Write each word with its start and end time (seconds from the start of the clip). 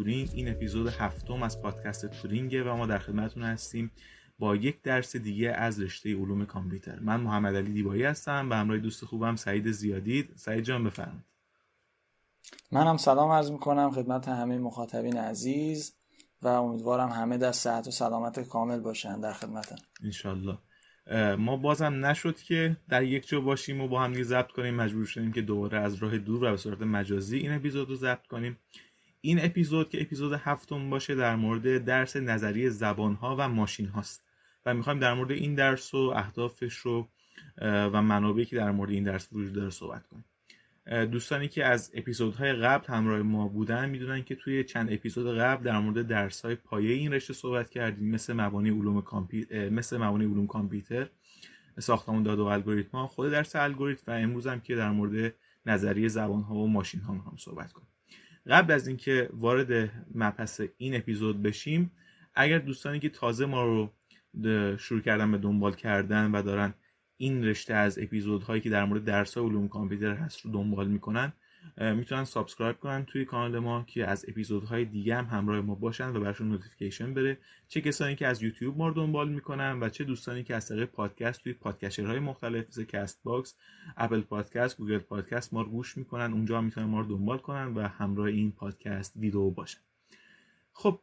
تورینگ 0.00 0.30
این 0.34 0.48
اپیزود 0.48 0.86
هفتم 0.86 1.42
از 1.42 1.62
پادکست 1.62 2.06
تورینگه 2.06 2.62
و 2.62 2.76
ما 2.76 2.86
در 2.86 2.98
خدمتتون 2.98 3.42
هستیم 3.42 3.90
با 4.38 4.56
یک 4.56 4.82
درس 4.82 5.16
دیگه 5.16 5.50
از 5.50 5.80
رشته 5.80 6.16
علوم 6.16 6.44
کامپیوتر. 6.44 6.98
من 6.98 7.20
محمد 7.20 7.56
علی 7.56 7.72
دیبایی 7.72 8.02
هستم 8.02 8.48
به 8.48 8.56
همراه 8.56 8.78
دوست 8.78 9.04
خوبم 9.04 9.36
سعید 9.36 9.70
زیادید. 9.70 10.32
سعید 10.36 10.64
جان 10.64 10.84
بفرمایید. 10.84 11.24
منم 12.72 12.96
سلام 12.96 13.30
عرض 13.30 13.50
می‌کنم 13.50 13.90
خدمت 13.90 14.28
همه 14.28 14.58
مخاطبین 14.58 15.16
عزیز 15.18 15.94
و 16.42 16.48
امیدوارم 16.48 17.08
همه 17.08 17.38
در 17.38 17.52
صحت 17.52 17.88
و 17.88 17.90
سلامت 17.90 18.48
کامل 18.48 18.80
باشن 18.80 19.20
در 19.20 19.32
خدمتم 19.32 19.76
انشالله. 20.04 20.58
ما 21.38 21.56
بازم 21.56 22.06
نشد 22.06 22.36
که 22.36 22.76
در 22.88 23.02
یک 23.02 23.28
جا 23.28 23.40
باشیم 23.40 23.80
و 23.80 23.88
با 23.88 24.02
هم 24.02 24.22
ضبط 24.22 24.50
کنیم. 24.50 24.74
مجبور 24.74 25.04
شدیم 25.04 25.32
که 25.32 25.42
دوباره 25.42 25.78
از 25.78 25.94
راه 25.94 26.18
دور 26.18 26.44
و 26.44 26.50
به 26.50 26.56
صورت 26.56 26.82
مجازی 26.82 27.38
این 27.38 27.52
اپیزود 27.52 27.88
رو 27.88 27.94
ضبط 27.94 28.26
کنیم. 28.26 28.58
این 29.20 29.44
اپیزود 29.44 29.88
که 29.88 30.02
اپیزود 30.02 30.32
هفتم 30.32 30.90
باشه 30.90 31.14
در 31.14 31.36
مورد 31.36 31.84
درس 31.84 32.16
نظری 32.16 32.70
زبان 32.70 33.14
ها 33.14 33.36
و 33.38 33.48
ماشین 33.48 33.86
هاست 33.86 34.24
و 34.66 34.74
می‌خوایم 34.74 34.98
در 34.98 35.14
مورد 35.14 35.30
این 35.30 35.54
درس 35.54 35.94
و 35.94 36.12
اهدافش 36.16 36.74
رو 36.74 37.08
و 37.62 38.02
منابعی 38.02 38.44
که 38.44 38.56
در 38.56 38.70
مورد 38.70 38.90
این 38.90 39.04
درس 39.04 39.28
وجود 39.32 39.52
داره 39.52 39.70
صحبت 39.70 40.06
کنیم. 40.06 40.24
دوستانی 41.06 41.48
که 41.48 41.64
از 41.64 41.90
اپیزودهای 41.94 42.52
قبل 42.52 42.86
همراه 42.86 43.22
ما 43.22 43.48
بودن 43.48 43.88
می‌دونن 43.88 44.22
که 44.22 44.34
توی 44.34 44.64
چند 44.64 44.92
اپیزود 44.92 45.38
قبل 45.38 45.64
در 45.64 45.78
مورد 45.78 46.06
درس 46.06 46.44
های 46.44 46.54
پایه 46.54 46.94
این 46.94 47.12
رشته 47.12 47.32
صحبت 47.32 47.70
کردیم 47.70 48.10
مثل 48.10 48.32
مبانی 48.32 48.70
علوم 48.70 49.28
مثل 49.70 49.96
مبانی 49.96 50.24
علوم 50.24 50.46
کامپیوتر 50.46 51.10
ساختمان 51.78 52.22
داده 52.22 52.42
و 52.42 52.44
الگوریتم 52.44 53.06
خود 53.06 53.30
درس 53.30 53.56
الگوریتم 53.56 54.12
و 54.12 54.14
امروز 54.14 54.46
هم 54.46 54.60
که 54.60 54.76
در 54.76 54.90
مورد 54.90 55.34
نظریه 55.66 56.08
زبان 56.08 56.42
ها 56.42 56.54
و 56.54 56.68
ماشین 56.68 57.00
ها 57.00 57.12
هم 57.12 57.36
صحبت 57.38 57.72
کنیم. 57.72 57.88
قبل 58.46 58.72
از 58.72 58.88
اینکه 58.88 59.28
وارد 59.32 59.90
مبحث 60.14 60.60
این 60.76 60.96
اپیزود 60.96 61.42
بشیم 61.42 61.90
اگر 62.34 62.58
دوستانی 62.58 63.00
که 63.00 63.08
تازه 63.08 63.46
ما 63.46 63.64
رو 63.64 63.90
شروع 64.76 65.00
کردن 65.00 65.32
به 65.32 65.38
دنبال 65.38 65.74
کردن 65.74 66.30
و 66.30 66.42
دارن 66.42 66.74
این 67.16 67.44
رشته 67.44 67.74
از 67.74 67.98
اپیزودهایی 67.98 68.60
که 68.60 68.70
در 68.70 68.84
مورد 68.84 69.04
درس 69.04 69.38
علوم 69.38 69.68
کامپیوتر 69.68 70.14
هست 70.14 70.40
رو 70.40 70.52
دنبال 70.52 70.88
می‌کنن 70.88 71.32
می‌تونن 71.76 72.24
subscribe 72.24 72.78
کنن 72.78 73.04
توی 73.04 73.24
کانال 73.24 73.58
ما 73.58 73.84
که 73.86 74.06
از 74.06 74.24
اپیزودهای 74.28 74.84
دیگه 74.84 75.16
هم 75.16 75.24
همراه 75.24 75.60
ما 75.60 75.74
باشن 75.74 76.16
و 76.16 76.20
براشون 76.20 76.48
notification 76.48 77.14
بره. 77.14 77.38
چه 77.68 77.80
کسانی 77.80 78.16
که 78.16 78.26
از 78.26 78.42
یوتیوب 78.42 78.78
ما 78.78 78.88
رو 78.88 78.94
دنبال 78.94 79.28
می‌کنن 79.28 79.78
و 79.80 79.88
چه 79.88 80.04
دوستانی 80.04 80.42
که 80.42 80.54
از 80.54 80.68
طریق 80.68 80.84
پادکست 80.84 81.42
توی 81.42 81.52
podcaster 81.52 82.06
های 82.06 82.18
مختلف 82.18 82.68
مثل 82.68 82.84
Castbox 82.84 83.56
Apple 83.96 84.20
Podcasts 84.20 84.76
Google 84.76 84.98
Podcasts 84.98 85.54
ما 85.54 85.62
رو 85.62 85.70
گوش 85.70 85.98
می‌کنن 85.98 86.32
اونجا 86.32 86.58
هم 86.58 86.64
می‌تونن 86.64 86.86
ما 86.86 87.00
رو 87.00 87.06
دنبال 87.06 87.38
کنن 87.38 87.74
و 87.74 87.88
همراه 87.88 88.26
این 88.26 88.52
پادکست 88.52 89.16
ویدیو 89.16 89.50
باشن. 89.50 89.80
خب 90.72 91.00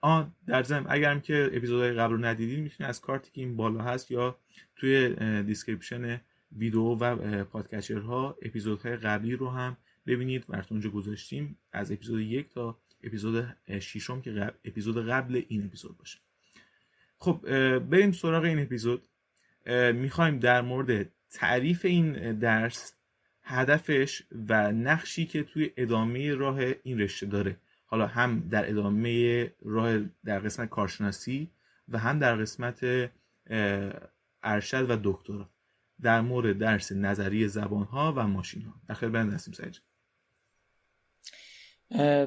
آن 0.00 0.34
در 0.46 0.62
ضمن 0.62 0.86
اگرم 0.88 1.20
که 1.20 1.50
اپیزودهای 1.52 1.92
قبل 1.92 2.12
رو 2.12 2.24
ندیدید 2.24 2.60
می‌تونید 2.60 2.90
از 2.90 3.00
کارتی 3.00 3.30
که 3.30 3.40
این 3.40 3.56
بالا 3.56 3.82
هست 3.82 4.10
یا 4.10 4.38
توی 4.76 5.14
description 5.42 6.20
ویدیو 6.56 6.82
و 6.82 7.44
podcatcher 7.44 8.30
ها 8.30 8.38
اپیزودهای 8.42 8.96
قبلی 8.96 9.36
رو 9.36 9.50
هم 9.50 9.76
ببینید. 10.06 10.46
براتون 10.46 10.76
اونجا 10.76 10.90
گذاشتیم. 10.90 11.58
از 11.72 11.92
اپیزود 11.92 12.20
یک 12.20 12.48
تا 12.54 12.78
اپیزود 13.04 13.56
ششم 13.80 14.20
که 14.20 14.52
اپیزود 14.64 15.08
قبل 15.08 15.42
این 15.48 15.64
اپیزود 15.64 15.98
باشه. 15.98 16.18
خب 17.18 17.40
بریم 17.78 18.12
سراغ 18.12 18.44
این 18.44 18.58
اپیزود. 18.58 19.02
می‌خوایم 19.94 20.38
در 20.38 20.62
مورد 20.62 21.08
تعریف 21.30 21.84
این 21.84 22.38
درس 22.38 22.94
هدفش 23.42 24.22
و 24.48 24.72
نقشی 24.72 25.26
که 25.26 25.42
توی 25.42 25.70
ادامه 25.76 26.34
راه 26.34 26.58
این 26.82 27.00
رشته 27.00 27.26
داره. 27.26 27.56
حالا 27.86 28.06
هم 28.06 28.48
در 28.50 28.70
ادامه 28.70 29.52
راه 29.62 29.98
در 30.24 30.38
قسمت 30.38 30.68
کارشناسی 30.68 31.50
و 31.88 31.98
هم 31.98 32.18
در 32.18 32.36
قسمت 32.36 33.10
ارشد 34.42 34.90
و 34.90 34.96
دکترا. 35.04 35.48
در 36.02 36.20
مورد 36.20 36.58
درس 36.58 36.92
نظری 36.92 37.48
زبان 37.48 37.84
ها 37.84 38.14
و 38.16 38.26
ماشین 38.26 38.62
ها 38.62 38.74
در 38.88 38.94
خیلی 38.94 39.16
هستیم 39.16 39.54
سعید 39.54 39.80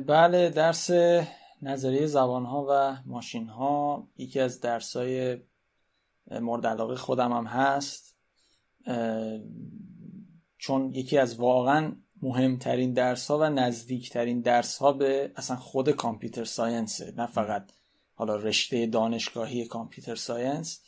بله 0.07 0.49
درس 0.49 0.89
نظریه 1.61 2.05
زبان 2.05 2.45
ها 2.45 2.67
و 2.69 2.97
ماشین 3.09 3.47
ها 3.47 4.07
یکی 4.17 4.39
از 4.39 4.61
درس 4.61 4.95
های 4.95 5.37
مورد 6.31 6.67
علاقه 6.67 6.95
خودم 6.95 7.31
هم 7.31 7.45
هست. 7.45 8.15
چون 10.57 10.89
یکی 10.95 11.17
از 11.17 11.35
واقعا 11.35 11.95
مهمترین 12.21 12.93
درس 12.93 13.31
ها 13.31 13.39
و 13.39 13.43
نزدیکترین 13.43 14.41
درس 14.41 14.77
ها 14.77 14.93
به 14.93 15.31
اصلا 15.35 15.57
خود 15.57 15.91
کامپیوتر 15.91 16.43
ساینسه 16.43 17.13
نه 17.17 17.25
فقط 17.25 17.71
حالا 18.13 18.35
رشته 18.35 18.85
دانشگاهی 18.85 19.65
کامپیوتر 19.65 20.15
ساینس. 20.15 20.81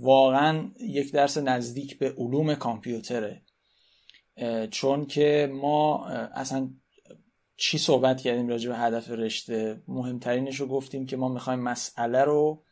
واقعا 0.00 0.70
یک 0.80 1.12
درس 1.12 1.38
نزدیک 1.38 1.98
به 1.98 2.14
علوم 2.18 2.54
کامپیوتره. 2.54 3.42
چون 4.70 5.06
که 5.06 5.50
ما 5.52 6.06
اصلا 6.06 6.70
چی 7.56 7.78
صحبت 7.78 8.20
کردیم 8.20 8.48
راجع 8.48 8.70
به 8.70 8.76
هدف 8.76 9.10
رشته؟ 9.10 9.82
مهمترینش 9.88 10.60
رو 10.60 10.66
گفتیم 10.66 11.06
که 11.06 11.16
ما 11.16 11.28
می‌خوایم 11.28 11.60
مسئله 11.60 12.24
رو 12.24 12.62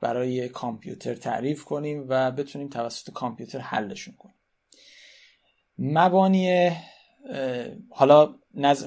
برای 0.00 0.48
کامپیوتر 0.48 1.14
تعریف 1.14 1.64
کنیم 1.64 2.06
و 2.08 2.30
بتونیم 2.30 2.68
توسط 2.68 3.12
کامپیوتر 3.12 3.58
حلشون 3.58 4.14
کنیم. 4.14 4.34
مبانی 5.78 6.70
حالا 7.90 8.34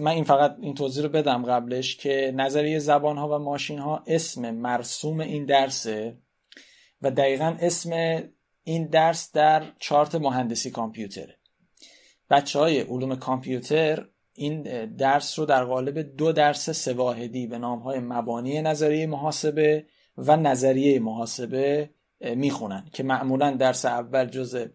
من 0.01 0.07
این 0.07 0.23
فقط 0.23 0.57
این 0.61 0.75
توضیح 0.75 1.03
رو 1.03 1.09
بدم 1.09 1.45
قبلش 1.45 1.95
که 1.95 2.33
نظریه 2.35 2.79
زبان 2.79 3.17
ها 3.17 3.35
و 3.35 3.43
ماشین 3.43 3.79
ها 3.79 4.03
اسم 4.07 4.51
مرسوم 4.51 5.19
این 5.19 5.45
درسه. 5.45 6.17
و 7.01 7.11
دقیقا 7.11 7.57
اسم 7.59 8.23
این 8.63 8.87
درس 8.87 9.31
در 9.31 9.63
چارت 9.79 10.15
مهندسی 10.15 10.71
کامپیوتره. 10.71 11.35
بچه 12.29 12.59
های 12.59 12.81
علوم 12.81 13.15
کامپیوتر 13.15 14.05
این 14.33 14.85
درس 14.85 15.39
رو 15.39 15.45
در 15.45 15.65
قالب 15.65 15.99
دو 16.17 16.31
درس 16.31 16.69
سواهدی 16.69 17.47
به 17.47 17.57
نام 17.57 17.79
های 17.79 17.99
مبانی 17.99 18.61
نظریه 18.61 19.07
محاسبه 19.07 19.85
و 20.17 20.37
نظریه 20.37 20.99
محاسبه 20.99 21.89
می‌خونن 22.35 22.89
که 22.93 23.03
معمولا 23.03 23.51
درس 23.51 23.85
اول 23.85 24.25
جز 24.25 24.67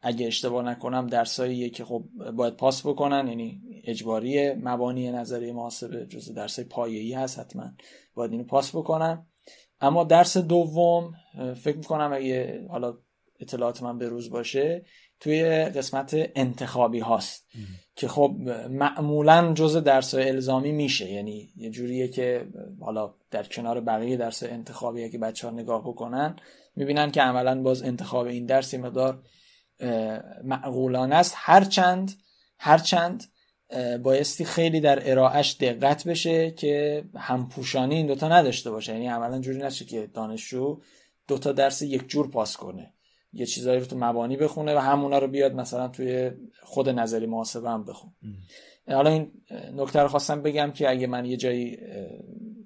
اگه 0.00 0.26
اشتباه 0.26 0.64
نکنم 0.64 1.06
درسایی 1.06 1.70
که 1.70 1.84
خب 1.84 2.04
باید 2.36 2.56
پاس 2.56 2.86
بکنن 2.86 3.28
یعنی 3.28 3.62
اجباری 3.84 4.52
مبانی 4.52 5.12
نظریه 5.12 5.52
محاسبه 5.52 6.06
جز 6.06 6.34
درس 6.34 6.60
پایه‌ای 6.60 7.12
هست 7.12 7.38
حتما 7.38 7.70
باید 8.14 8.32
اینو 8.32 8.44
پاس 8.44 8.76
بکنن. 8.76 9.26
اما 9.84 10.04
درس 10.04 10.36
دوم 10.36 11.14
فکر 11.62 11.76
می‌کنم 11.76 12.12
اگه 12.12 12.66
حالا 12.68 12.94
اطلاعات 13.40 13.82
من 13.82 13.98
به 13.98 14.08
روز 14.08 14.30
باشه 14.30 14.84
توی 15.20 15.44
قسمت 15.64 16.16
انتخابی 16.34 17.00
هاست. 17.00 17.48
که 17.96 18.08
خب 18.08 18.36
معمولا 18.70 19.52
جز 19.54 19.76
درس 19.76 20.14
الزامی 20.14 20.72
میشه. 20.72 21.10
یعنی 21.10 21.48
یه 21.56 21.70
جوریه 21.70 22.08
که 22.08 22.46
حالا 22.80 23.14
در 23.30 23.42
کنار 23.42 23.80
بقیه 23.80 24.16
درس 24.16 24.42
انتخابی 24.42 25.10
که 25.10 25.18
بچه 25.18 25.48
ها 25.48 25.54
نگاه 25.54 25.82
بکنن 25.82 26.36
می‌بینن 26.76 27.10
که 27.10 27.22
عملا 27.22 27.62
باز 27.62 27.82
انتخاب 27.82 28.26
این 28.26 28.46
درس 28.46 28.74
مقدار 28.74 29.22
معقولانه 30.44 31.14
است. 31.14 31.34
هرچند 31.36 32.12
هرچند 32.58 33.24
بایستی 34.02 34.44
خیلی 34.44 34.80
در 34.80 35.10
ارائهش 35.10 35.56
دقت 35.60 36.08
بشه 36.08 36.50
که 36.50 37.04
همپوشانی 37.16 37.94
این 37.94 38.06
دوتا 38.06 38.28
نداشته 38.28 38.70
باشه. 38.70 38.92
یعنی 38.92 39.06
عملا 39.06 39.40
جوری 39.40 39.58
نشه 39.58 39.84
که 39.84 40.06
دانشجو 40.14 40.80
دوتا 41.28 41.52
درس 41.52 41.82
یک 41.82 42.08
جور 42.08 42.30
پاس 42.30 42.56
کنه. 42.56 42.90
یه 43.32 43.46
چیزایی 43.46 43.80
رو 43.80 43.86
تو 43.86 43.96
مبانی 43.98 44.36
بخونه 44.36 44.74
و 44.74 44.78
همونا 44.78 45.18
رو 45.18 45.28
بیاد 45.28 45.54
مثلا 45.54 45.88
توی 45.88 46.30
خود 46.62 46.88
نظری 46.88 47.26
محاسبه 47.26 47.70
هم 47.70 47.84
بخون 47.84 48.12
حالا 48.88 49.10
این 49.10 49.32
نکته 49.72 50.00
رو 50.00 50.08
خواستم 50.08 50.42
بگم 50.42 50.72
که 50.72 50.90
اگه 50.90 51.06
من 51.06 51.24
یه 51.24 51.36
جایی 51.36 51.78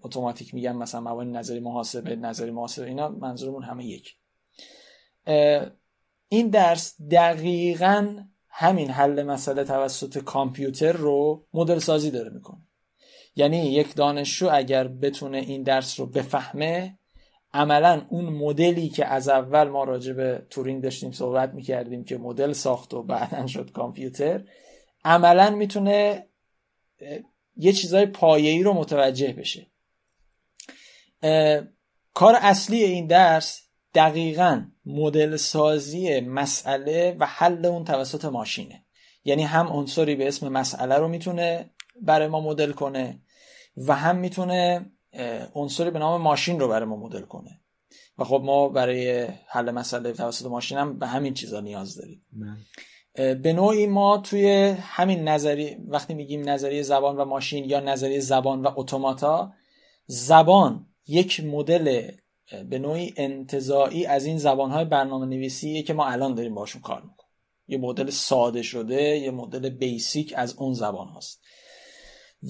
اتوماتیک 0.02 0.54
میگم 0.54 0.76
مثلا 0.76 1.00
مبانی 1.00 1.32
نظری 1.32 1.60
محاسبه 1.60 2.16
نظری 2.16 2.50
محاسبه 2.50 2.86
اینا 2.86 3.08
منظورمون 3.08 3.62
همه 3.62 3.84
یک. 3.84 4.16
این 6.28 6.48
درس 6.48 7.00
دقیقا 7.10 8.24
همین 8.60 8.90
حل 8.90 9.22
مسئله 9.22 9.64
توسط 9.64 10.18
کامپیوتر 10.18 10.92
رو 10.92 11.46
مدل 11.54 11.78
سازی 11.78 12.10
داره 12.10 12.30
می‌کنه. 12.30 12.60
یعنی 13.36 13.56
یک 13.56 13.94
دانشجو 13.94 14.48
اگر 14.52 14.88
بتونه 14.88 15.38
این 15.38 15.62
درس 15.62 16.00
رو 16.00 16.06
بفهمه 16.06 16.98
عملا 17.52 18.06
اون 18.08 18.24
مدلی 18.24 18.88
که 18.88 19.06
از 19.06 19.28
اول 19.28 19.68
ما 19.68 19.84
راجع 19.84 20.12
به 20.12 20.46
تورینگ 20.50 20.82
داشتیم 20.82 21.12
صحبت 21.12 21.54
می‌کردیم 21.54 22.04
که 22.04 22.16
مدل 22.16 22.52
ساخت 22.52 22.94
و 22.94 23.02
بعدا 23.02 23.46
شد 23.46 23.72
کامپیوتر 23.72 24.44
عملا 25.04 25.50
می‌تونه 25.50 26.26
یه 27.56 27.72
چیزای 27.72 28.06
پایه‌ای 28.06 28.62
رو 28.62 28.72
متوجه 28.72 29.32
بشه. 29.32 29.66
کار 32.14 32.36
اصلی 32.40 32.82
این 32.82 33.06
درس 33.06 33.67
دقیقا 33.94 34.64
مدل 34.86 35.36
سازی 35.36 36.20
مسئله 36.20 37.16
و 37.20 37.26
حل 37.26 37.66
اون 37.66 37.84
توسط 37.84 38.24
ماشینه. 38.24 38.84
یعنی 39.24 39.42
هم 39.42 39.66
عنصری 39.66 40.14
به 40.14 40.28
اسم 40.28 40.48
مسئله 40.48 40.94
رو 40.94 41.08
می‌تونه 41.08 41.70
برای 42.02 42.28
ما 42.28 42.40
مدل 42.40 42.72
کنه 42.72 43.22
و 43.76 43.94
هم 43.94 44.16
می‌تونه 44.16 44.90
عنصری 45.54 45.90
به 45.90 45.98
نام 45.98 46.20
ماشین 46.20 46.60
رو 46.60 46.68
برای 46.68 46.88
ما 46.88 46.96
مدل 46.96 47.22
کنه. 47.22 47.60
و 48.18 48.24
خب 48.24 48.42
ما 48.44 48.68
برای 48.68 49.28
حل 49.46 49.70
مسئله 49.70 50.12
توسط 50.12 50.46
ماشین 50.46 50.78
هم 50.78 50.98
به 50.98 51.06
همین 51.06 51.34
چیزا 51.34 51.60
نیاز 51.60 51.96
داریم. 51.96 52.22
به 53.42 53.52
نوعی 53.52 53.86
ما 53.86 54.18
توی 54.18 54.74
همین 54.80 55.28
نظری 55.28 55.76
وقتی 55.88 56.14
میگیم 56.14 56.48
نظریه 56.48 56.82
زبان 56.82 57.16
و 57.16 57.24
ماشین 57.24 57.64
یا 57.64 57.80
نظریه 57.80 58.20
زبان 58.20 58.62
و 58.62 58.70
اتوماتا 58.76 59.52
زبان 60.06 60.86
یک 61.06 61.44
مدل 61.44 62.10
به 62.70 62.78
نوعی 62.78 63.14
انتظاعی 63.16 64.06
از 64.06 64.24
این 64.24 64.38
زبانهای 64.38 64.84
برنامه 64.84 65.26
نویسیه 65.26 65.82
که 65.82 65.92
ما 65.92 66.06
الان 66.06 66.34
داریم 66.34 66.54
باشون 66.54 66.82
کار 66.82 67.02
می‌کنیم. 67.02 67.32
یه 67.68 67.78
مدل 67.78 68.10
ساده 68.10 68.62
شده 68.62 69.02
یه 69.02 69.30
مدل 69.30 69.68
بیسیک 69.68 70.32
از 70.36 70.54
اون 70.58 70.74
زبان 70.74 71.08
هاست. 71.08 71.40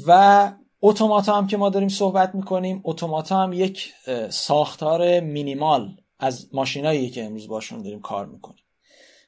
و 0.07 0.53
اتوماتا 0.83 1.35
هم 1.37 1.47
که 1.47 1.57
ما 1.57 1.71
داریم 1.71 1.89
صحبت 1.89 2.35
می‌کنیم 2.35 2.81
اتوماتا 2.85 3.43
هم 3.43 3.53
یک 3.53 3.93
ساختار 4.31 5.21
مینیمال 5.21 5.97
از 6.19 6.49
ماشینایی 6.53 7.11
که 7.11 7.25
امروز 7.25 7.49
باشون 7.49 7.83
داریم 7.83 8.01
کار 8.01 8.27
می‌کنیم. 8.27 8.65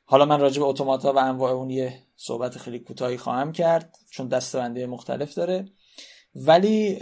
حالا 0.04 0.24
من 0.24 0.40
راجع 0.40 0.60
به 0.60 0.66
اتوماتا 0.66 1.12
و 1.12 1.18
انواع 1.18 1.52
اون 1.52 1.70
یه 1.70 2.02
صحبت 2.16 2.58
خیلی 2.58 2.78
کوتاهی 2.78 3.16
خواهم 3.16 3.52
کرد 3.52 3.98
چون 4.10 4.28
دستبندی 4.28 4.86
مختلف 4.86 5.34
داره. 5.34 5.68
ولی 6.34 6.98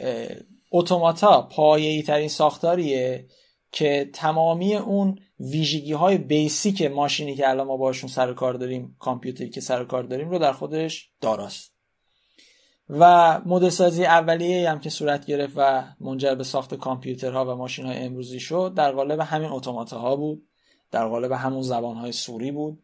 اتوماتا 0.72 1.42
پایه‌ای 1.42 2.02
ترین 2.02 2.28
ساختاریه 2.28 3.28
که 3.72 4.10
تمامی 4.12 4.76
اون 4.76 5.18
ویژگی 5.40 5.92
های 5.92 6.18
بیسیک 6.18 6.82
ماشینی 6.82 7.34
که 7.34 7.48
الان 7.48 7.66
ما 7.66 7.76
باشون 7.76 8.10
سر 8.10 8.32
کار 8.32 8.54
داریم 8.54 8.96
کامپیوتری 8.98 9.50
که 9.50 9.60
سر 9.60 9.84
کار 9.84 10.02
داریم 10.02 10.30
رو 10.30 10.38
در 10.38 10.52
خودش 10.52 11.10
داراست. 11.20 11.78
و 12.90 13.40
مدل 13.46 13.68
سازی 13.68 14.04
اولیه 14.04 14.70
هم 14.70 14.80
که 14.80 14.90
صورت 14.90 15.26
گرفت 15.26 15.52
و 15.56 15.84
منجر 16.00 16.34
به 16.34 16.44
ساخت 16.44 16.74
کامپیوترها 16.74 17.44
و 17.44 17.56
ماشین 17.56 17.86
های 17.86 17.98
امروزی 17.98 18.40
شد 18.40 18.72
در 18.76 18.92
قالب 18.92 19.20
همین 19.20 19.48
اتوماتاها 19.48 20.16
بود 20.16 20.48
در 20.90 21.08
قالب 21.08 21.32
همون 21.32 21.62
زبان 21.62 21.96
های 21.96 22.12
سوری 22.12 22.52
بود 22.52 22.82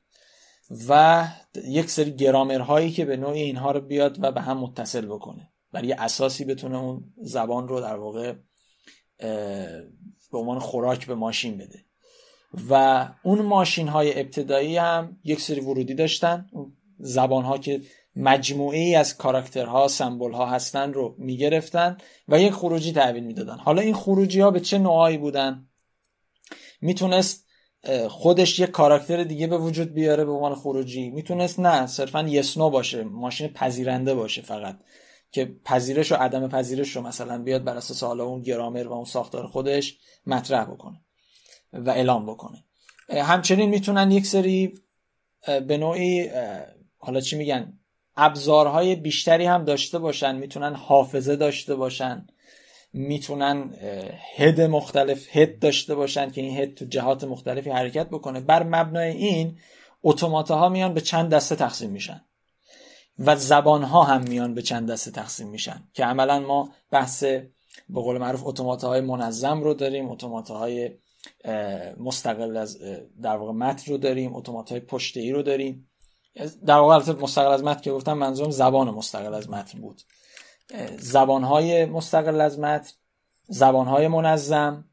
و 0.89 1.25
یک 1.65 1.91
سری 1.91 2.17
گرامرهایی 2.17 2.93
که 2.93 3.05
به 3.05 3.17
نوعی 3.17 3.43
اینها 3.43 3.71
رو 3.71 3.81
بیاد 3.81 4.25
و 4.25 4.33
به 4.33 4.41
هم 4.41 4.59
متصل 4.59 5.07
بکنه. 5.07 5.51
برای 5.73 5.93
اساسی 5.93 6.45
بتونه 6.45 6.79
اون 6.79 7.05
زبان 7.17 7.69
رو 7.69 7.81
در 7.81 7.97
واقع 7.97 8.35
به 10.35 10.41
عنوان 10.41 10.59
خوراک 10.59 11.07
به 11.07 11.15
ماشین 11.15 11.57
بده. 11.59 11.85
و 12.71 13.09
اون 13.23 13.43
ماشین 13.43 13.89
های 13.89 14.21
ابتدایی 14.21 14.77
هم 14.77 15.17
یک 15.25 15.41
سری 15.41 15.61
ورودی 15.61 15.95
داشتن. 15.95 16.47
زبان 16.99 17.45
ها 17.45 17.59
که 17.59 17.81
مجموعه 18.17 18.79
ای 18.79 18.95
از 18.95 19.17
کاراکترها 19.17 19.89
سمبل 19.89 20.33
ها 20.33 20.47
هستن 20.47 20.93
رو 20.93 21.15
می‌گرفتن 21.19 21.97
و 22.29 22.41
یک 22.41 22.53
خروجی 22.53 22.93
تحویل 22.93 23.25
می‌دادن. 23.25 23.57
حالا 23.59 23.83
این 23.83 23.95
خروجی 23.95 24.41
ها 24.41 24.51
به 24.51 24.61
چه 24.61 24.79
نوعایی 24.79 25.19
بودن؟ 25.19 25.69
می‌تونست 26.81 27.45
خودش 28.09 28.59
یک 28.59 28.71
کاراکتر 28.71 29.25
دیگه 29.25 29.47
به 29.47 29.59
وجود 29.59 29.93
بیاره 29.93 30.25
به 30.25 30.33
عنوان 30.33 30.55
خروجی. 30.55 31.11
می‌تونست 31.11 31.61
نه 31.61 31.87
صرفا 31.87 32.23
یسنو 32.23 32.71
باشه 32.71 33.05
ماشین 33.05 33.49
پذیرنده 33.49 34.15
باشه 34.15 34.43
فقط. 34.43 34.77
که 35.35 35.57
پذیرش 35.65 36.13
و 36.13 36.15
عدم 36.15 36.49
پذیرش 36.49 36.97
رو 36.97 37.03
مثلا 37.03 37.43
بیاد 37.43 37.65
بر 37.65 37.77
اساس 37.77 38.03
حالا 38.03 38.25
اون 38.25 38.43
گرامر 38.43 38.89
و 38.89 38.93
اون 38.93 39.05
ساختار 39.05 39.47
خودش 39.47 39.99
مطرح 40.27 40.65
بکنه 40.65 41.01
و 41.73 41.91
اعلام 41.91 42.27
بکنه. 42.27 42.65
همچنین 43.09 43.71
می‌تونن 43.71 44.11
یک 44.11 44.27
سری 44.27 44.73
به 45.67 45.77
نوعی 45.77 46.31
حالا 46.99 47.21
چی 47.21 47.37
میگن 47.37 47.79
ابزارهای 48.17 48.97
بیشتری 48.97 49.45
هم 49.45 49.65
داشته 49.65 49.99
باشن 49.99 50.37
می‌تونن 50.37 50.75
حافظه 50.75 51.37
داشته 51.37 51.75
باشن 51.75 52.27
می‌تونن 52.93 53.75
هد 54.37 54.61
مختلف 54.61 55.37
هد 55.37 55.59
داشته 55.59 55.95
باشن 55.95 56.31
که 56.31 56.41
این 56.41 56.59
هد 56.59 56.75
تو 56.75 56.85
جهات 56.85 57.25
مختلفی 57.25 57.71
حرکت 57.71 58.07
بکنه. 58.09 58.41
بر 58.41 58.63
مبنای 58.63 59.11
این 59.11 59.59
اتوماتاها 60.03 60.69
میان 60.69 60.95
به 60.95 61.01
چند 61.01 61.31
دسته 61.35 61.57
تقسیم 61.57 61.91
میشن. 61.91 62.25
و 63.19 63.37
زبان 63.37 63.83
ها 63.83 64.03
هم 64.03 64.23
میان 64.23 64.55
به 64.55 64.63
چند 64.63 64.91
دسته 64.91 65.11
تقسیم 65.11 65.49
میشن 65.49 65.89
که 65.93 66.05
عملا 66.05 66.41
ما 66.41 66.71
بحث 66.91 67.23
به 67.89 68.01
قول 68.01 68.19
معروف 68.19 68.47
اتوماتاهای 68.47 69.01
منظم 69.01 69.63
رو 69.63 69.75
داریم 69.75 70.11
اتوماتاهای 70.11 70.91
مستقل 71.97 72.57
از 72.57 72.79
در 73.23 73.37
واقع 73.37 73.53
متن 73.53 73.93
رو 73.93 73.99
داریم 73.99 74.37
اتوماتای 74.37 74.81
پشته 74.81 75.21
ای 75.21 75.33
رو 75.33 75.43
داریم. 75.43 75.91
در 76.67 76.75
واقع 76.75 77.13
مستقل 77.13 77.53
از 77.53 77.65
متن 77.65 77.81
که 77.81 77.93
گفتم 77.93 78.13
منظورم 78.13 78.51
زبان 78.51 78.91
مستقل 78.91 79.35
از 79.35 79.51
متن 79.51 79.81
بود. 79.81 80.03
زبانهای 80.99 81.85
مستقل 81.85 82.41
از 82.41 82.59
متن 82.59 82.93
زبانهای 83.49 84.09
منظم 84.09 84.85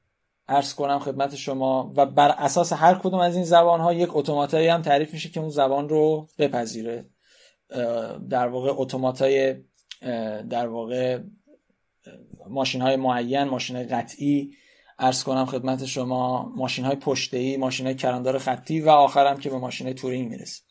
ارز 0.47 0.73
کنم 0.73 0.99
خدمت 0.99 1.35
شما 1.35 1.91
و 1.95 2.05
بر 2.05 2.29
اساس 2.29 2.73
هر 2.73 2.95
کدوم 2.95 3.19
از 3.19 3.35
این 3.35 3.43
زبانها 3.43 3.93
یک 3.93 4.09
اتوماتایی 4.13 4.67
هم 4.67 4.81
تعریف 4.81 5.13
میشه 5.13 5.29
که 5.29 5.39
اون 5.39 5.49
زبان 5.49 5.89
رو 5.89 6.27
بپذیره. 6.37 7.05
در 8.29 8.47
واقع 8.47 8.71
اتوماتای 8.75 9.55
در 10.49 10.67
واقع 10.67 11.19
ماشین 12.49 12.81
های 12.81 12.95
معین 12.95 13.43
ماشین 13.43 13.75
های 13.75 13.85
قطعی 13.85 14.51
ارز 14.99 15.23
کنم 15.23 15.45
خدمت 15.45 15.85
شما 15.85 16.51
ماشین 16.55 16.85
های 16.85 16.95
پشته 16.95 17.37
ای 17.37 17.57
ماشین 17.57 17.85
های 17.85 17.95
کراندار 17.95 18.37
خطی 18.37 18.81
و 18.81 18.89
آخرم 18.89 19.37
که 19.37 19.49
به 19.49 19.57
ماشین 19.57 19.87
های 19.87 19.93
تورینگ 19.93 20.29
می‌رسه. 20.29 20.61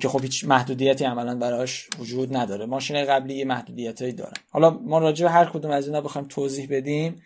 که 0.00 0.08
خب 0.08 0.22
هیچ 0.22 0.44
محدودیتی 0.44 1.04
عملا 1.04 1.38
براش 1.38 1.88
وجود 1.98 2.36
نداره. 2.36 2.66
ماشین 2.66 3.04
قبلی 3.04 3.34
یه 3.34 3.44
محدودیت 3.44 4.16
دارن. 4.16 4.32
حالا 4.50 4.70
ما 4.70 4.98
راجع 4.98 5.24
به 5.24 5.30
هر 5.30 5.44
کدوم 5.44 5.70
از 5.70 5.86
اینا 5.86 6.00
بخوایم 6.00 6.28
توضیح 6.28 6.66
بدیم. 6.70 7.22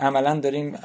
عملا 0.00 0.40
داریم 0.40 0.78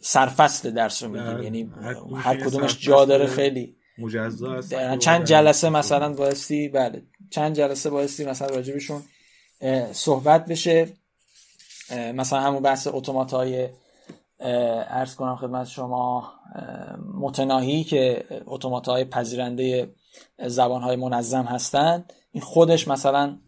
سرفصل 0.00 0.70
درس 0.70 1.02
رو 1.02 1.08
میدیم. 1.08 1.42
یعنی 1.42 1.72
هر 2.16 2.36
کدومش 2.36 2.78
جا 2.78 3.04
داره. 3.04 3.26
خیلی. 3.26 3.76
مجزا 3.98 4.54
است 4.54 4.98
چند 4.98 5.24
جلسه 5.24 5.70
مثلا 5.70 6.12
بایستی 6.12 6.68
بله. 6.68 7.02
چند 7.30 7.56
جلسه 7.56 7.90
بایستی 7.90 8.24
مثلا 8.24 8.48
راجبشون 8.48 9.02
صحبت 9.92 10.46
بشه. 10.46 10.88
مثلا 12.14 12.40
همون 12.40 12.62
بحث 12.62 12.88
اتومات 12.92 13.30
های 13.30 13.68
ارز 14.40 15.14
کنم 15.14 15.36
خدمت 15.36 15.66
شما 15.66 16.32
متناهی 17.14 17.84
که 17.84 18.24
اتومات 18.46 18.88
های 18.88 19.04
پذیرنده 19.04 19.94
زبان 20.46 20.82
های 20.82 20.96
منظم 20.96 21.42
هستند 21.44 22.12
این 22.30 22.42
خودش 22.42 22.88
مثلا 22.88 23.38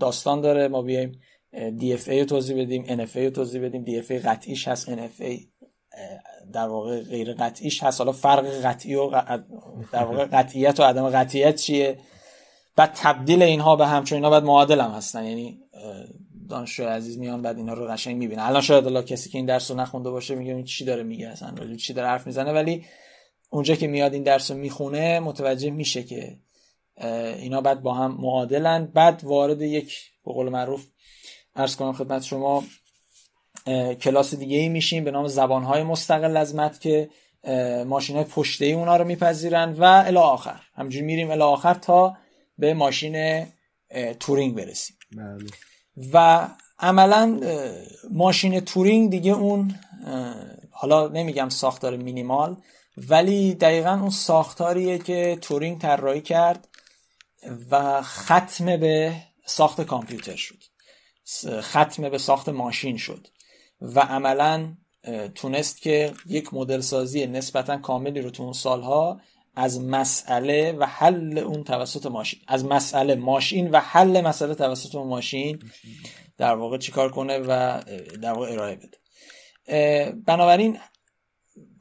داستان 0.00 0.40
داره. 0.40 0.68
ما 0.68 0.82
بیایم 0.82 1.20
DFA 1.54 2.08
رو 2.08 2.24
توضیح 2.24 2.62
بدیم 2.62 3.06
NFA 3.06 3.16
رو 3.16 3.30
توضیح 3.30 3.64
بدیم. 3.64 3.84
DFA 3.84 4.12
قطعیش 4.12 4.68
هست 4.68 4.94
NFA 4.94 5.40
در 6.52 6.68
واقع 6.68 7.02
غیر 7.02 7.32
قطعیش 7.32 7.82
هست 7.82 8.00
حالا 8.00 8.12
فرق 8.12 8.46
قطعی 8.46 8.94
و 8.94 9.10
در 9.92 10.04
واقع 10.04 10.24
قطعیت 10.24 10.80
و 10.80 10.82
عدم 10.82 11.10
قطعیت 11.10 11.56
چیه؟ 11.56 11.98
بعد 12.76 12.92
تبدیل 12.94 13.42
اینها 13.42 13.76
به 13.76 13.86
هم 13.86 14.04
چون 14.04 14.16
اینا 14.16 14.30
بعد 14.30 14.44
معادل 14.44 14.80
هم 14.80 14.90
هستن. 14.90 15.24
یعنی 15.24 15.60
دانشجو 16.48 16.84
عزیز 16.84 17.18
میان 17.18 17.42
بعد 17.42 17.56
اینا 17.56 17.74
رو 17.74 17.86
قشنگ 17.86 18.16
می‌بینه 18.16 18.46
الان 18.46 18.62
شاید 18.62 18.86
الله 18.86 19.02
کسی 19.02 19.30
که 19.30 19.38
این 19.38 19.46
درس 19.46 19.70
رو 19.70 19.76
نخونده 19.76 20.10
باشه 20.10 20.34
میگه 20.34 20.54
این 20.54 20.64
چی 20.64 20.84
داره 20.84 21.02
میگه 21.02 21.28
اصلا؟ 21.28 21.50
راجع 21.56 21.74
چی 21.74 21.92
داره 21.92 22.08
حرف 22.08 22.26
می‌زنه؟ 22.26 22.52
ولی 22.52 22.84
اونجا 23.50 23.74
که 23.74 23.86
میاد 23.86 24.14
این 24.14 24.22
درس 24.22 24.50
رو 24.50 24.56
می‌خونه 24.56 25.20
متوجه 25.20 25.70
میشه 25.70 26.02
که 26.02 26.38
اینا 27.38 27.60
بعد 27.60 27.82
با 27.82 27.94
هم 27.94 28.16
معادلن. 28.20 28.86
بعد 28.86 29.20
وارد 29.24 29.62
یک 29.62 29.98
به 30.24 30.32
قول 30.32 30.48
معروف 30.48 30.86
عرض 31.56 31.76
کنم 31.76 31.92
خدمت 31.92 32.22
شما 32.22 32.64
کلاس 34.00 34.34
دیگه 34.34 34.58
ای 34.58 34.68
میشیم 34.68 35.04
به 35.04 35.10
نام 35.10 35.28
زبانهای 35.28 35.82
مستقل 35.82 36.36
از 36.36 36.54
مت 36.54 36.80
که 36.80 37.10
ماشین 37.86 38.16
های 38.16 38.24
پشته 38.24 38.64
ای 38.64 38.72
اونا 38.72 38.96
رو 38.96 39.04
میپذیرن 39.04 39.72
و 39.72 39.82
الی 39.82 40.16
آخر. 40.16 40.60
همینجوری 40.74 41.04
میریم 41.04 41.30
الی 41.30 41.42
آخر 41.42 41.74
تا 41.74 42.16
به 42.58 42.74
ماشین 42.74 43.46
تورینگ 44.20 44.54
برسیم. 44.54 44.96
بله. 45.16 45.50
و 46.12 46.48
عملا 46.78 47.40
ماشین 48.10 48.60
تورینگ 48.60 49.10
دیگه 49.10 49.32
اون 49.32 49.74
حالا 50.70 51.08
نمیگم 51.08 51.48
ساختار 51.48 51.96
مینیمال 51.96 52.56
ولی 52.96 53.54
دقیقا 53.54 53.90
اون 53.92 54.10
ساختاریه 54.10 54.98
که 54.98 55.38
تورینگ 55.40 55.80
طراحی 55.80 56.20
کرد 56.20 56.68
و 57.70 58.02
ختم 58.02 58.76
به 58.76 59.14
ساخت 59.46 59.80
کامپیوتر 59.80 60.36
شد. 60.36 60.58
ختم 61.60 62.08
به 62.08 62.18
ساخت 62.18 62.48
ماشین 62.48 62.96
شد. 62.96 63.28
و 63.82 64.00
عملا 64.00 64.76
تونست 65.34 65.82
که 65.82 66.12
یک 66.26 66.54
مدل 66.54 66.80
سازی 66.80 67.26
نسبتا 67.26 67.76
کاملی 67.76 68.20
رو 68.20 68.30
تو 68.30 68.42
اون 68.42 68.52
سالها 68.52 69.20
از 69.56 69.80
مسئله 69.80 70.72
و 70.72 70.86
حل 70.86 71.38
اون 71.38 71.64
توسط 71.64 72.06
ماشین 72.06 72.40
از 72.48 72.64
مسئله 72.64 73.14
ماشین 73.14 73.70
و 73.70 73.80
حل 73.80 74.20
مسئله 74.20 74.54
توسط 74.54 74.94
اون 74.94 75.08
ماشین 75.08 75.58
در 76.38 76.54
واقع 76.54 76.78
چیکار 76.78 77.10
کنه 77.10 77.38
و 77.38 77.82
در 78.22 78.32
واقع 78.32 78.52
ارائه 78.52 78.76
بده. 78.76 78.98
بنابراین 80.26 80.78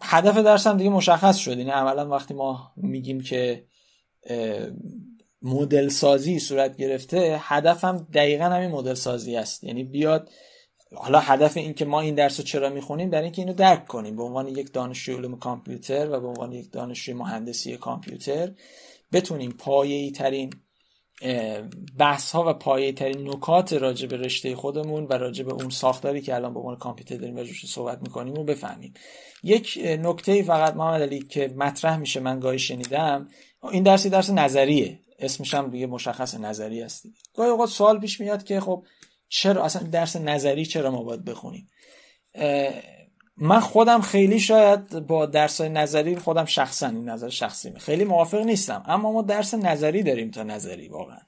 هدف 0.01 0.37
درس 0.37 0.67
هم 0.67 0.77
دیگه 0.77 0.89
مشخص 0.89 1.37
شد. 1.37 1.57
یعنی 1.57 1.69
عملا 1.69 2.09
وقتی 2.09 2.33
ما 2.33 2.71
میگیم 2.77 3.21
که 3.21 3.65
مدل 5.41 5.89
سازی 5.89 6.39
صورت 6.39 6.77
گرفته 6.77 7.37
هدفم 7.41 8.07
دقیقا 8.13 8.45
همین 8.45 8.71
مدل 8.71 8.93
سازی 8.93 9.35
است. 9.35 9.63
یعنی 9.63 9.83
بیاد 9.83 10.29
حالا 10.95 11.19
هدف 11.19 11.57
این 11.57 11.73
که 11.73 11.85
ما 11.85 12.01
این 12.01 12.15
درس 12.15 12.39
رو 12.39 12.45
چرا 12.45 12.69
می‌خونیم 12.69 13.09
برای 13.09 13.23
اینکه 13.23 13.41
اینو 13.41 13.53
درک 13.53 13.87
کنیم. 13.87 14.15
به 14.15 14.23
عنوان 14.23 14.47
یک 14.47 14.73
دانشجوی 14.73 15.15
علوم 15.15 15.39
کامپیوتر 15.39 16.09
و 16.11 16.19
به 16.19 16.27
عنوان 16.27 16.51
یک 16.51 16.71
دانشجوی 16.71 17.15
مهندسی 17.15 17.77
کامپیوتر 17.77 18.51
بتونیم 19.13 19.51
پایه‌ای 19.51 20.11
ترین 20.11 20.53
بحث 21.97 22.31
ها 22.31 22.49
و 22.49 22.53
پایه 22.53 22.91
ترین 22.91 23.29
نکات 23.29 23.73
راجع 23.73 24.07
به 24.07 24.17
رشته 24.17 24.55
خودمون 24.55 25.05
و 25.05 25.13
راجع 25.13 25.43
به 25.43 25.53
اون 25.53 25.69
ساختاری 25.69 26.21
که 26.21 26.35
الان 26.35 26.53
به 26.53 26.59
عنوان 26.59 26.75
کامپیوتر 26.75 27.17
داریم 27.17 27.35
راجعش 27.35 27.65
صحبت 27.65 28.01
می‌کنیم 28.01 28.33
رو 28.33 28.43
بفهمیم. 28.43 28.93
یک 29.43 29.79
نکته 29.99 30.43
فقط 30.43 30.75
محمد 30.75 31.01
علی 31.01 31.19
که 31.19 31.53
مطرح 31.57 31.97
میشه 31.97 32.19
من 32.19 32.39
گاهی 32.39 32.59
شنیدم 32.59 33.27
این 33.71 33.83
درسی 33.83 34.09
درس 34.09 34.29
نظریه. 34.29 34.99
اسمش 35.19 35.53
هم 35.53 35.69
دیگه 35.69 35.87
مشخص 35.87 36.35
نظری 36.35 36.81
است 36.81 37.05
گاهی 37.35 37.49
اوقات 37.49 37.69
سوال 37.69 37.99
پیش 37.99 38.21
میاد 38.21 38.43
که 38.43 38.59
خب 38.59 38.83
چرا 39.31 39.65
اصلا 39.65 39.87
درس 39.87 40.15
نظری 40.15 40.65
چرا 40.65 40.91
ما 40.91 41.03
باید 41.03 41.25
بخونیم؟ 41.25 41.69
من 43.37 43.59
خودم 43.59 44.01
خیلی 44.01 44.39
شاید 44.39 44.89
با 44.99 45.25
درس 45.25 45.61
نظری 45.61 46.15
خودم 46.15 46.45
شخصا 46.45 46.87
این 46.87 47.09
نظر 47.09 47.29
شخصیمه. 47.29 47.79
خیلی 47.79 48.03
موافق 48.03 48.39
نیستم 48.39 48.83
اما 48.87 49.11
ما 49.11 49.21
درس 49.21 49.53
نظری 49.53 50.03
داریم 50.03 50.31
تا 50.31 50.43
نظری 50.43 50.87
واقعا. 50.87 51.19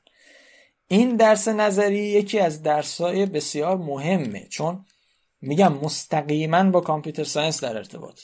این 0.87 1.15
درس 1.15 1.47
نظری 1.47 1.99
یکی 1.99 2.39
از 2.39 2.63
درسای 2.63 3.25
بسیار 3.25 3.77
مهمه 3.77 4.47
چون 4.49 4.85
میگم 5.41 5.73
مستقیما 5.73 6.63
با 6.63 6.81
کامپیوتر 6.81 7.23
ساینس 7.23 7.63
در 7.63 7.77
ارتباط. 7.77 8.19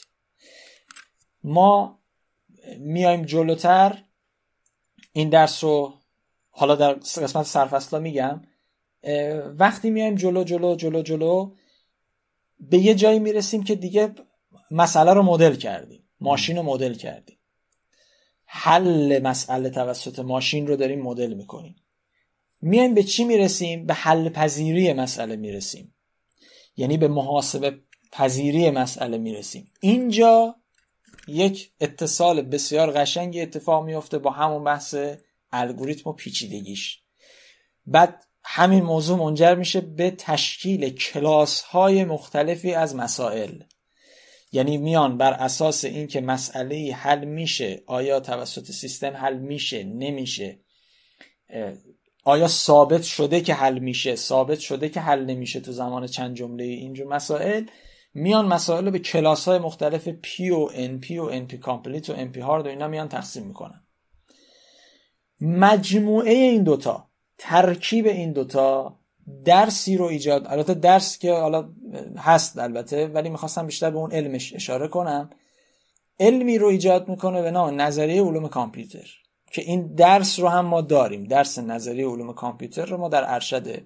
ما 1.44 2.00
میایم 2.78 3.22
جلوتر 3.22 4.04
این 5.12 5.28
درس 5.28 5.64
رو 5.64 5.94
حالا 6.50 6.74
در 6.74 6.92
قسمت 6.92 7.46
سرفصلا 7.46 8.00
میگم 8.00 8.42
وقتی 9.58 9.90
میایم 9.90 10.14
جلو 10.14 10.44
جلو 10.44 10.76
جلو 10.76 11.02
جلو 11.02 11.54
به 12.60 12.78
یه 12.78 12.94
جایی 12.94 13.18
می‌رسیم 13.18 13.62
که 13.62 13.74
دیگه 13.74 14.14
مسئله 14.70 15.12
رو 15.12 15.22
مدل 15.22 15.54
کردیم. 15.54 16.08
ماشین 16.20 16.56
رو 16.56 16.62
مدل 16.62 16.94
کردیم. 16.94 17.38
حل 18.44 19.22
مسئله 19.22 19.70
توسط 19.70 20.18
ماشین 20.18 20.66
رو 20.66 20.76
داریم 20.76 21.02
مدل 21.02 21.34
می‌کنیم. 21.34 21.76
میایم 22.62 22.94
به 22.94 23.02
چی 23.02 23.24
می‌رسیم؟ 23.24 23.86
به 23.86 23.94
حل 23.94 24.28
پذیری 24.28 24.92
مسئله 24.92 25.36
می‌رسیم. 25.36 25.94
یعنی 26.76 26.96
به 26.96 27.08
محاسبه 27.08 27.78
پذیری 28.12 28.70
مسئله 28.70 29.18
می‌رسیم. 29.18 29.72
اینجا 29.80 30.56
یک 31.28 31.72
اتصال 31.80 32.42
بسیار 32.42 32.90
قشنگی 32.90 33.40
اتفاق 33.40 33.84
میفته 33.84 34.18
با 34.18 34.30
همون 34.30 34.64
بحث 34.64 34.96
الگوریتم 35.52 36.10
و 36.10 36.12
پیچیدگیش. 36.12 37.02
بعد 37.86 38.26
همین 38.52 38.84
موضوع 38.84 39.18
منجر 39.18 39.54
میشه 39.54 39.80
به 39.80 40.10
تشکیل 40.10 40.90
کلاس 40.90 41.62
های 41.62 42.04
مختلفی 42.04 42.74
از 42.74 42.96
مسائل. 42.96 43.62
یعنی 44.52 44.78
میان 44.78 45.18
بر 45.18 45.32
اساس 45.32 45.84
اینکه 45.84 46.20
مسئله 46.20 46.94
حل 46.94 47.24
میشه 47.24 47.82
آیا 47.86 48.20
توسط 48.20 48.70
سیستم 48.70 49.16
حل 49.16 49.38
میشه 49.38 49.84
نمیشه 49.84 50.60
آیا 52.24 52.48
ثابت 52.48 53.02
شده 53.02 53.40
که 53.40 53.54
حل 53.54 53.78
میشه 53.78 54.16
ثابت 54.16 54.58
شده 54.58 54.88
که 54.88 55.00
حل 55.00 55.24
نمیشه 55.24 55.60
تو 55.60 55.72
زمان 55.72 56.06
چند 56.06 56.36
جمله 56.36 56.64
اینجور 56.64 57.06
مسائل 57.06 57.64
میان 58.14 58.46
مسائل 58.46 58.84
رو 58.84 58.90
به 58.90 58.98
کلاس 58.98 59.48
های 59.48 59.58
مختلف 59.58 60.08
P 60.08 60.50
و 60.50 60.68
NP 60.68 61.10
و 61.10 61.46
NP 61.46 61.54
complete 61.54 62.10
و 62.10 62.16
NP 62.16 62.38
hard 62.38 62.66
و 62.66 62.68
اینا 62.68 62.88
میان 62.88 63.08
تقسیم 63.08 63.46
می‌کنن. 63.46 63.86
مجموعه 65.40 66.32
این 66.32 66.62
دوتا 66.62 67.09
ترکیب 67.42 68.06
این 68.06 68.32
دوتا 68.32 68.96
درسی 69.44 69.96
رو 69.96 70.04
ایجاد 70.04 70.46
البته 70.46 70.74
درس 70.74 71.18
که 71.18 71.32
حالا 71.32 71.68
هست 72.18 72.58
البته 72.58 73.06
ولی 73.06 73.28
می‌خواستم 73.28 73.66
بیشتر 73.66 73.90
به 73.90 73.98
اون 73.98 74.12
علمش 74.12 74.54
اشاره 74.54 74.88
کنم. 74.88 75.30
علمی 76.20 76.58
رو 76.58 76.66
ایجاد 76.66 77.08
می‌کنه 77.08 77.42
به 77.42 77.50
نام 77.50 77.80
نظریه 77.80 78.22
علوم 78.22 78.48
کامپیوتر 78.48 79.08
که 79.52 79.62
این 79.62 79.94
درس 79.94 80.40
رو 80.40 80.48
هم 80.48 80.66
ما 80.66 80.80
داریم. 80.80 81.24
درس 81.24 81.58
نظریه 81.58 82.06
علوم 82.08 82.32
کامپیوتر 82.32 82.84
رو 82.84 82.96
ما 82.96 83.08
در 83.08 83.34
ارشد 83.34 83.82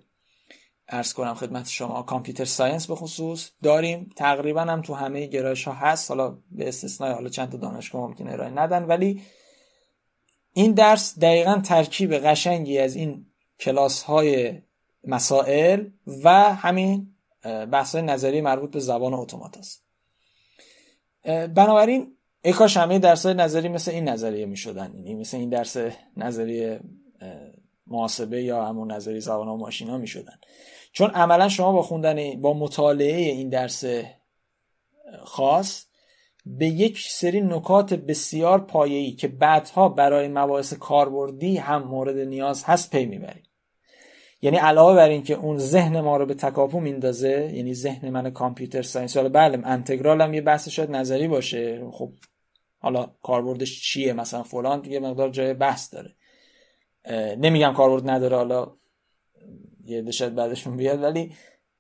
ارز 0.88 1.12
کنم 1.12 1.34
خدمت 1.34 1.68
شما 1.68 2.02
کامپیوتر 2.02 2.44
ساینس 2.44 2.86
به 2.86 2.94
خصوص 2.94 3.50
داریم. 3.62 4.10
تقریبا 4.16 4.60
هم 4.60 4.82
تو 4.82 4.94
همه 4.94 5.26
گرایش 5.26 5.64
ها 5.64 5.72
هست. 5.72 6.10
حالا 6.10 6.38
به 6.50 6.68
استثنای 6.68 7.12
حالا 7.12 7.28
چند 7.28 7.50
تا 7.50 7.58
دانشگاه 7.58 8.02
ممکنه 8.02 8.32
ارائه 8.32 8.50
ندن 8.50 8.82
ولی 8.84 9.22
این 10.52 10.72
درس 10.72 11.18
دقیقا 11.18 11.60
ترکیب 11.64 12.14
قشنگی 12.14 12.78
از 12.78 12.96
این 12.96 13.26
کلاس 13.64 14.02
های 14.02 14.62
مسائل 15.04 15.86
و 16.24 16.54
همین 16.54 17.14
بحث 17.72 17.94
نظری 17.94 18.40
مربوط 18.40 18.70
به 18.70 18.80
زبان 18.80 19.14
اتومات 19.14 19.58
است. 19.58 19.84
بنابراین 21.54 22.16
اکاش 22.44 22.76
همه 22.76 22.98
درس 22.98 23.26
نظری 23.26 23.68
مثل 23.68 23.90
این 23.90 24.08
نظریه 24.08 24.46
می 24.46 24.56
شدن 24.56 24.92
یعنی 24.94 25.14
مثل 25.14 25.36
این 25.36 25.48
درس 25.48 25.76
نظریه 26.16 26.78
محاسبه 27.86 28.42
یا 28.42 28.64
همون 28.64 28.92
نظریه 28.92 29.20
زبان 29.20 29.48
و 29.48 29.56
ماشین 29.56 29.88
ها 29.88 29.98
می 29.98 30.06
شدن 30.06 30.38
چون 30.92 31.10
عملا 31.10 31.48
شما 31.48 31.72
با 31.72 31.82
خوندن 31.82 32.40
با 32.40 32.54
مطالعه 32.54 33.16
این 33.16 33.48
درس 33.48 33.84
خاص 35.24 35.84
به 36.46 36.66
یک 36.66 37.00
سری 37.00 37.40
نکات 37.40 37.94
بسیار 37.94 38.60
پایه‌ای 38.60 39.12
که 39.12 39.28
بعدها 39.28 39.88
برای 39.88 40.28
مباحث 40.28 40.74
کاربردی 40.74 41.56
هم 41.56 41.82
مورد 41.82 42.18
نیاز 42.18 42.64
هست 42.64 42.90
پی 42.90 43.06
می‌بریم 43.06 43.43
یعنی 44.44 44.56
علاوه 44.56 44.94
بر 44.94 45.08
اینکه 45.08 45.34
اون 45.34 45.58
ذهن 45.58 46.00
ما 46.00 46.16
رو 46.16 46.26
به 46.26 46.34
تکاپو 46.34 46.80
میندازه 46.80 47.50
یعنی 47.54 47.74
ذهن 47.74 48.10
من 48.10 48.30
computer 48.30 48.82
science 48.82 49.16
حالا 49.16 49.28
بله 49.28 49.60
انتگرال 49.64 50.20
هم 50.20 50.34
یه 50.34 50.40
بحث 50.40 50.68
شاید 50.68 50.90
نظری 50.90 51.28
باشه 51.28 51.90
خب 51.90 52.12
حالا 52.78 53.10
کاربردش 53.22 53.82
چیه؟ 53.82 54.12
مثلا 54.12 54.42
فلان 54.42 54.84
یه 54.84 55.00
مقدار 55.00 55.30
جای 55.30 55.54
بحث 55.54 55.94
داره. 55.94 56.14
نمیگم 57.36 57.72
کاربرد 57.72 58.10
نداره 58.10 58.36
حالا 58.36 58.72
یه 59.84 60.02
دشت 60.02 60.22
بعدشون 60.22 60.76
بیاد 60.76 61.02
ولی 61.02 61.32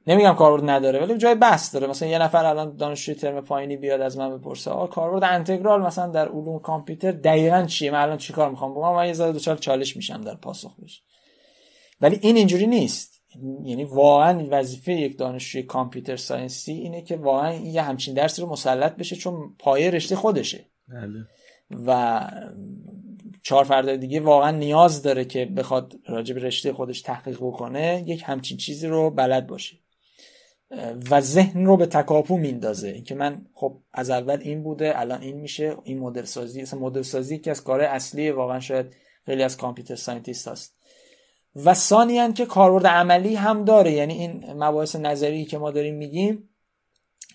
نمیگم 0.06 0.34
کاربرد 0.34 0.70
نداره 0.70 1.00
ولی 1.00 1.18
جای 1.18 1.34
بحث 1.34 1.74
داره. 1.74 1.86
مثلا 1.86 2.08
یه 2.08 2.18
نفر 2.18 2.44
الان 2.44 2.76
دانشجوی 2.76 3.14
ترم 3.14 3.40
پایینی 3.40 3.76
بیاد 3.76 4.00
از 4.00 4.18
من 4.18 4.38
بپرسه 4.38 4.70
آ 4.70 4.86
کاربرد 4.86 5.24
انتگرال 5.24 5.82
مثلا 5.82 6.06
در 6.06 6.28
علوم 6.28 6.58
کامپیوتر 6.58 7.12
دقیقا 7.12 7.62
چیه؟ 7.62 7.90
من 7.90 8.02
الان 8.02 8.16
چیکار 8.16 8.50
می‌خوام 8.50 8.70
بکنم؟ 8.70 8.94
من 8.94 9.06
یه 9.06 9.12
ذره 9.12 9.32
دوچار 9.32 9.56
چالش 9.56 9.96
میشم 9.96 10.20
در 10.20 10.34
پاسخ 10.34 10.80
بشه 10.80 11.02
ولی 12.00 12.18
این 12.22 12.36
اینجوری 12.36 12.66
نیست. 12.66 13.22
یعنی 13.64 13.84
واقعا 13.84 14.46
وظیفه 14.50 14.92
یک 14.92 15.18
دانشجوی 15.18 15.62
کامپیوتر 15.62 16.16
ساینسی 16.16 16.72
اینه 16.72 17.02
که 17.02 17.16
واقعا 17.16 17.54
یه 17.54 17.82
همچین 17.82 18.14
درسی 18.14 18.42
رو 18.42 18.48
مسلط 18.48 18.96
بشه 18.96 19.16
چون 19.16 19.56
پایه 19.58 19.90
رشته 19.90 20.16
خودشه. 20.16 20.66
بله. 20.88 21.26
و 21.86 22.20
چهار 23.42 23.64
فرد 23.64 23.96
دیگه 23.96 24.20
واقعا 24.20 24.50
نیاز 24.50 25.02
داره 25.02 25.24
که 25.24 25.44
بخواد 25.44 25.94
راجع 26.06 26.34
به 26.34 26.40
رشته 26.40 26.72
خودش 26.72 27.02
تحقیق 27.02 27.36
بکنه 27.36 28.04
یک 28.06 28.22
همچین 28.26 28.56
چیزی 28.56 28.86
رو 28.86 29.10
بلد 29.10 29.46
باشه. 29.46 29.76
و 31.10 31.20
ذهن 31.20 31.66
رو 31.66 31.76
به 31.76 31.86
تکاپو 31.86 32.38
میندازه. 32.38 32.88
اینکه 32.88 33.14
من 33.14 33.46
خب 33.54 33.80
از 33.92 34.10
اول 34.10 34.40
این 34.40 34.62
بوده 34.62 35.00
الان 35.00 35.22
این 35.22 35.36
میشه 35.36 35.76
این 35.84 35.98
مدل 35.98 36.24
سازی 36.24 36.62
اصلا 36.62 36.80
مدل 36.80 37.02
سازی 37.02 37.38
که 37.38 37.50
از 37.50 37.64
کار 37.64 37.80
اصلی 37.80 38.30
واقعا 38.30 38.60
شاید 38.60 38.94
خیلی 39.26 39.42
از 39.42 39.56
computer 39.56 39.94
scientist 39.94 40.48
هست. 40.48 40.76
و 41.56 41.74
ثانیا 41.74 42.32
که 42.32 42.46
کاربرد 42.46 42.86
عملی 42.86 43.34
هم 43.34 43.64
داره. 43.64 43.92
یعنی 43.92 44.14
این 44.14 44.52
مباحث 44.52 44.96
نظری 44.96 45.44
که 45.44 45.58
ما 45.58 45.70
داریم 45.70 45.94
میگیم 45.94 46.48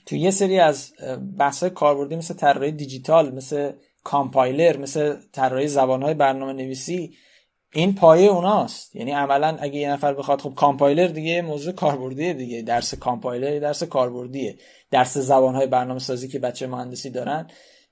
تو 0.06 0.16
یه 0.16 0.32
سری 0.32 0.60
از 0.60 0.94
بحث 1.38 1.64
کاربردی 1.64 2.16
مثل 2.16 2.34
طراحی 2.34 2.72
دیجیتال 2.72 3.36
مثل 3.36 3.72
کامپایلر 4.04 4.78
مثل 4.78 5.16
طراحی 5.32 5.68
زبانهای 5.68 6.14
برنامه 6.14 6.54
نویسی 6.54 7.14
این 7.74 7.96
پایه 7.96 8.30
اوناست. 8.30 8.96
یعنی 8.96 9.12
عملا 9.12 9.58
اگه 9.60 9.76
یه 9.76 9.92
نفر 9.92 10.14
بخواد 10.14 10.42
خب 10.42 10.54
کامپایلر 10.54 11.08
دیگه 11.08 11.42
موضوع 11.42 11.74
کاربردیه 11.74 12.34
دیگه. 12.34 12.62
درس 12.62 12.94
کامپایلر 12.96 13.60
درس 13.60 13.84
کاربردیه. 13.84 14.58
درس 14.92 15.18
زبانهای 15.18 15.68
برنامه 15.68 16.00
سازی 16.00 16.28
که 16.28 16.40
بچه 16.40 16.68
مهندسی 16.68 17.10
دارن 17.10 17.48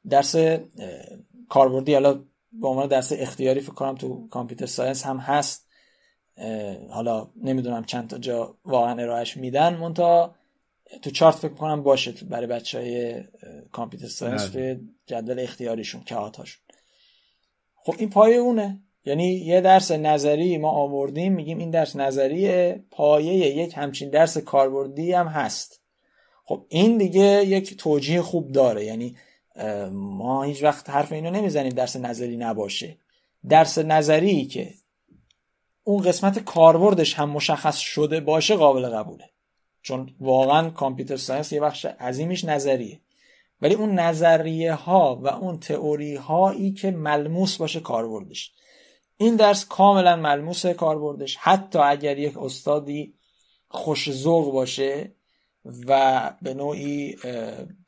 درس 0.10 0.36
کاربردی. 1.50 1.94
حالا 1.94 2.14
به 2.52 2.68
عنوان 2.68 2.88
درس 2.88 3.12
اختیاری 3.16 3.60
فکر 3.60 3.74
کنم 3.74 3.96
تو 3.96 4.28
computer 4.28 4.66
science 4.66 5.06
هم 5.06 5.18
هست. 5.18 5.67
حالا 6.89 7.27
نمی‌دونم 7.44 7.84
چند 7.84 8.10
تا 8.10 8.17
جا 8.17 8.58
واقعا 8.65 9.01
ارائهش 9.01 9.38
میدن. 9.38 9.75
منتها 9.76 10.36
تو 11.01 11.12
چارت 11.12 11.36
فکر 11.36 11.53
کنم 11.53 11.84
باشه 11.84 12.12
تو 12.12 12.25
برای 12.25 12.48
بچه 12.48 12.79
های 12.79 13.24
کامپیوتر 13.72 14.08
ساینس 14.08 14.41
بله. 14.41 14.51
توی 14.51 14.88
جدول 15.06 15.39
اختیاریشون 15.39 16.03
که 16.03 16.15
هاشون 16.15 16.63
خب 17.75 17.96
این 17.98 18.10
پایه 18.10 18.38
اونه. 18.38 18.79
یعنی 19.06 19.25
یه 19.25 19.62
درس 19.62 19.91
نظری 19.91 20.58
ما 20.58 20.70
آوردیم 20.70 21.34
میگیم 21.34 21.58
این 21.58 21.70
درس 21.70 21.96
نظری 21.96 22.74
پایه 22.74 23.34
یک 23.34 23.74
همچین 23.75 24.10
درس 24.10 24.38
کاربردی 24.38 25.12
هم 25.12 25.27
هست. 25.27 25.82
خب 26.46 26.65
این 26.70 26.98
دیگه 26.98 27.46
یک 27.46 27.77
توجیه 27.77 28.22
خوب 28.22 28.51
داره. 28.51 28.86
یعنی 28.86 29.15
ما 29.91 30.44
هیچ 30.44 30.63
وقت 30.63 30.89
حرف 30.89 31.12
اینو 31.12 31.32
نمی‌زنیم 31.32 31.70
درس 31.70 31.96
نظری 31.96 32.38
نباشه. 32.38 32.98
درس 33.50 33.77
نظری 33.77 34.46
که 34.46 34.70
اون 35.88 36.03
قسمت 36.03 36.39
کاربردش 36.39 37.13
هم 37.13 37.29
مشخص 37.29 37.77
شده 37.77 38.20
باشه 38.20 38.56
قابل 38.56 38.89
قبوله. 38.89 39.29
چون 39.82 40.15
واقعا 40.20 40.70
computer 40.70 41.18
science 41.18 41.52
یه 41.51 41.60
بخش 41.60 41.86
عظیمش 41.86 42.46
نظریه. 42.46 43.00
ولی 43.62 43.75
اون 43.75 44.00
نظریه 44.00 44.74
ها 44.74 45.20
و 45.24 45.27
اون 45.27 45.60
تئوری 45.60 46.15
هایی 46.15 46.72
که 46.72 46.91
ملموس 46.91 47.58
باشه 47.58 47.79
کاربردش. 47.79 48.51
این 49.17 49.36
درس 49.36 49.65
کاملا 49.65 50.15
ملموس 50.15 50.65
کاربردش. 50.65 51.38
حتی 51.39 51.79
اگر 51.79 52.17
یک 52.17 52.38
استادی 52.38 53.13
خوش 53.67 54.12
ذوق 54.12 54.51
باشه 54.51 55.12
و 55.88 56.22
به 56.41 56.53
نوعی 56.53 57.17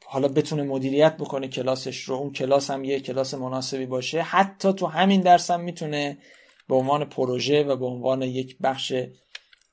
حالا 0.06 0.28
بتونه 0.28 0.64
مدیریت 0.64 1.18
بکنه 1.18 1.48
کلاسش 1.48 2.02
رو 2.02 2.16
اون 2.16 2.32
کلاس 2.32 2.72
هم 2.72 2.84
یه 2.84 3.00
کلاس 3.00 3.34
مناسبی 3.34 3.86
باشه 3.86 4.22
حتی 4.22 4.74
تو 4.74 4.86
همین 4.86 5.22
درس 5.22 5.52
هم 5.52 5.60
می‌تونه 5.60 6.18
به 6.70 6.76
عنوان 6.76 7.06
پروژه 7.06 7.64
و 7.64 7.76
به 7.76 7.86
عنوان 7.86 8.22
یک 8.22 8.58
بخش 8.62 8.94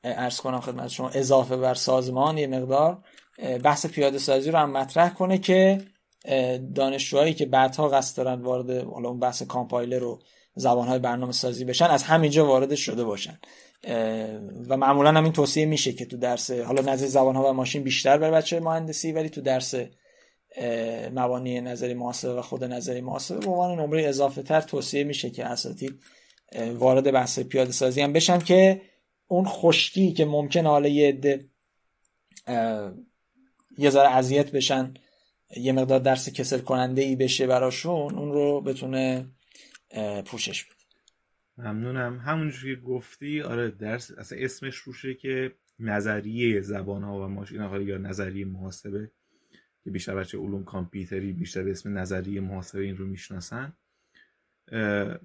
ارز 0.04 0.40
کنم 0.40 0.60
خدمت 0.60 0.88
شما 0.88 1.08
اضافه 1.08 1.56
بر 1.56 1.74
سازمان 1.74 2.38
یه 2.38 2.46
مقدار 2.46 2.98
بحث 3.64 3.86
پیاده 3.86 4.18
سازی 4.18 4.50
رو 4.50 4.58
هم 4.58 4.70
مطرح 4.70 5.14
کنه 5.14 5.38
که 5.38 5.80
دانشجوهایی 6.74 7.34
که 7.34 7.46
بعدها 7.46 7.88
قصد 7.88 8.16
دارن 8.16 8.42
وارد 8.42 8.70
حالا 8.70 9.08
اون 9.08 9.20
بحث 9.20 9.42
کامپایلر 9.42 9.98
رو 9.98 10.18
زبانهای 10.54 10.98
برنامه 10.98 11.32
سازی 11.32 11.64
بشن 11.64 11.84
از 11.84 12.02
همینجا 12.02 12.46
وارد 12.46 12.74
شده 12.74 13.04
باشن. 13.04 13.38
و 14.68 14.76
معمولا 14.76 15.12
هم 15.12 15.24
این 15.24 15.32
توصیه 15.32 15.66
میشه 15.66 15.92
که 15.92 16.04
تو 16.04 16.16
درس 16.16 16.50
حالا 16.50 16.92
نظر 16.92 17.06
زبان 17.06 17.36
ها 17.36 17.50
و 17.50 17.52
ماشین 17.52 17.82
بیشتر 17.82 18.18
بر 18.18 18.30
بچه 18.30 18.60
مهندسی 18.60 19.12
ولی 19.12 19.28
تو 19.28 19.40
درس 19.40 19.74
مبانی 21.14 21.60
نظری 21.60 21.94
محاسبه 21.94 22.34
و 22.34 22.42
خود 22.42 22.64
نظری 22.64 23.00
محاسبه 23.00 23.38
به 23.38 23.50
عنوان 23.50 23.80
نمره 23.80 24.08
اضافه 24.08 24.42
تر 24.42 24.60
توصیه 24.60 25.04
میشه 25.04 25.30
که 25.30 25.44
اساتید 25.44 26.00
وارد 26.52 27.10
بحث 27.10 27.38
پیاده 27.38 27.72
سازی 27.72 28.00
هم 28.00 28.12
بشن 28.12 28.38
که 28.38 28.82
اون 29.26 29.44
خشکی 29.44 30.12
که 30.12 30.24
ممکن 30.24 30.66
حالا 30.66 30.88
یه 30.88 31.08
عده 31.08 31.48
یه 33.78 33.90
ذره 33.90 34.08
اذیت 34.08 34.52
بشن 34.52 34.94
یه 35.56 35.72
مقدار 35.72 35.98
درس 35.98 36.28
کسل 36.28 36.58
کننده 36.58 37.02
ای 37.02 37.16
بشه 37.16 37.46
براشون 37.46 38.14
اون 38.14 38.32
رو 38.32 38.60
بتونه 38.60 39.26
پوشش 40.26 40.64
بده. 40.64 40.74
ممنونم. 41.58 42.18
همونجور 42.18 42.74
که 42.74 42.80
گفتی 42.80 43.42
آره 43.42 43.70
درس 43.70 44.10
اصلا 44.10 44.38
اسمش 44.38 44.76
روشه 44.76 45.14
که 45.14 45.52
نظریه 45.78 46.60
زبان 46.60 47.02
ها 47.02 47.24
و 47.24 47.28
ماشین 47.28 47.60
ها 47.60 47.80
یا 47.80 47.98
نظریه 47.98 48.44
محاسبه 48.44 49.10
که 49.84 49.90
بیشتر 49.90 50.14
بچه 50.14 50.38
علوم 50.38 50.64
کامپیوتری 50.64 51.32
بیشتر 51.32 51.62
به 51.62 51.70
اسم 51.70 51.98
نظریه 51.98 52.40
محاسبه 52.40 52.82
این 52.82 52.96
رو 52.96 53.06
می‌شناسن. 53.06 53.76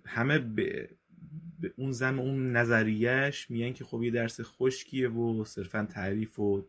همه 0.06 0.40
به, 0.40 0.90
به 1.60 1.74
اون 1.78 1.92
زم 1.92 2.20
اون 2.20 2.52
نظریهش 2.58 3.52
میگن 3.52 3.74
که 3.74 3.84
خب 3.84 4.04
یه 4.04 4.12
درس 4.12 4.42
خشکیه 4.42 5.10
و 5.10 5.46
صرفا 5.46 5.88
تعریف 5.92 6.40
و 6.40 6.66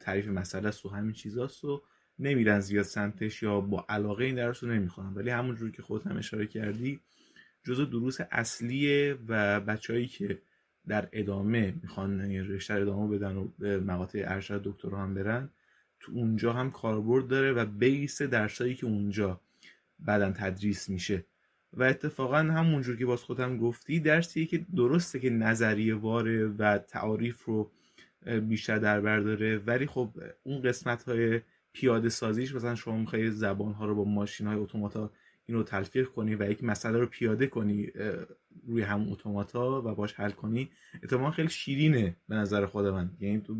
تعریف 0.00 0.28
مسئله 0.28 0.68
است 0.68 0.86
و 0.86 0.88
همین 0.88 1.12
چیزاست 1.12 1.64
و 1.64 1.82
نمیرن 2.18 2.60
زیاد 2.60 2.84
سمتش 2.84 3.42
یا 3.42 3.60
با 3.60 3.86
علاقه 3.88 4.24
این 4.24 4.34
درس 4.34 4.64
رو 4.64 4.70
نمی‌خوان 4.70 5.14
ولی 5.14 5.30
همونجور 5.30 5.70
که 5.70 5.82
خودت 5.82 6.06
هم 6.06 6.16
اشاره 6.16 6.46
کردی 6.46 7.00
جزو 7.64 7.84
دروس 7.84 8.18
اصلیه 8.30 9.18
و 9.28 9.60
بچههایی 9.60 10.06
که 10.06 10.38
در 10.88 11.08
ادامه 11.12 11.74
می‌خوان 11.82 12.20
رشته 12.30 12.74
ادامه 12.74 13.16
بدن 13.16 13.36
و 13.36 13.48
به 13.58 13.80
مقاطع 13.80 14.24
ارشد 14.26 14.62
دکترا 14.64 15.02
هم 15.02 15.14
برن 15.14 15.50
تو 16.00 16.12
اونجا 16.12 16.52
هم 16.52 16.70
کاربرد 16.70 17.28
داره 17.28 17.52
و 17.52 17.66
بیس 17.66 18.22
درسایی 18.22 18.74
که 18.74 18.86
اونجا 18.86 19.40
بعدا 19.98 20.32
تدریس 20.32 20.88
میشه. 20.88 21.24
و 21.72 21.82
اتفاقا 21.82 22.36
همونجور 22.36 22.96
که 22.96 23.06
باز 23.06 23.22
خودم 23.22 23.58
گفتی 23.58 24.00
درسیه 24.00 24.46
که 24.46 24.66
درسته 24.76 25.20
که 25.20 25.30
نظریه 25.30 25.94
واره 25.94 26.46
و 26.46 26.78
تعاریف 26.78 27.44
رو 27.44 27.70
بیشتر 28.48 28.78
در 28.78 29.00
بر 29.00 29.20
داره. 29.20 29.58
ولی 29.58 29.86
خب 29.86 30.10
اون 30.42 30.62
قسمت 30.62 31.02
های 31.02 31.40
پیاده 31.72 32.08
سازیش 32.08 32.54
مثلا 32.54 32.74
شما 32.74 32.96
می‌خوای 32.96 33.30
زبان 33.30 33.72
ها 33.72 33.86
رو 33.86 33.94
با 33.94 34.04
ماشین 34.04 34.46
های 34.46 34.56
اتوماتا 34.56 35.10
اینو 35.46 35.62
تلفیق 35.62 36.08
کنی 36.08 36.34
و 36.34 36.50
یک 36.50 36.64
مسئله 36.64 36.98
رو 36.98 37.06
پیاده 37.06 37.46
کنی 37.46 37.92
روی 38.66 38.82
هم 38.82 39.12
اتوماتا 39.12 39.82
و 39.82 39.94
باش 39.94 40.14
حل 40.14 40.30
کنی 40.30 40.70
اتفاقا 41.02 41.30
خیلی 41.30 41.48
شیرینه 41.48 42.16
به 42.28 42.34
نظر 42.34 42.66
خود 42.66 42.86
من. 42.86 43.10
یعنی 43.20 43.40
تو 43.40 43.54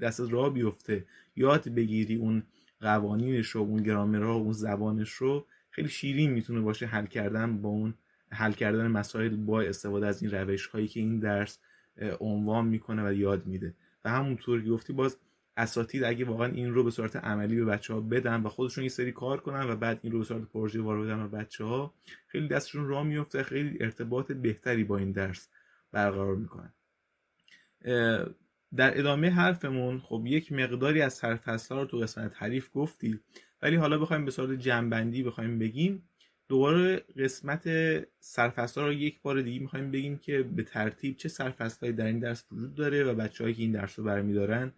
دست 0.00 0.20
راه 0.20 0.52
بیفته. 0.52 1.04
یاد 1.36 1.68
بگیری 1.68 2.14
اون 2.14 2.42
قوانینش 2.80 3.48
رو 3.48 3.60
اون 3.60 3.82
گرامرها 3.82 4.38
و 4.38 4.42
اون 4.42 4.52
زبانش 4.52 5.10
رو 5.10 5.46
خیلی 5.72 5.88
شیرین 5.88 6.30
می‌تونه 6.30 6.60
باشه 6.60 6.86
حل 6.86 7.06
کردن 7.06 7.62
با 7.62 7.68
اون 7.68 7.94
حل 8.30 8.52
کردن 8.52 8.86
مسائل 8.86 9.36
با 9.36 9.62
استفاده 9.62 10.06
از 10.06 10.22
این 10.22 10.30
روش 10.30 10.66
هایی 10.66 10.88
که 10.88 11.00
این 11.00 11.18
درس 11.18 11.58
عنوان 12.20 12.66
می‌کنه 12.66 13.08
و 13.08 13.12
یاد 13.12 13.46
میده. 13.46 13.74
و 14.04 14.10
همونطور 14.10 14.62
که 14.62 14.70
گفتی 14.70 14.92
باز 14.92 15.16
اساتید 15.56 16.04
اگه 16.04 16.24
واقعا 16.24 16.46
این 16.46 16.74
رو 16.74 16.84
به 16.84 16.90
صورت 16.90 17.16
عملی 17.16 17.56
به 17.56 17.64
بچه 17.64 17.94
ها 17.94 18.00
بدن 18.00 18.42
و 18.42 18.48
خودشون 18.48 18.84
یه 18.84 18.90
سری 18.90 19.12
کار 19.12 19.40
کنن 19.40 19.70
و 19.70 19.76
بعد 19.76 20.00
این 20.02 20.12
رو 20.12 20.18
به 20.18 20.24
صورت 20.24 20.42
پروژه 20.42 20.80
وارد 20.80 21.04
بدن 21.04 21.28
به 21.28 21.38
بچه 21.38 21.64
ها 21.64 21.94
خیلی 22.26 22.48
دستشون 22.48 22.88
راه 22.88 23.02
میفته 23.02 23.42
خیلی 23.42 23.78
ارتباط 23.80 24.32
بهتری 24.32 24.84
با 24.84 24.96
این 24.98 25.12
درس 25.12 25.48
برقرار 25.92 26.36
می‌کنن. 26.36 26.72
در 28.76 28.98
ادامه 28.98 29.30
حرفمون 29.30 29.98
خب 29.98 30.22
یک 30.26 30.52
مقداری 30.52 31.02
از 31.02 31.14
سرفصل 31.14 31.74
رو 31.74 31.84
تو 31.84 31.98
قسمت 31.98 32.32
تعریف 32.32 32.68
گفتی. 32.74 33.20
ولی 33.62 33.76
حالا 33.76 33.98
بخوایم 33.98 34.24
به 34.24 34.30
صورت 34.30 34.58
جنبندی 34.58 35.22
بخوایم 35.22 35.58
بگیم. 35.58 36.08
دوباره 36.48 36.96
قسمت 36.96 37.68
سرفصل 38.20 38.80
رو 38.80 38.92
یک 38.92 39.22
بار 39.22 39.42
دیگه 39.42 39.60
می‌خوایم 39.60 39.90
بگیم 39.90 40.18
که 40.18 40.42
به 40.42 40.62
ترتیب 40.62 41.16
چه 41.16 41.28
سرفصلهایی 41.28 41.96
در 41.96 42.06
این 42.06 42.18
درس 42.18 42.44
وجود 42.52 42.74
داره 42.74 43.04
و 43.04 43.14
بچههایی 43.14 43.54
که 43.54 43.62
این 43.62 43.72
درس 43.72 43.98
رو 43.98 44.04
برمیدارن 44.04 44.72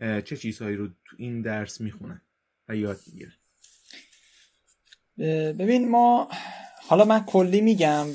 چه 0.00 0.36
چیزهایی 0.36 0.76
رو 0.76 0.86
تو 0.86 1.16
این 1.18 1.42
درس 1.42 1.80
می‌خونن 1.80 2.20
و 2.68 2.76
یاد 2.76 2.98
می‌گیرن. 3.06 3.32
ببین 5.52 5.88
ما 5.88 6.28
حالا 6.88 7.04
من 7.04 7.24
کلی 7.24 7.60
میگم 7.60 8.06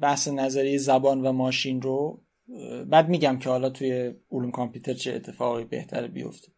بحث 0.00 0.28
نظری 0.28 0.78
زبان 0.78 1.26
و 1.26 1.32
ماشین 1.32 1.82
رو. 1.82 2.22
بعد 2.86 3.08
میگم 3.08 3.38
که 3.38 3.48
حالا 3.48 3.70
توی 3.70 4.14
علوم 4.30 4.50
کامپیوتر 4.50 4.94
چه 4.94 5.12
اتفاقی 5.12 5.64
بهتر 5.64 6.06
بیفته. 6.06 6.48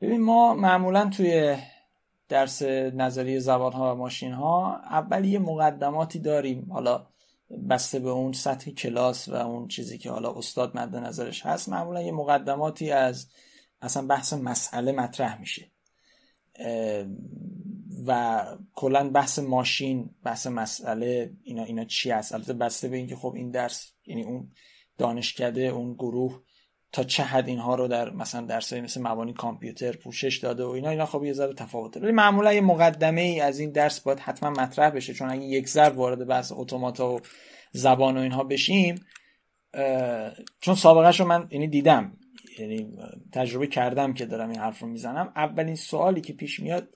ببین 0.00 0.20
ما 0.20 0.54
معمولا 0.54 1.10
توی 1.10 1.56
درس 2.32 2.62
نظری 2.62 3.40
زبان 3.40 3.72
ها 3.72 3.94
و 3.94 3.98
ماشین 3.98 4.32
ها 4.32 4.76
اول 4.76 5.24
یه 5.24 5.38
مقدماتی 5.38 6.18
داریم. 6.18 6.72
حالا 6.72 7.06
بسته 7.70 7.98
به 7.98 8.10
اون 8.10 8.32
سطح 8.32 8.70
کلاس 8.70 9.28
و 9.28 9.34
اون 9.34 9.68
چیزی 9.68 9.98
که 9.98 10.10
حالا 10.10 10.32
استاد 10.32 10.76
مد 10.76 10.96
نظرش 10.96 11.46
هست 11.46 11.68
معمولا 11.68 12.02
یه 12.02 12.12
مقدماتی 12.12 12.90
از 12.90 13.28
اصلا 13.82 14.06
بحث 14.06 14.32
مسئله 14.32 14.92
مطرح 14.92 15.40
میشه. 15.40 15.70
و 18.06 18.44
کلا 18.74 19.10
بحث 19.10 19.38
ماشین 19.38 20.10
بحث 20.24 20.46
مسئله 20.46 21.32
اینا 21.42 21.64
اینا 21.64 21.84
چی 21.84 22.10
هست؟ 22.10 22.34
البته 22.34 22.52
بسته 22.52 22.88
به 22.88 22.96
اینکه 22.96 23.16
خب 23.16 23.34
این 23.36 23.50
درس 23.50 23.92
یعنی 24.06 24.22
اون 24.22 24.50
دانشکده 24.98 25.60
اون 25.60 25.94
گروه 25.94 26.42
تا 26.92 27.02
چه 27.02 27.22
حد 27.22 27.48
اینها 27.48 27.74
رو 27.74 27.88
در 27.88 28.10
مثلا 28.10 28.46
درسای 28.46 28.80
مثل 28.80 29.00
مبانی 29.02 29.32
کامپیوتر 29.32 29.92
پوشش 29.92 30.38
داده 30.38 30.64
و 30.64 30.68
اینا 30.68 30.90
اینا 30.90 31.06
خب 31.06 31.24
یه 31.24 31.32
ذره 31.32 31.54
تفاوته. 31.54 32.00
ولی 32.00 32.12
معمولا 32.12 32.52
یه 32.52 32.60
مقدمه 32.60 33.20
ای 33.20 33.40
از 33.40 33.58
این 33.58 33.70
درس 33.70 34.00
باید 34.00 34.20
حتما 34.20 34.50
مطرح 34.50 34.90
بشه 34.90 35.14
چون 35.14 35.30
اگه 35.30 35.44
یک 35.44 35.68
ضرب 35.68 35.98
وارد 35.98 36.26
بحث 36.26 36.52
اتوماتا 36.54 37.12
و 37.12 37.20
زبان 37.72 38.16
و 38.16 38.20
اینها 38.20 38.44
بشیم 38.44 38.94
چون 40.60 40.74
سابقه 40.74 41.16
رو 41.16 41.24
من 41.24 41.48
یعنی 41.50 41.68
دیدم 41.68 42.16
یعنی 42.58 42.96
تجربه 43.32 43.66
کردم 43.66 44.12
که 44.14 44.26
دارم 44.26 44.50
این 44.50 44.58
حرف 44.58 44.78
رو 44.78 44.88
می‌زنم. 44.88 45.32
اولین 45.36 45.74
سوالی 45.74 46.20
که 46.20 46.32
پیش 46.32 46.60
میاد 46.60 46.88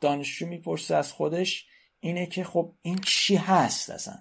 دانشجو 0.00 0.46
می‌پرسه 0.46 0.96
از 0.96 1.12
خودش 1.12 1.66
اینه 2.00 2.26
که 2.26 2.44
خب 2.44 2.74
این 2.82 2.98
چی 2.98 3.36
هست 3.36 3.90
اصلا؟ 3.90 4.14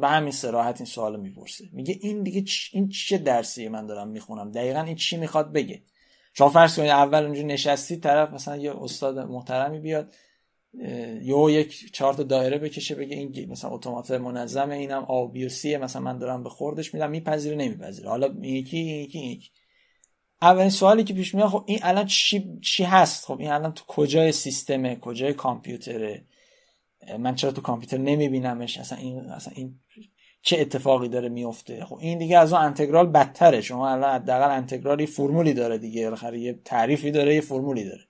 به 0.00 0.08
همین 0.08 0.32
سراحت 0.32 0.80
این 0.80 0.86
سوال 0.86 1.20
می‌پرسه. 1.20 1.64
میگه 1.72 1.98
این 2.00 2.22
دیگه 2.22 2.44
این 2.72 2.88
چه 2.88 3.18
درسیه 3.18 3.68
من 3.68 3.86
دارم 3.86 4.08
می‌خونم؟ 4.08 4.50
دقیقا 4.52 4.80
این 4.80 4.96
چی 4.96 5.16
می‌خواد 5.16 5.52
بگه؟ 5.52 5.82
شما 6.34 6.48
فرض 6.48 6.76
کنید 6.76 6.90
اول 6.90 7.24
اونجا 7.24 7.42
نشستی 7.42 7.96
طرف 7.96 8.32
مثلا 8.32 8.56
یه 8.56 8.82
استاد 8.82 9.18
محترمی 9.18 9.80
بیاد 9.80 10.14
یه 11.22 11.52
یک 11.52 11.92
چهار 11.92 12.14
تا 12.14 12.22
دایره 12.22 12.58
بکشه 12.58 12.94
بگه 12.94 13.16
این 13.16 13.50
مثلا 13.50 13.70
اتومات 13.70 14.10
منظمه 14.10 14.74
اینم 14.74 15.04
آبی 15.04 15.44
و 15.44 15.48
سیه 15.48 15.78
مثلا 15.78 16.02
من 16.02 16.18
دارم 16.18 16.42
به 16.42 16.48
خوردش 16.48 16.94
میدم 16.94 17.10
میپذیره 17.10 17.56
نمیپذیره. 17.56 18.08
حالا 18.08 18.34
یکی 18.40 18.78
یکی 18.78 19.18
یکی. 19.18 19.50
اولین 20.42 20.70
سوالی 20.70 21.04
که 21.04 21.14
پیش 21.14 21.34
میاد 21.34 21.48
خب 21.48 21.64
این 21.66 21.78
الان 21.82 22.06
چی, 22.06 22.58
چی 22.62 22.84
هست؟ 22.84 23.24
خب 23.24 23.40
این 23.40 23.50
الان 23.50 23.72
تو 23.72 23.84
کجای 23.86 24.32
سیستمه 24.32 24.96
کجای 24.96 25.34
کامپیوتره؟ 25.34 26.24
من 27.18 27.34
چرا 27.34 27.50
تو 27.50 27.60
کامپیوتر 27.60 27.98
نمیبینمش؟ 27.98 28.78
اصلا 28.78 28.98
این 28.98 29.20
اصلا 29.20 29.52
این 29.56 29.80
چه 30.42 30.60
اتفاقی 30.60 31.08
داره 31.08 31.28
میفته؟ 31.28 31.84
خب 31.84 31.98
این 32.00 32.18
دیگه 32.18 32.38
از 32.38 32.52
اون 32.52 32.62
انتگرال 32.62 33.06
بدتره. 33.06 33.60
شما 33.60 33.90
الان 33.90 34.14
حداقل 34.14 34.50
انتگرال 34.50 35.06
فرمولی 35.06 35.54
داره 35.54 35.78
دیگه. 35.78 36.04
بالاخره 36.04 36.40
یه 36.40 36.60
تعریفی 36.64 37.10
داره 37.10 37.34
یه 37.34 37.40
فرمولی 37.40 37.84
داره. 37.84 38.02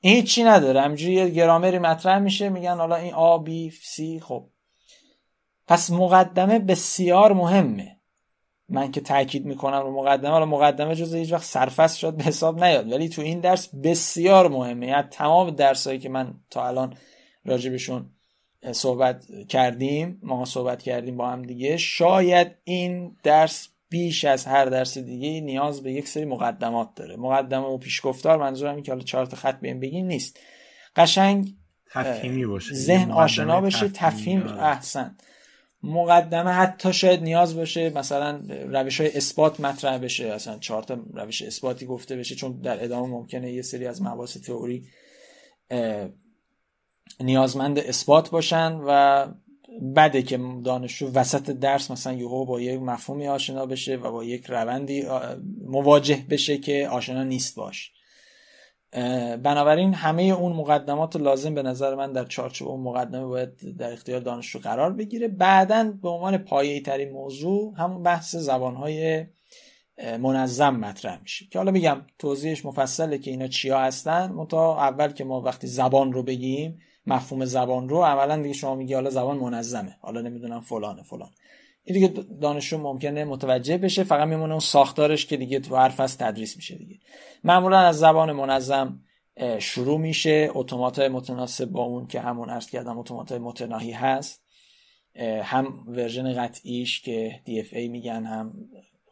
این 0.00 0.16
هیچی 0.16 0.44
نداره. 0.44 0.80
همینجوری 0.80 1.12
یه 1.12 1.28
گرامری 1.28 1.78
مطرح 1.78 2.18
میشه 2.18 2.48
میگن 2.48 2.76
حالا 2.76 2.96
این 2.96 3.14
آ 3.14 3.38
بی 3.38 3.70
سی 3.70 4.20
خب. 4.20 4.48
پس 5.66 5.90
مقدمه 5.90 6.58
بسیار 6.58 7.32
مهمه. 7.32 7.96
من 8.68 8.90
که 8.90 9.00
تاکید 9.00 9.44
می‌کنم 9.44 9.82
رو 9.82 9.92
مقدمه 10.00 10.30
حالا 10.30 10.46
مقدمه 10.46 10.94
جز 10.94 11.14
هیچ 11.14 11.32
وقت 11.32 11.44
سرفست 11.44 11.98
شد 11.98 12.14
به 12.14 12.24
حساب 12.24 12.64
نیاد. 12.64 12.92
ولی 12.92 13.08
تو 13.08 13.22
این 13.22 13.40
درس 13.40 13.74
بسیار 13.74 14.48
مهمه. 14.48 14.86
یعنی 14.86 15.02
تمام 15.02 15.50
درسایی 15.50 15.98
که 15.98 16.08
من 16.08 16.34
تا 16.50 16.66
الان 16.66 16.96
راجبشون 17.44 18.13
صحبت 18.72 19.24
کردیم 19.48 20.20
ما 20.22 20.44
صحبت 20.44 20.82
کردیم 20.82 21.16
با 21.16 21.30
هم 21.30 21.42
دیگه. 21.42 21.76
شاید 21.76 22.48
این 22.64 23.16
درس 23.22 23.68
بیش 23.88 24.24
از 24.24 24.46
هر 24.46 24.64
درس 24.64 24.98
دیگه 24.98 25.40
نیاز 25.40 25.82
به 25.82 25.92
یک 25.92 26.08
سری 26.08 26.24
مقدمات 26.24 26.88
داره. 26.96 27.16
مقدمه 27.16 27.66
و 27.66 27.78
پیشگفتار 27.78 28.38
منظورم 28.38 28.74
این 28.74 28.84
که 28.84 28.92
حالا 28.92 29.04
چهار 29.04 29.24
خط 29.24 29.60
بهم 29.60 29.80
بگین 29.80 30.08
نیست. 30.08 30.38
قشنگ 30.96 31.54
تفهیمی 31.92 32.46
باشه. 32.46 32.74
ذهن 32.74 33.10
آشنا 33.10 33.60
بشه 33.60 33.88
تفهیم 33.88 34.42
آره. 34.42 34.62
احسن. 34.62 35.16
مقدمه 35.82 36.50
حتی 36.50 36.92
شاید 36.92 37.22
نیاز 37.22 37.56
باشه 37.56 37.90
مثلا 37.90 38.40
روش 38.48 39.00
های 39.00 39.16
اثبات 39.16 39.60
مطرح 39.60 39.98
بشه 39.98 40.26
اصلا 40.26 40.58
چهار 40.58 40.82
تا 40.82 40.98
روش 41.14 41.42
اثباتی 41.42 41.86
گفته 41.86 42.16
بشه 42.16 42.34
چون 42.34 42.60
در 42.60 42.84
ادامه 42.84 43.06
ممکنه 43.06 43.52
یه 43.52 43.62
سری 43.62 43.86
از 43.86 44.02
مباحث 44.02 44.36
تئوری 44.36 44.88
نیازمند 47.20 47.78
اثبات 47.78 48.30
باشن 48.30 48.80
و 48.86 49.26
بده 49.96 50.22
که 50.22 50.40
دانشجو 50.64 51.10
وسط 51.14 51.50
درس 51.50 51.90
مثلا 51.90 52.12
یهو 52.12 52.44
با 52.44 52.60
یک 52.60 52.80
مفهومی 52.80 53.28
آشنا 53.28 53.66
بشه 53.66 53.96
و 53.96 54.12
با 54.12 54.24
یک 54.24 54.46
روندی 54.46 55.04
مواجه 55.66 56.24
بشه 56.30 56.58
که 56.58 56.88
آشنا 56.88 57.24
نیست 57.24 57.56
باش. 57.56 57.90
بنابراین 59.42 59.94
همه 59.94 60.22
اون 60.22 60.52
مقدمات 60.52 61.16
لازم 61.16 61.54
به 61.54 61.62
نظر 61.62 61.94
من 61.94 62.12
در 62.12 62.24
چارچوب 62.24 62.68
اون 62.68 62.80
مقدمه 62.80 63.26
باید 63.26 63.76
در 63.76 63.92
اختیار 63.92 64.20
دانشجو 64.20 64.58
قرار 64.58 64.92
بگیره. 64.92 65.28
بعدا 65.28 65.92
به 66.02 66.08
عنوان 66.08 66.38
پایه‌ای 66.38 66.80
ترین 66.80 67.10
موضوع 67.10 67.74
همون 67.78 68.02
بحث 68.02 68.36
زبانهای 68.36 69.26
منظم 70.20 70.76
مطرح 70.76 71.22
میشه. 71.22 71.46
که 71.50 71.58
حالا 71.58 71.70
میگم 71.70 72.00
توضیحش 72.18 72.64
مفصله 72.64 73.18
که 73.18 73.30
اینا 73.30 73.46
چیا 73.46 73.80
هستن. 73.80 74.32
منتها 74.32 74.80
اول 74.82 75.08
که 75.12 75.24
ما 75.24 75.40
وقتی 75.40 75.66
زبان 75.66 76.12
رو 76.12 76.22
بگیم 76.22 76.78
مفهوم 77.06 77.44
زبان 77.44 77.88
رو 77.88 78.02
عملا 78.02 78.42
دیگه 78.42 78.54
شما 78.54 78.74
میگی 78.74 78.94
حالا 78.94 79.10
زبان 79.10 79.38
منظمه. 79.38 79.96
حالا 80.00 80.20
نمی‌دونم 80.20 80.60
فلانه 80.60 81.02
فلان 81.02 81.30
این 81.84 81.94
دیگه 81.94 82.24
دانشجو 82.40 82.78
ممکنه 82.78 83.24
متوجه 83.24 83.78
بشه 83.78 84.04
فقط 84.04 84.28
میمونه 84.28 84.52
اون 84.52 84.60
ساختارش 84.60 85.26
که 85.26 85.36
دیگه 85.36 85.60
تو 85.60 85.76
هر 85.76 85.88
فصل 85.88 86.26
تدریس 86.26 86.56
میشه 86.56 86.74
دیگه. 86.74 86.96
معمولا 87.44 87.78
از 87.78 87.98
زبان 87.98 88.32
منظم 88.32 89.00
شروع 89.58 89.98
میشه. 89.98 90.50
اتومات 90.54 90.98
متناسب 90.98 91.64
با 91.64 91.82
اون 91.82 92.06
که 92.06 92.20
همون 92.20 92.50
عرض 92.50 92.70
کردم 92.70 92.98
اتومات 92.98 93.32
متناهی 93.32 93.90
هست. 93.90 94.44
هم 95.42 95.84
version 95.88 96.32
قطعیش 96.32 97.00
که 97.00 97.40
DFA 97.46 97.88
میگن 97.90 98.24
هم 98.24 98.54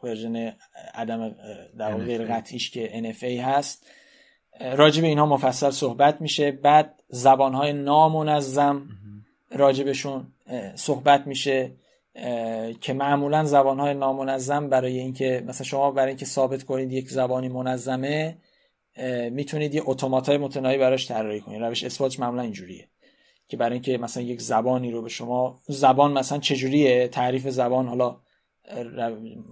version 0.03 0.53
عدم 0.93 1.35
در 1.77 1.97
غیر 1.97 2.23
قطعیش 2.23 2.71
که 2.71 3.13
NFA 3.13 3.23
هست. 3.23 3.87
راجع 4.61 5.01
به 5.01 5.07
اینها 5.07 5.25
مفصل 5.25 5.69
صحبت 5.69 6.21
میشه. 6.21 6.51
بعد 6.51 7.02
زبانهای 7.13 7.73
نامنظم 7.73 8.89
راجبشون 9.51 10.27
صحبت 10.75 11.27
میشه 11.27 11.71
که 12.81 12.93
معمولا 12.93 13.45
زبانهای 13.45 13.93
نامنظم 13.93 14.69
برای 14.69 14.99
اینکه 14.99 15.43
مثلا 15.47 15.65
شما 15.65 15.91
برای 15.91 16.07
اینکه 16.07 16.25
ثابت 16.25 16.63
کنید 16.63 16.91
یک 16.91 17.09
زبانی 17.09 17.49
منظمه 17.49 18.37
می‌تونید 19.31 19.75
یه 19.75 19.81
اتوماتای 19.85 20.37
متناهی 20.37 20.77
براش 20.77 21.07
طراحی 21.07 21.41
کنید. 21.41 21.61
روش 21.61 21.83
اثباتش 21.83 22.19
معمولا 22.19 22.41
اینجوریه 22.41 22.87
که 23.47 23.57
برای 23.57 23.73
اینکه 23.73 23.97
مثلا 23.97 24.23
یک 24.23 24.41
زبانی 24.41 24.91
رو 24.91 25.01
به 25.01 25.09
شما 25.09 25.59
زبان 25.67 26.11
مثلا 26.11 26.37
چجوریه؟ 26.37 27.07
تعریف 27.07 27.49
زبان 27.49 27.87
حالا 27.87 28.17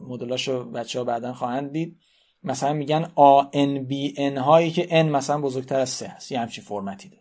مدلاشو 0.07 0.71
بچه 0.71 0.99
ها 0.99 1.05
بعدا 1.05 1.33
خواهند 1.33 1.71
دید. 1.71 1.97
مثلا 2.43 2.73
میگن 2.73 3.03
A 3.03 3.45
N 3.53 3.89
B 3.91 4.17
N 4.17 4.37
هایی 4.37 4.71
که 4.71 4.87
N 4.87 5.05
مثلا 5.05 5.41
بزرگتر 5.41 5.79
از 5.79 5.89
3 5.89 6.07
هست. 6.07 6.31
یه 6.31 6.39
همچین 6.39 6.63
فرمتی 6.63 7.09
داره. 7.09 7.20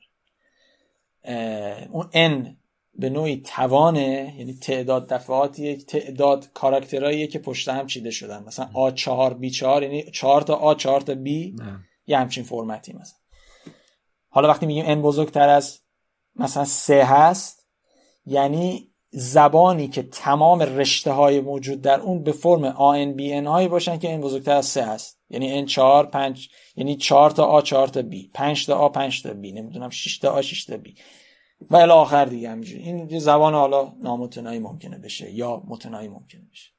اون 1.90 2.10
N 2.12 2.46
به 2.94 3.10
نوعی 3.10 3.36
توانه 3.36 4.34
یعنی 4.38 4.54
تعداد 4.54 5.08
دفعاتی 5.08 5.76
تعداد 5.76 6.52
کاراکترهاییه 6.54 7.26
که 7.26 7.38
پشت 7.38 7.68
هم 7.68 7.86
چیده 7.86 8.10
شدن. 8.10 8.44
مثلا 8.44 8.68
A4 8.74 9.32
B4 9.42 9.62
یعنی 9.62 10.10
4 10.10 10.42
تا 10.42 10.74
A 10.74 10.76
4 10.76 11.00
تا 11.00 11.14
B 11.14 11.28
یه 12.06 12.18
همچین 12.18 12.44
فرمتی 12.44 12.92
مثلا. 12.92 13.18
حالا 14.28 14.48
وقتی 14.48 14.66
میگیم 14.66 14.84
N 14.84 15.04
بزرگتر 15.04 15.48
از 15.48 15.80
مثلا 16.36 16.64
3 16.64 17.04
هست 17.04 17.66
یعنی 18.26 18.89
زبانی 19.12 19.88
که 19.88 20.02
تمام 20.02 20.62
رشته 20.62 21.12
های 21.12 21.40
موجود 21.40 21.80
در 21.80 22.00
اون 22.00 22.22
به 22.22 22.32
فرم 22.32 22.72
AN 22.72 23.16
BN 23.18 23.46
هایی 23.46 23.68
باشن 23.68 23.98
که 23.98 24.08
این 24.08 24.20
بزرگتر 24.20 24.56
از 24.56 24.66
3 24.66 24.84
هست. 24.84 25.20
یعنی 25.30 25.66
N 25.66 25.68
4 25.68 26.06
5 26.06 26.48
یعنی 26.76 26.96
4 26.96 27.30
تا 27.30 27.60
A 27.60 27.62
4 27.64 27.88
تا 27.88 28.02
B. 28.02 28.14
5 28.34 28.66
تا 28.66 28.88
A 28.88 28.92
5 28.92 29.22
تا 29.22 29.30
B. 29.30 29.34
نمی‌دونم 29.34 29.90
6 29.90 30.18
تا 30.18 30.40
A 30.40 30.44
6 30.44 30.64
تا 30.64 30.76
B. 30.76 30.88
و 31.70 31.76
الی 31.76 31.90
آخر 31.90 32.24
دیگه 32.24 32.50
همینجوری. 32.50 32.82
این 32.82 33.18
زبان 33.18 33.54
حالا 33.54 33.92
نامتناهی 34.02 34.58
ممکنه 34.58 34.98
بشه 34.98 35.30
یا 35.30 35.62
متناهی 35.66 36.08
ممکنه 36.08 36.42
بشه. 36.52 36.70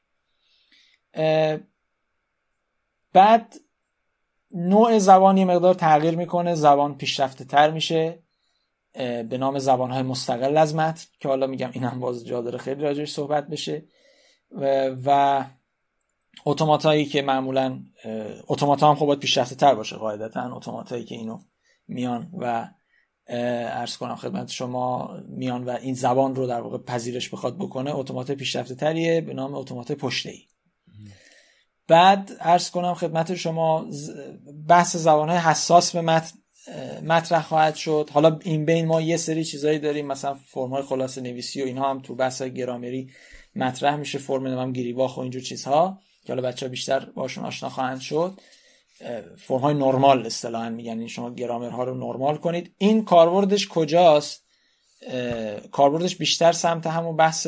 بعد 3.13 3.55
نوع 4.51 4.97
زبانی 4.97 5.45
مقدار 5.45 5.73
تغییر 5.73 6.15
می‌کنه. 6.15 6.55
زبان 6.55 6.97
پیشرفته 6.97 7.45
تر 7.45 7.71
میشه. 7.71 8.20
به 8.93 9.37
نام 9.37 9.59
زبان 9.59 9.91
های 9.91 10.01
مستقل 10.01 10.57
از 10.57 10.75
متن 10.75 11.05
که 11.19 11.27
حالا 11.27 11.47
میگم 11.47 11.69
این 11.73 11.83
هم 11.83 11.99
باز 11.99 12.25
جا 12.25 12.41
داره 12.41 12.57
خیلی 12.57 12.81
راجعش 12.81 13.11
صحبت 13.11 13.47
بشه. 13.47 13.85
و, 14.51 14.95
و 15.05 15.43
اتومات 16.45 16.85
هایی 16.85 17.05
که 17.05 17.21
معمولا 17.21 17.79
اتومات 18.47 18.83
هم 18.83 18.95
خب 18.95 19.05
باید 19.05 19.19
پیشرفته 19.19 19.55
تر 19.55 19.75
باشه 19.75 19.95
قاعدتا. 19.95 20.55
اتومات 20.55 20.91
هایی 20.91 21.05
که 21.05 21.15
اینو 21.15 21.39
میان 21.87 22.29
و 22.39 22.69
ارز 23.27 23.97
کنم 23.97 24.15
خدمت 24.15 24.49
شما 24.49 25.17
میان 25.27 25.65
و 25.65 25.69
این 25.69 25.93
زبان 25.93 26.35
رو 26.35 26.47
در 26.47 26.61
واقع 26.61 26.77
پذیرش 26.77 27.29
بخواد 27.29 27.57
بکنه 27.57 27.95
اتومات 27.95 28.31
پیشرفته 28.31 28.75
تریه 28.75 29.21
به 29.21 29.33
نام 29.33 29.55
اتومات 29.55 29.91
پشته 29.91 30.33
بعد 31.87 32.31
ارز 32.39 32.69
کنم 32.69 32.93
خدمت 32.93 33.35
شما 33.35 33.87
بحث 34.67 34.95
زبان 34.95 35.29
های 35.29 35.37
حساس 35.37 35.95
به 35.95 36.01
متن 36.01 36.37
مطرح 37.03 37.41
خواهد 37.41 37.75
شد. 37.75 38.09
حالا 38.13 38.39
این 38.43 38.65
بین 38.65 38.85
ما 38.85 39.01
یه 39.01 39.17
سری 39.17 39.43
چیزایی 39.45 39.79
داریم 39.79 40.07
مثلا 40.07 40.33
فرم 40.33 40.69
های 40.69 40.83
خلاصه 40.83 41.21
نویسی 41.21 41.61
و 41.61 41.65
اینها 41.65 41.89
هم 41.89 41.99
تو 41.99 42.15
بحث 42.15 42.41
گرامری 42.41 43.09
مطرح 43.55 43.95
میشه 43.95 44.17
فرم 44.17 44.47
نمیم 44.47 44.73
گیریواخ 44.73 45.17
و 45.17 45.19
اینجور 45.21 45.41
چیزها 45.41 45.99
که 46.25 46.33
حالا 46.33 46.47
بچه 46.47 46.65
ها 46.65 46.69
بیشتر 46.69 46.99
باشون 46.99 47.45
آشنا 47.45 47.69
خواهند 47.69 47.99
شد. 47.99 48.39
فرم 49.37 49.59
های 49.59 49.73
نرمال 49.73 50.25
اصطلاحا 50.25 50.69
میگن 50.69 50.99
این 50.99 51.07
شما 51.07 51.33
گرامرها 51.33 51.83
رو 51.83 51.93
نرمال 51.93 52.37
کنید. 52.37 52.75
این 52.77 53.05
کاربردش 53.05 53.67
کجاست؟ 53.67 54.45
کاربردش 55.71 56.15
بیشتر 56.15 56.51
سمت 56.51 56.87
همون 56.87 57.17
بحث 57.17 57.47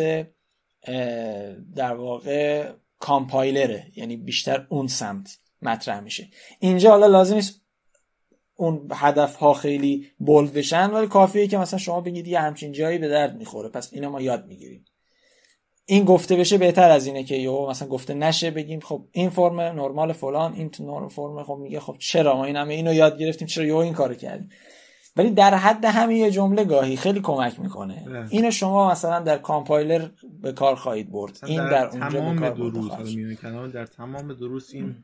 در 1.75 1.93
واقع 1.93 2.71
کامپایلره. 2.99 3.87
یعنی 3.95 4.17
بیشتر 4.17 4.65
اون 4.69 4.87
سمت 4.87 5.37
مطرح 5.61 5.99
میشه. 5.99 6.27
اینجا 6.59 6.89
حالا 6.89 7.07
لازم 7.07 7.35
نیست 7.35 7.62
اون 8.55 8.87
هدف 8.91 9.35
ها 9.35 9.53
خیلی 9.53 10.07
بولد 10.17 10.53
بشن 10.53 10.91
ولی 10.91 11.07
کافیه 11.07 11.47
که 11.47 11.57
مثلا 11.57 11.79
شما 11.79 12.01
بگید 12.01 12.27
یه 12.27 12.39
همچین 12.39 12.71
جایی 12.71 12.97
به 12.97 13.07
درد 13.07 13.37
می‌خوره. 13.37 13.69
پس 13.69 13.89
اینو 13.93 14.09
ما 14.09 14.21
یاد 14.21 14.47
می‌گیریم. 14.47 14.85
این 15.85 16.05
گفته 16.05 16.35
بشه 16.35 16.57
بهتر 16.57 16.91
از 16.91 17.07
اینه 17.07 17.23
که 17.23 17.35
یهو 17.35 17.69
مثلا 17.69 17.87
گفته 17.87 18.13
نشه 18.13 18.51
بگیم 18.51 18.79
خب 18.79 19.05
این 19.11 19.29
فرم 19.29 19.59
نرمال 19.59 20.13
فلان 20.13 20.53
این 20.53 20.69
فرم 21.09 21.43
خب 21.43 21.57
میگه 21.61 21.79
خب 21.79 21.95
چرا 21.99 22.35
ما 22.35 22.45
این 22.45 22.55
همه 22.55 22.73
اینو 22.73 22.93
یاد 22.93 23.17
گرفتیم 23.17 23.47
چرا 23.47 23.65
یهو 23.65 23.77
این 23.77 23.93
کارو 23.93 24.13
کردیم. 24.13 24.49
ولی 25.15 25.29
در 25.29 25.55
حد 25.55 25.85
همین 25.85 26.17
یه 26.17 26.31
جمله 26.31 26.63
گاهی 26.63 26.95
خیلی 26.95 27.19
کمک 27.19 27.59
می‌کنه. 27.59 28.03
بله. 28.07 28.27
اینو 28.29 28.51
شما 28.51 28.91
مثلا 28.91 29.19
در 29.19 29.37
کامپایلر 29.37 30.09
به 30.41 30.51
کار 30.51 30.75
خواهید 30.75 31.11
برد. 31.11 31.39
این 31.45 31.69
در, 31.69 31.69
در 31.69 31.87
اونجا 31.87 32.19
تمام 32.19 32.49
دروس 32.49 32.91
در 33.73 33.85
تمام 33.85 34.33
دروس 34.33 34.73
این 34.73 34.95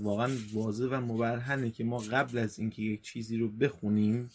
واقعا 0.00 0.30
واضح 0.52 0.84
و 0.84 1.00
مبرهنه 1.00 1.70
که 1.70 1.84
ما 1.84 1.98
قبل 1.98 2.38
از 2.38 2.58
اینکه 2.58 2.82
یک 2.82 3.02
چیزی 3.02 3.36
رو 3.36 3.48
بخونیم 3.48 4.30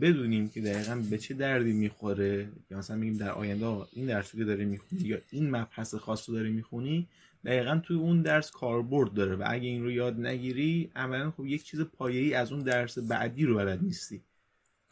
بدونیم 0.00 0.48
که 0.48 0.60
دقیقا 0.60 1.02
به 1.10 1.18
چه 1.18 1.34
دردی 1.34 1.72
می‌خوره. 1.72 2.48
یا 2.70 2.78
مثلا 2.78 2.96
میگیم 2.96 3.16
در 3.16 3.30
آینده 3.30 3.66
این 3.92 4.06
درس 4.06 4.36
که 4.36 4.44
داری 4.44 4.64
می‌خونی 4.64 5.02
یا 5.02 5.18
این 5.30 5.50
مبحث 5.50 5.94
خاص 5.94 6.28
رو 6.28 6.34
داری 6.34 6.50
می‌خونی 6.52 7.08
دقیقا 7.44 7.80
توی 7.84 7.96
اون 7.96 8.22
درس 8.22 8.50
کاربرد 8.50 9.14
داره 9.14 9.36
و 9.36 9.44
اگه 9.46 9.68
این 9.68 9.82
رو 9.82 9.90
یاد 9.90 10.20
نگیری 10.20 10.90
عملا 10.96 11.30
خب 11.30 11.46
یک 11.46 11.64
چیز 11.64 11.80
پایه‌ای 11.80 12.34
از 12.34 12.52
اون 12.52 12.62
درس 12.62 12.98
بعدی 12.98 13.44
رو 13.44 13.54
بلد 13.54 13.82
نیستی. 13.82 14.20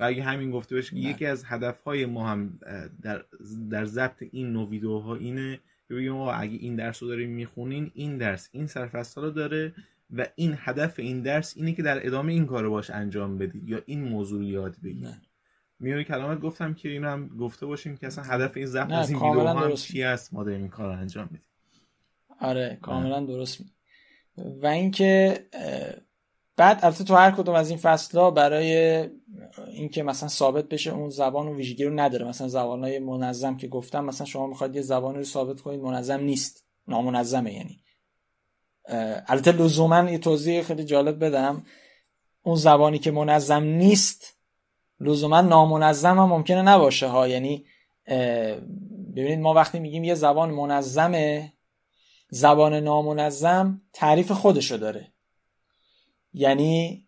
و 0.01 0.05
اگه 0.05 0.23
همین 0.23 0.51
گفته 0.51 0.77
بشه 0.77 0.91
که 0.91 0.97
یکی 0.97 1.27
از 1.27 1.45
هدفهای 1.47 2.07
ما 2.07 2.29
هم 2.29 2.59
در 3.03 3.25
در 3.71 3.85
ضبط 3.85 4.23
این 4.31 4.53
نوع 4.53 4.69
ویدیوها 4.69 5.15
اینه 5.15 5.61
بگیم 5.97 6.15
اگه 6.15 6.57
این 6.57 6.77
درس 6.77 7.03
رو 7.03 7.09
داریم 7.09 7.31
می‌خونین 7.31 7.91
این 7.95 8.19
درس 8.19 8.49
این 8.53 8.67
سرفصل 8.67 9.21
رو 9.21 9.31
داره 9.31 9.75
و 10.17 10.27
این 10.35 10.55
هدف 10.59 10.99
این 10.99 11.23
درس 11.23 11.57
اینه 11.57 11.73
که 11.73 11.83
در 11.83 12.07
ادامه 12.07 12.33
این 12.33 12.47
کار 12.47 12.69
باش 12.69 12.91
انجام 12.91 13.39
بدید 13.39 13.69
یا 13.69 13.83
این 13.87 14.05
موضوع 14.05 14.45
یاد 14.45 14.77
بگیرید. 14.85 15.33
میونه 15.81 16.05
کلامت 16.05 16.41
گفتم 16.41 16.75
که 16.75 16.89
اینو 16.89 17.09
هم 17.09 17.29
گفته 17.29 17.67
باشیم 17.67 17.97
که 17.97 18.07
اصلا 18.07 18.25
هدف 18.25 18.57
این 18.57 18.67
ضبط 18.67 18.93
از 18.93 19.11
این 19.11 19.21
ویدیو 19.23 19.47
هم 19.47 19.75
چی 19.75 20.03
است؟ 20.03 20.35
ما 20.35 20.45
داریم 20.45 20.61
این 20.61 20.69
کار 20.69 20.95
رو 20.95 21.01
انجام 21.01 21.27
بدیم 21.27 21.43
آره 22.41 22.79
کاملا 22.83 23.21
درست 23.21 23.61
می 23.61 23.67
و 24.37 24.67
اینکه 24.67 25.41
بعد 26.57 26.79
البته 26.83 27.05
تو 27.05 27.15
هر 27.15 27.31
کدوم 27.31 27.55
از 27.55 27.71
این 27.71 27.79
فصلها 27.79 28.31
برای 28.31 29.09
اینکه 29.73 30.03
مثلا 30.03 30.29
ثابت 30.29 30.69
بشه 30.69 30.95
اون 30.95 31.11
زبان 31.11 31.49
و 31.49 31.55
ویژگی 31.55 31.85
رو 31.85 32.01
نداره. 32.01 32.29
مثلا 32.29 32.49
زبانهای 32.49 32.99
منظم 32.99 33.57
که 33.57 33.69
گفتم 33.69 34.05
مثلا 34.05 34.27
شما 34.27 34.47
می‌خواید 34.47 34.77
یه 34.77 34.83
زبان 34.83 35.15
رو 35.15 35.25
ثابت 35.25 35.61
کنید 35.61 35.81
منظم 35.81 36.21
نیست. 36.21 36.65
نامنظمه 36.89 37.55
یعنی. 37.55 37.79
البته 39.27 39.53
لزوما 39.53 40.11
یه 40.11 40.19
توضیح 40.19 40.63
خیلی 40.63 40.85
جالب 40.85 41.25
بدم. 41.25 41.65
اون 42.43 42.57
زبانی 42.57 42.99
که 42.99 43.11
منظم 43.11 43.63
نیست 43.63 44.39
لزوما 45.01 45.41
نامنظم 45.41 46.19
هم 46.19 46.29
ممکنه 46.29 46.63
نباشه 46.63 47.07
ها. 47.07 47.29
یعنی 47.29 47.65
ببینید 49.17 49.39
ما 49.39 49.55
وقتی 49.55 49.79
میگیم 49.81 50.05
یه 50.05 50.15
زبان 50.15 50.51
منظمه 50.51 51.53
زبان 52.31 52.75
نامنظم 52.75 53.83
تعریف 53.93 54.33
خودشو 54.33 54.77
داره. 54.77 55.12
یعنی 56.33 57.05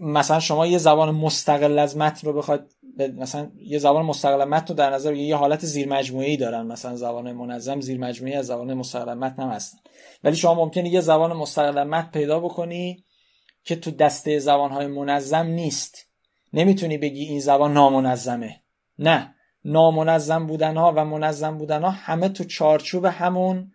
مثلا 0.00 0.40
شما 0.40 0.66
یه 0.66 0.78
زبان 0.78 1.10
مستقل 1.10 1.78
از 1.78 1.96
متن 1.96 2.26
رو 2.26 2.32
بخواد 2.32 2.72
مثلا 2.98 3.50
یه 3.56 3.78
زبان 3.78 4.04
مستقل 4.04 4.44
متن 4.44 4.66
رو 4.66 4.74
در 4.74 4.90
نظر 4.90 5.14
یه 5.14 5.36
حالت 5.36 5.66
زیر 5.66 5.92
ای 5.92 6.36
دارن 6.36 6.66
مثلا 6.66 6.96
زبان 6.96 7.32
منظم 7.32 7.80
زیر 7.80 7.98
مجموعی 7.98 8.34
از 8.34 8.46
زبان 8.46 8.74
مستقل 8.74 9.14
متن 9.14 9.42
هم 9.42 9.58
ولی 10.24 10.36
شما 10.36 10.54
ممکنه 10.54 10.88
یه 10.88 11.00
زبان 11.00 11.32
مستقل 11.32 11.84
متن 11.84 12.10
پیدا 12.10 12.40
بکنی 12.40 13.04
که 13.64 13.76
تو 13.76 13.90
دسته 13.90 14.38
زبان 14.38 14.70
های 14.70 14.86
منظم 14.86 15.46
نیست. 15.46 15.98
نمی‌تونی 16.52 16.98
بگی 16.98 17.24
این 17.24 17.40
زبان 17.40 17.72
نامنظمه. 17.72 18.60
نه. 18.98 19.34
نامنظم 19.64 20.46
بودن 20.46 20.76
ها 20.76 20.92
و 20.96 21.04
منظم 21.04 21.58
بودن 21.58 21.82
ها 21.82 21.90
همه 21.90 22.28
تو 22.28 22.44
چارچوب 22.44 23.04
همون 23.04 23.72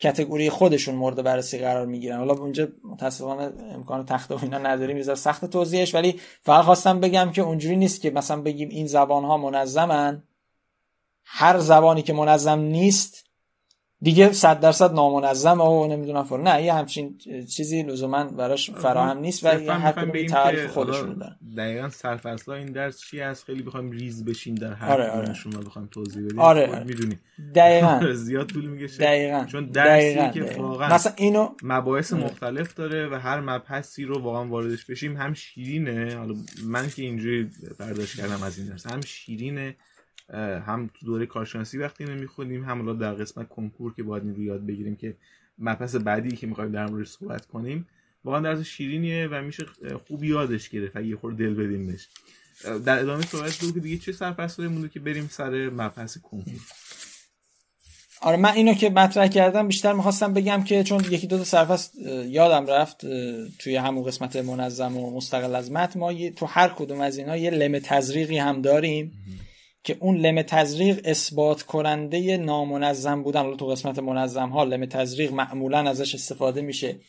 کتگوری 0.00 0.50
خودشون 0.50 0.94
مورد 0.94 1.22
بررسی 1.22 1.58
قرار 1.58 1.86
می‌گیرن. 1.86 2.18
حالا 2.18 2.34
اونجا 2.34 2.68
متاسفانه 2.84 3.52
امکان 3.74 4.06
تخته 4.06 4.34
و 4.34 4.38
اینا 4.42 4.58
نداریم 4.58 4.96
میذار 4.96 5.14
سخت 5.14 5.44
توضیحش 5.44 5.94
ولی 5.94 6.20
فقط 6.42 6.64
خواستم 6.64 7.00
بگم 7.00 7.32
که 7.32 7.42
اونجوری 7.42 7.76
نیست 7.76 8.00
که 8.00 8.10
مثلا 8.10 8.42
بگیم 8.42 8.68
این 8.68 8.86
زبان 8.86 9.24
ها 9.24 9.36
منظمن. 9.36 10.22
هر 11.24 11.58
زبانی 11.58 12.02
که 12.02 12.12
منظم 12.12 12.58
نیست 12.58 13.25
دیگه 14.06 14.32
صد 14.32 14.60
درصد 14.60 14.94
نامنظم 14.94 15.60
و 15.60 15.86
نمی‌دونم 15.86 16.22
فر 16.22 16.36
نه 16.36 16.62
یه 16.62 16.74
همچین 16.74 17.18
چیزی 17.56 17.82
لزوما 17.82 18.24
براش 18.24 18.70
فراهم 18.70 19.18
نیست 19.18 19.44
و 19.44 19.48
هر 19.48 19.92
کدوم 19.92 20.26
تعریف 20.26 20.66
خودشون 20.66 21.14
دارن. 21.14 21.36
دقیقاً 21.56 21.88
سرفصل 21.88 22.52
این 22.52 22.72
درس 22.72 23.00
چی 23.00 23.20
از 23.20 23.44
خیلی 23.44 23.62
بخوایم 23.62 23.90
ریز 23.90 24.24
بشیم 24.24 24.54
در 24.54 24.72
هر 24.72 24.92
آره 24.92 25.10
آره. 25.10 25.34
رو 25.44 25.60
بخوایم 25.60 25.88
توضیح 25.92 26.24
بدیم. 26.24 26.38
آره, 26.38 26.66
آره. 26.66 26.84
می‌دونی 26.84 27.18
دقیقاً. 27.54 28.12
زیاد 28.26 28.46
طول 28.46 28.66
می‌کشه. 28.66 28.98
دقیقاً. 28.98 29.44
چون 29.44 29.66
درسی 29.66 30.14
دقیقاً. 30.14 30.28
که 30.28 30.60
واقعا 30.62 30.94
مثلا 30.94 31.12
اینو 31.16 31.48
مباحث 31.62 32.12
مختلف 32.12 32.74
داره 32.74 33.08
و 33.08 33.14
هر 33.14 33.40
مبحثی 33.40 34.04
رو 34.04 34.22
واقعا 34.22 34.48
واردش 34.48 34.84
بشیم 34.84 35.16
هم 35.16 35.34
شیرینه. 35.34 36.16
حالا 36.16 36.34
من 36.64 36.90
که 36.90 37.02
اینجوری 37.02 37.50
برداشت 37.78 38.20
کردم 38.20 38.42
از 38.42 38.58
این 38.58 38.68
درس 38.68 38.86
هم 38.86 39.00
شیرینه 39.00 39.76
هم 40.66 40.90
تو 40.94 41.06
دوره 41.06 41.26
کارشناسی 41.26 41.78
وقتی 41.78 42.04
اینو 42.04 42.20
می‌خونیم 42.20 42.64
هم 42.64 42.98
در 42.98 43.14
قسمت 43.14 43.48
کنکور 43.48 43.94
که 43.94 44.02
باید 44.02 44.22
این 44.24 44.42
یاد 44.42 44.66
بگیریم 44.66 44.96
که 44.96 45.16
مبحث 45.58 45.94
بعدی 45.94 46.36
که 46.36 46.46
می‌خوایم 46.46 46.72
در 46.72 46.86
موردش 46.86 47.08
صحبت 47.08 47.46
کنیم 47.46 47.86
واقعا 48.24 48.40
درس 48.40 48.60
شیرینیه 48.60 49.28
و 49.30 49.42
میشه 49.42 49.66
خوب 50.08 50.24
یادش 50.24 50.68
گرفت 50.68 50.96
اگه 50.96 51.16
خور 51.16 51.32
دل 51.32 51.54
بدیم 51.54 51.86
بهش 51.86 52.08
در 52.84 52.98
ادامه 52.98 53.22
صحبت 53.22 53.58
که 53.58 53.80
دیگه 53.80 53.98
چه 53.98 54.12
سرفصلی 54.12 54.66
مونده 54.66 54.88
که 54.88 55.00
بریم 55.00 55.28
سر 55.30 55.70
مبحث 55.70 56.18
کنکور؟ 56.18 56.60
آره 58.20 58.36
من 58.36 58.50
اینو 58.50 58.74
که 58.74 58.90
مطرح 58.90 59.28
کردم 59.28 59.68
بیشتر 59.68 59.92
می‌خواستم 59.92 60.34
بگم 60.34 60.64
که 60.64 60.84
چون 60.84 61.04
یکی 61.10 61.26
دو 61.26 61.38
تا 61.38 61.44
سرفصل 61.44 61.98
یادم 62.28 62.66
رفت 62.66 63.00
توی 63.58 63.76
همون 63.76 64.04
قسمت 64.04 64.36
منظم 64.36 64.96
و 64.96 65.16
مستقل 65.16 65.54
از 65.54 65.72
متن 65.72 66.00
ما 66.00 66.30
تو 66.30 66.46
هر 66.46 66.68
کدوم 66.68 67.00
از 67.00 67.18
اینا 67.18 67.36
یه 67.36 67.50
لم 67.50 67.78
تزریقی 67.78 68.38
هم 68.38 68.62
داریم. 68.62 69.12
که 69.86 69.96
اون 70.00 70.16
لم 70.16 70.42
تزریق 70.42 71.00
اثبات 71.04 71.62
کننده 71.62 72.36
نامنظم 72.36 73.22
بودن 73.22 73.56
تو 73.56 73.66
قسمت 73.66 73.98
منظم 73.98 74.48
ها 74.48 74.64
لم 74.64 74.86
تزریق 74.86 75.32
معمولا 75.32 75.78
ازش 75.78 76.14
استفاده 76.14 76.60
میشه 76.60 77.00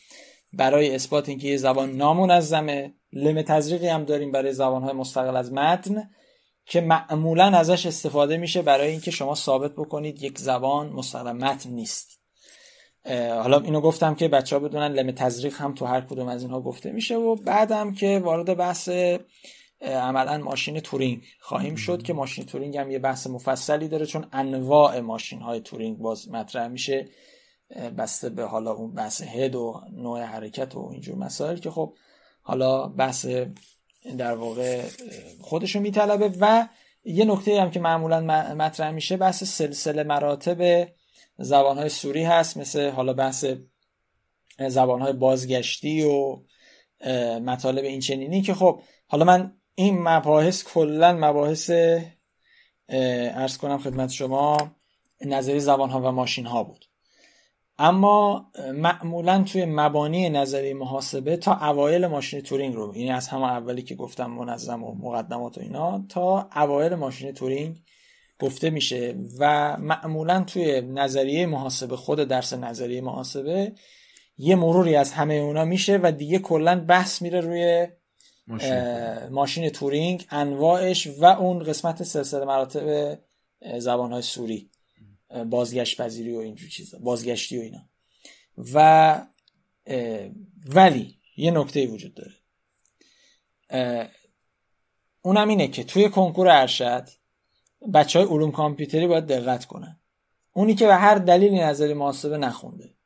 برای 0.52 0.94
اثبات 0.94 1.28
اینکه 1.28 1.48
یه 1.48 1.56
زبان 1.56 1.96
نامنظمه. 1.96 2.94
لم 3.12 3.42
تزریقی 3.42 3.88
هم 3.88 4.04
داریم 4.04 4.32
برای 4.32 4.52
زبان 4.52 4.82
های 4.82 4.92
مستقل 4.92 5.36
از 5.36 5.52
متن 5.52 6.10
که 6.66 6.80
معمولا 6.80 7.44
ازش 7.44 7.86
استفاده 7.86 8.36
میشه 8.36 8.62
برای 8.62 8.90
اینکه 8.90 9.10
شما 9.10 9.34
ثابت 9.34 9.72
بکنید 9.72 10.22
یک 10.22 10.38
زبان 10.38 10.88
مستقل 10.88 11.32
متن 11.32 11.70
نیست. 11.70 12.20
حالا 13.14 13.60
اینو 13.60 13.80
گفتم 13.80 14.14
که 14.14 14.28
بچه 14.28 14.56
ها 14.56 14.68
بدونن 14.68 14.92
لم 14.92 15.10
تزریق 15.10 15.56
هم 15.56 15.74
تو 15.74 15.84
هر 15.84 16.00
کدوم 16.00 16.28
از 16.28 16.42
اینها 16.42 16.60
گفته 16.60 16.92
میشه 16.92 17.16
و 17.16 17.36
بعدم 17.36 17.94
که 17.94 18.20
وارد 18.24 18.56
بحث 18.56 18.88
عملا 19.80 20.38
ماشین 20.38 20.80
تورینگ 20.80 21.22
خواهیم 21.40 21.74
شد 21.74 22.02
که 22.02 22.12
ماشین 22.12 22.46
تورینگ 22.46 22.76
هم 22.76 22.90
یه 22.90 22.98
بحث 22.98 23.26
مفصلی 23.26 23.88
داره 23.88 24.06
چون 24.06 24.26
انواع 24.32 25.00
ماشین 25.00 25.40
های 25.40 25.60
تورینگ 25.60 25.98
باز 25.98 26.28
مطرح 26.28 26.68
میشه 26.68 27.08
بسته 27.98 28.28
به 28.28 28.44
حالا 28.44 28.72
اون 28.72 28.94
بحث 28.94 29.22
هد 29.22 29.54
و 29.54 29.82
نوع 29.92 30.22
حرکت 30.22 30.74
و 30.76 30.88
اینجور 30.92 31.16
مسائل 31.16 31.56
که 31.56 31.70
خب 31.70 31.94
حالا 32.42 32.86
بحث 32.86 33.26
در 34.18 34.34
واقع 34.34 34.84
خودشو 35.40 35.80
میطلبه 35.80 36.32
و 36.40 36.68
یه 37.04 37.24
نکته 37.24 37.60
هم 37.60 37.70
که 37.70 37.80
معمولا 37.80 38.20
مطرح 38.54 38.90
میشه 38.90 39.16
بحث 39.16 39.44
سلسله 39.44 40.02
مراتب 40.02 40.88
زبانهای 41.38 41.88
سوری 41.88 42.24
هست 42.24 42.56
مثل 42.56 42.90
حالا 42.90 43.12
بحث 43.12 43.44
زبانهای 44.68 45.12
بازگشتی 45.12 46.02
و 46.02 46.42
مطالب 47.40 47.84
این 47.84 48.00
چنینی 48.00 48.42
که 48.42 48.54
خب 48.54 48.80
حالا 49.06 49.24
من 49.24 49.57
این 49.78 50.02
مباحث 50.02 50.64
کلا 50.64 51.12
مباحث 51.12 51.70
ارز 52.88 53.58
کنم 53.58 53.78
خدمت 53.78 54.10
شما 54.10 54.56
نظری 55.24 55.60
زبان 55.60 55.90
ها 55.90 56.00
و 56.00 56.12
ماشین 56.12 56.46
ها 56.46 56.62
بود. 56.62 56.84
اما 57.78 58.46
معمولا 58.74 59.42
توی 59.42 59.64
مبانی 59.64 60.30
نظری 60.30 60.72
محاسبه 60.72 61.36
تا 61.36 61.52
اوایل 61.52 62.06
ماشین 62.06 62.40
تورینگ 62.40 62.74
رو 62.74 62.96
یعنی 62.96 63.10
از 63.10 63.28
همه 63.28 63.42
اولی 63.42 63.82
که 63.82 63.94
گفتم 63.94 64.30
منظم 64.30 64.84
و 64.84 64.94
مقدمات 64.94 65.58
و 65.58 65.60
اینا 65.60 66.04
تا 66.08 66.48
اوایل 66.56 66.94
ماشین 66.94 67.32
تورینگ 67.32 67.76
گفته 68.38 68.70
میشه 68.70 69.14
و 69.38 69.76
معمولا 69.76 70.44
توی 70.44 70.80
نظریه 70.80 71.46
محاسبه 71.46 71.96
خود 71.96 72.20
درس 72.20 72.52
نظریه 72.52 73.00
محاسبه 73.00 73.72
یه 74.38 74.56
مروری 74.56 74.96
از 74.96 75.12
همه 75.12 75.34
اونا 75.34 75.64
میشه 75.64 76.00
و 76.02 76.12
دیگه 76.12 76.38
کلا 76.38 76.84
بحث 76.84 77.22
میره 77.22 77.40
روی 77.40 77.88
ماشین, 79.30 79.68
تورینگ 79.68 80.26
انواعش 80.30 81.06
و 81.06 81.24
اون 81.24 81.58
قسمت 81.58 82.02
سلسله 82.02 82.44
مراتب 82.44 83.18
زبان 83.78 84.12
های 84.12 84.22
سوری. 84.22 84.70
بازگشت 85.46 86.00
پذیری 86.00 86.36
و 86.36 86.38
اینجور 86.38 86.68
چیزا. 86.68 86.98
بازگشتی 86.98 87.58
و 87.58 87.60
اینا. 87.60 87.88
و 88.74 89.26
ولی 90.66 91.18
یه 91.36 91.50
نکته 91.50 91.86
وجود 91.86 92.14
داره. 92.14 92.34
اونم 95.22 95.48
اینه 95.48 95.68
که 95.68 95.84
توی 95.84 96.08
کنکور 96.08 96.48
ارشد 96.48 97.08
بچه 97.94 98.18
های 98.18 98.28
علوم 98.28 98.52
کامپیوتری 98.52 99.06
باید 99.06 99.26
دقت 99.26 99.64
کنن. 99.64 100.00
اونی 100.52 100.74
که 100.74 100.86
به 100.86 100.94
هر 100.94 101.14
دلیلی 101.14 101.60
نظری 101.60 101.94
محاسبه 101.94 102.38
نخونده. 102.38 102.97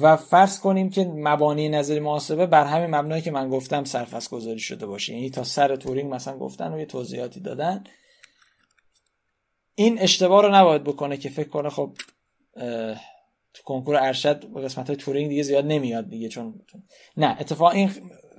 و 0.00 0.16
فرض 0.16 0.60
کنیم 0.60 0.90
که 0.90 1.04
مبانی 1.04 1.68
نظری 1.68 2.00
محاسبه 2.00 2.46
بر 2.46 2.64
همین 2.64 2.94
مبنایی 2.94 3.22
که 3.22 3.30
من 3.30 3.50
گفتم 3.50 3.84
سرفصل 3.84 4.36
گذاری 4.36 4.58
شده 4.58 4.86
باشه. 4.86 5.14
یعنی 5.14 5.30
تا 5.30 5.44
سر 5.44 5.76
تورینگ 5.76 6.14
مثلا 6.14 6.38
گفتن 6.38 6.72
و 6.72 6.78
یه 6.78 6.86
توضیحاتی 6.86 7.40
دادن. 7.40 7.84
این 9.74 9.98
اشتباه 9.98 10.42
رو 10.42 10.54
نباید 10.54 10.84
بکنه 10.84 11.16
که 11.16 11.28
فکر 11.28 11.48
کنه 11.48 11.68
خب 11.68 11.92
تو 13.54 13.62
کنکور 13.64 13.96
ارشد 13.96 14.56
قسمت 14.64 14.86
های 14.86 14.96
تورینگ 14.96 15.28
دیگه 15.28 15.42
زیاد 15.42 15.66
نمیاد 15.66 16.08
دیگه 16.08 16.28
چون 16.28 16.54
نه 17.16 17.36
اتفاق 17.40 17.72
این 17.72 17.90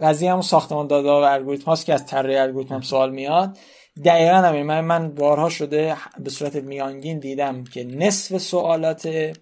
قضیه 0.02 0.32
هم 0.32 0.42
ساختمان 0.42 0.88
داده 0.88 1.10
و 1.10 1.12
الگوریتم 1.12 1.66
هاست 1.66 1.86
که 1.86 1.94
از 1.94 2.06
طراحی 2.06 2.36
الگوریتم 2.36 2.76
هم 2.76 2.82
سوال 2.82 3.12
میاد. 3.12 3.58
دقیقا 4.06 4.36
همین 4.36 4.64
من 4.64 4.82
من 4.82 5.16
بارها 5.16 5.50
شده 5.50 5.98
به 6.20 6.30
صورت 6.30 6.56
میانگین 6.56 7.20
دیدم 7.20 7.64
که 7.64 7.84
نصف 7.84 8.38
سوالات 8.38 9.34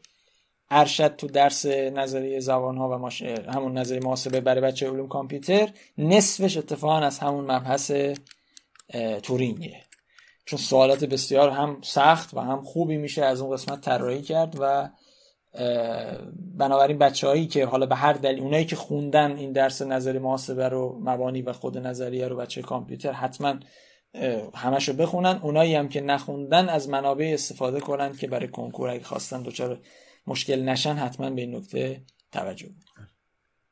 ارشد 0.71 1.15
تو 1.15 1.27
درس 1.27 1.65
نظریه 1.65 2.39
زبان 2.39 2.77
ها 2.77 2.89
و 2.89 2.97
ماش... 2.97 3.21
همون 3.21 3.77
نظریه 3.77 3.99
محاسبه 3.99 4.41
برای 4.41 4.61
بچه 4.61 4.89
علوم 4.89 5.07
کامپیوتر 5.07 5.69
نصفش 5.97 6.57
اتفاقا 6.57 6.97
از 6.97 7.19
همون 7.19 7.51
مبحث 7.51 7.91
تورینگه. 9.23 9.77
چون 10.45 10.59
سوالات 10.59 11.05
بسیار 11.05 11.49
هم 11.49 11.77
سخت 11.81 12.33
و 12.33 12.39
هم 12.39 12.61
خوبی 12.61 12.97
میشه 12.97 13.25
از 13.25 13.41
اون 13.41 13.53
قسمت 13.53 13.81
طراحی 13.81 14.21
کرد 14.21 14.57
و 14.59 14.89
بنابراین 16.57 16.97
بچههایی 16.97 17.47
که 17.47 17.65
حالا 17.65 17.85
به 17.85 17.95
هر 17.95 18.13
دلیل 18.13 18.39
اونایی 18.39 18.65
که 18.65 18.75
خوندن 18.75 19.37
این 19.37 19.51
درس 19.51 19.81
نظری 19.81 20.19
محاسبه 20.19 20.69
رو 20.69 20.99
مبانی 21.03 21.41
و 21.41 21.53
خود 21.53 21.77
نظریه 21.77 22.27
رو 22.27 22.35
بچه 22.35 22.61
کامپیوتر 22.61 23.11
حتما 23.11 23.55
همش 24.55 24.89
رو 24.89 24.95
بخونن. 24.95 25.39
اونایی 25.41 25.75
هم 25.75 25.89
که 25.89 26.01
نخوندن 26.01 26.69
از 26.69 26.89
منابع 26.89 27.31
استفاده 27.33 27.79
کنن 27.79 28.13
که 28.13 28.27
برای 28.27 28.47
کنکور 28.47 28.89
اگه 28.89 29.03
خواستن 29.03 29.41
دوچار 29.41 29.79
مشکل 30.27 30.61
نشن 30.61 30.93
حتما 30.93 31.29
به 31.29 31.41
این 31.41 31.55
نکته 31.55 32.01
توجه 32.31 32.69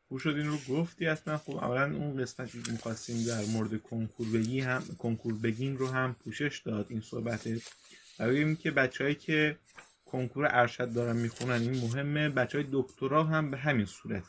خوب 0.07 0.19
شد 0.19 0.29
این 0.29 0.47
رو 0.47 0.57
گفتی 0.69 1.05
اصلا. 1.05 1.37
خب 1.37 1.55
اولا 1.55 1.97
اون 1.97 2.21
قسمتی 2.21 2.61
که 2.61 2.71
می‌خواستیم 2.71 3.25
در 3.27 3.45
مورد 3.45 3.81
کنکور 3.81 4.27
بگی 4.29 4.59
هم 4.59 4.83
کنکور 4.97 5.33
بگیم 5.33 5.77
رو 5.77 5.87
هم 5.87 6.15
پوشش 6.23 6.61
داد 6.65 6.85
این 6.89 7.01
صحبت. 7.01 7.47
و 8.19 8.53
که 8.53 8.71
بچههایی 8.71 9.15
که 9.15 9.57
کنکور 10.05 10.47
ارشد 10.51 10.93
دارن 10.93 11.15
می‌خونن 11.15 11.61
این 11.61 11.71
مهمه. 11.71 12.29
بچه 12.29 12.57
های 12.57 12.67
دکترا 12.71 13.23
هم 13.23 13.51
به 13.51 13.57
همین 13.57 13.85
صورت 13.85 14.23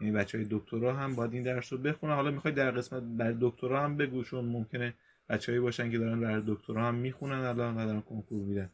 یعنی 0.00 0.12
بچه 0.12 0.38
های 0.38 0.46
دکترا 0.50 0.96
هم 0.96 1.14
باید 1.14 1.34
این 1.34 1.42
درس 1.42 1.72
رو 1.72 1.78
بخونن. 1.78 2.14
حالا 2.14 2.30
می‌خوای 2.30 2.54
در 2.54 2.70
قسمت 2.70 3.02
بر 3.02 3.36
دکترا 3.40 3.84
هم 3.84 3.96
بگو 3.96 4.24
چون 4.24 4.44
ممکنه 4.44 4.94
بچههایی 5.28 5.60
باشن 5.60 5.90
که 5.90 5.98
دارن 5.98 6.20
برای 6.20 6.42
دکترا 6.46 6.88
هم 6.88 6.94
می‌خونن 6.94 7.40
الان 7.40 7.76
و 7.76 7.86
دارن 7.86 8.00
کنکور 8.00 8.46
میدن. 8.46 8.70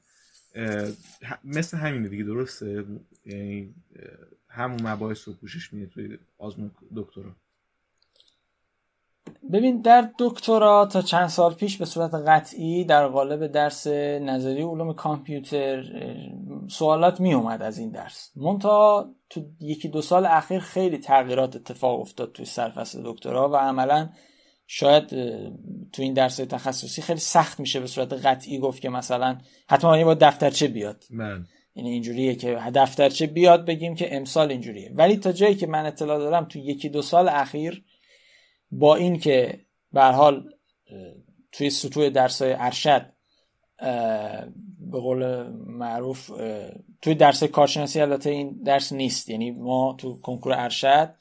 مثل 1.45 1.77
همینه 1.77 2.09
دیگه 2.09 2.25
درسته؟ 2.25 2.85
یعنی 3.27 3.75
همون 4.49 4.83
مباحث 4.83 5.29
رو 5.29 5.35
پوشش 5.35 5.73
میده 5.73 5.87
توی 5.87 6.19
آزمون 6.39 6.71
دکترا. 6.97 7.37
ببین 9.53 9.81
در 9.81 10.11
دکترا 10.19 10.87
تا 10.87 11.03
چند 11.03 11.27
سال 11.27 11.55
پیش 11.55 11.77
به 11.77 11.85
صورت 11.85 12.15
قطعی 12.15 12.85
در 12.85 13.07
قالب 13.07 13.47
درس 13.47 13.87
نظری 13.87 14.63
علوم 14.63 14.93
کامپیوتر 14.93 15.85
سوالات 16.69 17.21
می 17.21 17.35
اومد 17.35 17.63
از 17.63 17.79
این 17.79 17.91
درس. 17.91 18.33
مونتا 18.37 19.11
تو 19.31 19.45
یکی 19.61 19.89
دو 19.89 20.03
سال 20.03 20.27
اخیر 20.27 20.59
خیلی 20.59 20.99
تغییرات 20.99 21.57
اتفاق 21.57 22.01
افتاد 22.01 22.33
توی 22.33 22.45
سرفصل 22.45 23.03
دکترا 23.05 23.49
و 23.49 23.57
عملا 23.57 24.09
شاید 24.71 25.09
تو 25.93 26.03
این 26.03 26.15
درس 26.15 26.37
تخصصی 26.37 27.03
خیلی 27.03 27.19
سخت 27.19 27.61
میشه 27.61 27.81
به 27.81 27.87
صورت 27.87 28.13
قطعی 28.13 28.59
گفت 28.59 28.83
که 28.83 28.89
مثلا 28.89 29.39
حتما 29.69 30.05
با 30.05 30.15
دفترچه 30.15 30.69
بیاد. 30.69 31.05
من. 31.11 31.47
یعنی 31.75 31.91
اینجوریه 31.91 32.35
که 32.35 32.55
دفترچه 32.75 33.27
بیاد 33.27 33.67
بگیم 33.67 33.95
که 33.95 34.17
امسال 34.17 34.51
اینجوریه. 34.51 34.93
ولی 34.95 35.17
تا 35.17 35.33
جایی 35.33 35.55
که 35.55 35.67
من 35.67 35.87
اطلاع 35.87 36.19
دارم 36.19 36.45
تو 36.45 36.59
یکی 36.59 36.89
دو 36.89 37.03
سال 37.03 37.29
اخیر 37.29 37.85
با 38.71 38.97
این 38.97 39.19
که 39.19 39.61
به 39.93 40.03
حال 40.03 40.51
توی 41.53 41.71
سطوح 41.71 42.09
درس 42.09 42.43
ارشد 42.43 43.13
به 44.91 45.01
قول 45.01 45.47
معروف 45.67 46.31
توی 47.03 47.15
درس 47.15 47.45
کارشناسی 47.45 48.01
البته 48.01 48.31
این 48.31 48.63
درس 48.63 48.93
نیست. 48.93 49.29
یعنی 49.29 49.51
ما 49.51 49.97
تو 49.99 50.21
کنکور 50.21 50.53
ارشد 50.53 51.15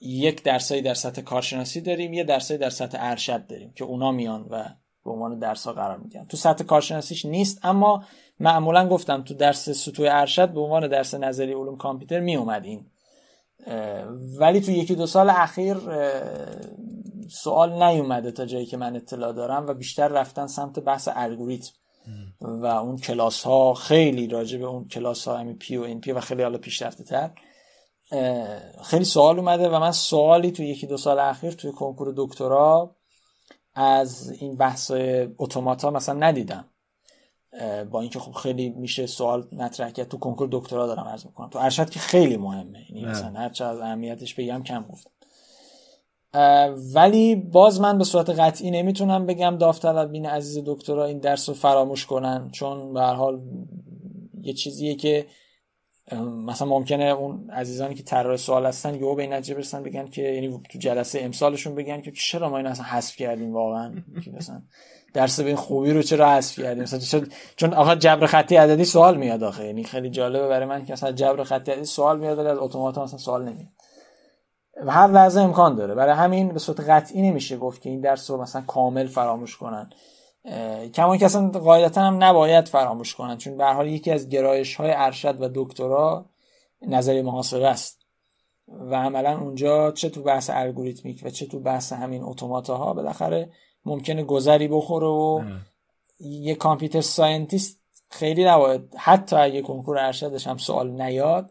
یک 0.00 0.42
درسایی 0.42 0.82
در 0.82 0.94
سطح 0.94 1.22
کارشناسی 1.22 1.80
داریم 1.80 2.12
یه 2.12 2.24
درسایی 2.24 2.60
در 2.60 2.70
سطح 2.70 2.98
ارشد 3.00 3.46
داریم 3.46 3.72
که 3.72 3.84
اونا 3.84 4.12
میان 4.12 4.46
و 4.50 4.64
به 5.04 5.10
عنوان 5.10 5.38
درس 5.38 5.66
ها 5.66 5.72
قرار 5.72 5.96
می‌گیرن. 5.96 6.26
تو 6.26 6.36
سطح 6.36 6.64
کارشناسیش 6.64 7.24
نیست 7.24 7.58
اما 7.62 8.04
معمولا 8.40 8.88
گفتم 8.88 9.22
تو 9.22 9.34
درس 9.34 9.70
سطوح 9.70 10.08
ارشد 10.10 10.48
به 10.48 10.60
عنوان 10.60 10.88
درس 10.88 11.14
نظری 11.14 11.52
علوم 11.52 11.76
کامپیوتر 11.76 12.20
می 12.20 12.36
اومد 12.36 12.64
این 12.64 12.86
ولی 14.38 14.60
تو 14.60 14.70
یکی 14.70 14.94
دو 14.94 15.06
سال 15.06 15.30
اخیر 15.30 15.76
سوال 17.28 17.82
نیومده 17.82 18.30
تا 18.30 18.46
جایی 18.46 18.66
که 18.66 18.76
من 18.76 18.96
اطلاع 18.96 19.32
دارم 19.32 19.66
و 19.66 19.74
بیشتر 19.74 20.08
رفتن 20.08 20.46
سمت 20.46 20.78
بحث 20.78 21.08
الگوریتم. 21.12 21.72
و 22.40 22.66
اون 22.66 22.96
کلاس 22.96 23.42
ها 23.42 23.74
خیلی 23.74 24.26
راجع 24.26 24.58
به 24.58 24.66
اون 24.66 24.88
کلاس 24.88 25.28
ها 25.28 25.44
P 25.58 25.76
و 25.76 25.82
NP 25.82 26.12
و 26.12 26.20
خیلی 26.20 26.42
حالا 26.42 26.58
پیشرفته 26.58 27.04
تر. 27.04 27.30
خیلی 28.82 29.04
سوال 29.04 29.38
اومده 29.38 29.68
و 29.68 29.78
من 29.78 29.92
سوالی 29.92 30.50
تو 30.50 30.62
یکی 30.62 30.86
دو 30.86 30.96
سال 30.96 31.18
اخیر 31.18 31.52
توی 31.52 31.72
کنکور 31.72 32.12
دکترا 32.16 32.96
از 33.74 34.30
این 34.30 34.56
بحث 34.56 34.92
اتوماتا 35.38 35.90
مثلا 35.90 36.14
ندیدم. 36.14 36.64
با 37.90 38.00
اینکه 38.00 38.18
خب 38.18 38.32
خیلی 38.32 38.70
میشه 38.70 39.06
سوال 39.06 39.48
مطرح 39.52 39.90
کرد 39.90 40.08
تو 40.08 40.18
کنکور 40.18 40.48
دکترا 40.52 40.86
دارم 40.86 41.04
عرض 41.04 41.26
می‌کنم. 41.26 41.50
تو 41.50 41.58
ارشد 41.58 41.90
که 41.90 42.00
خیلی 42.00 42.36
مهمه. 42.36 42.86
یعنی 42.90 43.06
مثلا 43.06 43.40
هر 43.40 43.48
چه 43.48 43.64
از 43.64 43.80
اهمیتش 43.80 44.34
بگم 44.34 44.62
کم 44.62 44.84
گفتم. 44.92 45.10
ولی 46.94 47.34
باز 47.36 47.80
من 47.80 47.98
به 47.98 48.04
صورت 48.04 48.30
قطعی 48.30 48.70
نمی‌تونم 48.70 49.26
بگم 49.26 49.56
داوطلبین 49.58 50.26
عزیز 50.26 50.62
دکترا 50.66 51.04
این 51.04 51.18
درس 51.18 51.48
رو 51.48 51.54
فراموش 51.54 52.06
کنن 52.06 52.50
چون 52.50 52.92
به 52.92 53.02
حال 53.02 53.40
یه 54.42 54.52
چیزیه 54.52 54.94
که 54.94 55.26
مثلا 56.16 56.68
ممکنه 56.68 57.04
اون 57.04 57.50
عزیزانی 57.50 57.94
که 57.94 58.02
طراح 58.02 58.36
سوال 58.36 58.66
هستن 58.66 58.94
یهو 58.94 59.14
به 59.14 59.22
این 59.22 59.32
نتیجه 59.32 59.54
برسن 59.54 59.82
بگن 59.82 60.08
که 60.08 60.22
یعنی 60.22 60.60
تو 60.70 60.78
جلسه 60.78 61.20
امسالشون 61.20 61.74
بگن 61.74 62.00
که 62.00 62.12
چرا 62.12 62.50
ما 62.50 62.56
این 62.56 62.66
اصلا 62.66 62.84
حذف 62.84 63.16
کردیم 63.16 63.52
واقعا؟ 63.52 63.92
که 64.24 64.30
مثلا 64.30 64.62
درس 65.14 65.40
به 65.40 65.46
این 65.46 65.56
خوبی 65.56 65.92
رو 65.92 66.02
چرا 66.02 66.30
حذف 66.30 66.58
کردیم؟ 66.58 66.82
مثلا 66.82 67.20
چون 67.56 67.74
آقا 67.74 67.94
جبر 67.94 68.26
خطی 68.26 68.56
عددی 68.56 68.84
سوال 68.84 69.16
میاد 69.16 69.42
آخه. 69.42 69.66
یعنی 69.66 69.84
خیلی 69.84 70.10
جالبه 70.10 70.48
برای 70.48 70.66
من 70.66 70.84
که 70.84 70.92
مثلا 70.92 71.12
جبر 71.12 71.44
خطی 71.44 71.72
عددی 71.72 71.84
سوال 71.84 72.20
میاد 72.20 72.38
ولی 72.38 72.48
از 72.48 72.58
اتومات 72.58 72.98
مثلا 72.98 73.18
سوال 73.18 73.42
نمیاد. 73.42 73.68
و 74.86 74.90
هر 74.90 75.06
لحظه 75.06 75.40
امکان 75.40 75.74
داره. 75.74 75.94
برای 75.94 76.14
همین 76.14 76.48
به 76.48 76.58
صورت 76.58 76.80
قطعی 76.80 77.22
نمیشه 77.22 77.56
گفت 77.56 77.82
که 77.82 77.90
این 77.90 78.00
درس 78.00 78.30
رو 78.30 78.42
مثلا 78.42 78.62
کامل 78.62 79.06
فراموش 79.06 79.56
کنن. 79.56 79.90
کما 80.94 81.16
که 81.16 81.24
اصلا 81.24 81.48
قاعدتا 81.48 82.00
هم 82.00 82.24
نباید 82.24 82.68
فراموش 82.68 83.14
کنن 83.14 83.36
چون 83.36 83.56
به 83.56 83.64
حال 83.64 83.88
یکی 83.88 84.10
از 84.10 84.28
گرایش 84.28 84.74
های 84.74 84.90
ارشد 84.94 85.40
و 85.40 85.48
دکترا 85.54 86.26
نظری 86.82 87.22
محاسبه 87.22 87.68
است. 87.68 88.00
و 88.68 88.94
عملا 88.94 89.40
اونجا 89.40 89.90
چه 89.90 90.08
تو 90.08 90.22
بحث 90.22 90.50
الگوریتمیک 90.52 91.20
و 91.24 91.30
چه 91.30 91.46
تو 91.46 91.60
بحث 91.60 91.92
همین 91.92 92.22
اتوماتا 92.22 92.76
ها 92.76 92.94
بالاخره 92.94 93.50
ممکنه 93.84 94.22
گذری 94.22 94.68
بخوره 94.68 95.06
و 95.06 95.42
یه 96.20 96.54
computer 96.54 97.00
scientist 97.00 97.80
خیلی 98.10 98.44
نباید 98.44 98.94
حتی 98.96 99.36
اگه 99.36 99.62
کنکور 99.62 99.98
ارشدش 99.98 100.46
هم 100.46 100.56
سوال 100.56 100.90
نیاد 100.90 101.50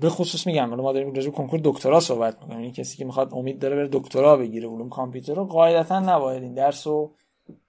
به 0.00 0.08
خصوص 0.08 0.46
میگم 0.46 0.64
ما 0.64 0.92
داریم 0.92 1.14
راجع 1.14 1.30
کنکور 1.30 1.60
دکترا 1.64 2.00
صحبت 2.00 2.42
می‌کنیم. 2.42 2.60
این 2.60 2.72
کسی 2.72 2.96
که 2.96 3.04
می‌خواد 3.04 3.34
امید 3.34 3.58
داره 3.58 3.76
بره 3.76 3.88
دکترا 3.92 4.36
بگیره 4.36 4.68
علوم 4.68 4.88
کامپیوتر 4.88 5.34
رو 5.34 5.44
قاعدتا 5.44 6.00
نباید 6.00 6.42
این 6.42 6.54
درس 6.54 6.86
رو 6.86 7.14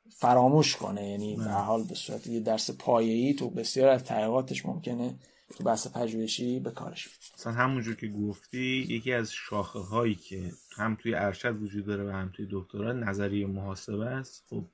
فراموش 0.10 0.76
کنه. 0.76 1.10
یعنی 1.10 1.36
به 1.36 1.44
حال 1.44 1.84
به 1.84 1.96
صورت 1.96 2.28
یه 2.28 2.40
درس 2.40 2.72
پایه‌ای 2.72 3.34
تو 3.34 3.50
بسیار 3.50 3.90
از 3.90 4.04
تحقیقاتش 4.04 4.66
ممکنه 4.66 5.16
تو 5.58 5.64
بحث 5.64 5.88
پژوهشی 5.88 6.60
به 6.60 6.72
کارش 6.72 7.10
مثلا 7.38 7.54
همونجور 7.54 7.96
که 7.96 8.08
گفتی 8.08 8.86
یکی 8.90 9.14
از 9.14 9.32
شاخه 9.32 9.80
هایی 9.80 10.16
که 10.16 10.52
هم 10.76 10.96
توی 10.96 11.16
ارشد 11.16 11.62
وجود 11.62 11.86
داره 11.86 12.04
و 12.04 12.10
هم 12.12 12.32
توی 12.34 12.48
دکترا 12.52 12.94
نظریه 12.94 13.48
محاسبه 13.48 14.06
است. 14.06 14.44
خب 14.50 14.66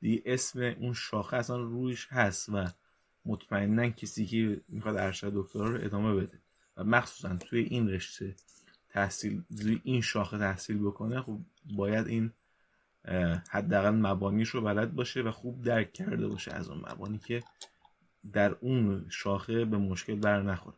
دی 0.00 0.22
اسم 0.26 0.60
اون 0.60 0.94
شاخه 0.94 1.36
اصلا 1.36 1.56
رویش 1.56 2.06
هست 2.10 2.48
و 2.48 2.66
مطمئنا 3.24 3.90
کسی 3.90 4.26
که 4.26 4.60
می‌خواد 4.68 4.96
ارشد 4.96 5.32
دکترا 5.34 5.70
رو 5.70 5.84
ادامه 5.84 6.14
بده. 6.14 6.38
و 6.76 6.84
مخصوصا 6.84 7.36
توی 7.36 7.60
این 7.60 7.88
رشته 7.88 8.34
تحصیل 8.90 9.42
توی 9.60 9.80
این 9.84 10.00
شاخه 10.00 10.38
تحصیل 10.38 10.78
بکنه 10.78 11.22
خب 11.22 11.38
باید 11.76 12.06
این 12.06 12.32
حداقل 13.50 13.90
مبانیش 13.90 14.48
رو 14.48 14.60
بلد 14.60 14.94
باشه 14.94 15.22
و 15.22 15.30
خوب 15.30 15.62
درک 15.62 15.92
کرده 15.92 16.28
باشه 16.28 16.52
از 16.52 16.68
اون 16.68 16.78
مبانی 16.90 17.18
که 17.18 17.42
در 18.32 18.56
اون 18.60 19.06
شاخه 19.08 19.64
به 19.64 19.78
مشکل 19.78 20.14
بر 20.14 20.42
نخوره 20.42 20.76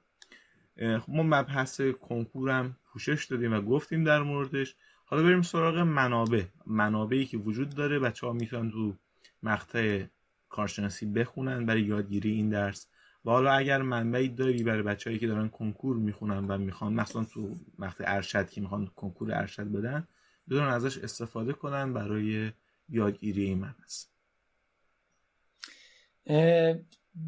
ما 1.09 1.23
مبحث 1.23 1.81
کنکورم 1.81 2.77
پوشش 2.93 3.25
دادیم 3.25 3.53
و 3.53 3.61
گفتیم 3.61 4.05
در 4.05 4.23
موردش. 4.23 4.75
حالا 5.05 5.23
بریم 5.23 5.43
سراغ 5.43 5.79
منابع. 5.79 6.45
منابعی 6.67 7.27
که 7.27 7.37
وجود 7.37 7.71
داره. 7.71 7.99
بچه 7.99 8.27
ها 8.27 8.33
می‌تونن 8.33 8.71
تو 8.71 8.95
مقطع 9.43 10.05
کارشناسی 10.49 11.07
بخونن 11.07 11.67
برای 11.67 11.83
یادگیری 11.83 12.31
این 12.31 12.49
درس. 12.49 12.87
و 13.25 13.31
حالا 13.31 13.53
اگر 13.53 13.83
منبعی 13.83 14.29
داری 14.29 14.63
برای 14.63 14.83
بچههایی 14.83 15.21
که 15.21 15.27
دارن 15.27 15.49
کنکور 15.49 15.97
می‌خونن 15.97 16.45
و 16.45 16.59
می‌خوان 16.59 16.93
مثلا 16.93 17.25
تو 17.25 17.57
مقطع 17.79 18.05
ارشد 18.07 18.51
که 18.51 18.61
می‌خوان 18.61 18.87
کنکور 18.97 19.35
ارشد 19.35 19.73
بدن 19.73 20.09
بدون 20.51 20.69
ازش 20.69 20.99
استفاده 20.99 21.53
کنن 21.53 21.95
برای 21.95 22.53
یادگیری 22.89 23.45
این 23.45 23.59
مبحث 23.59 24.05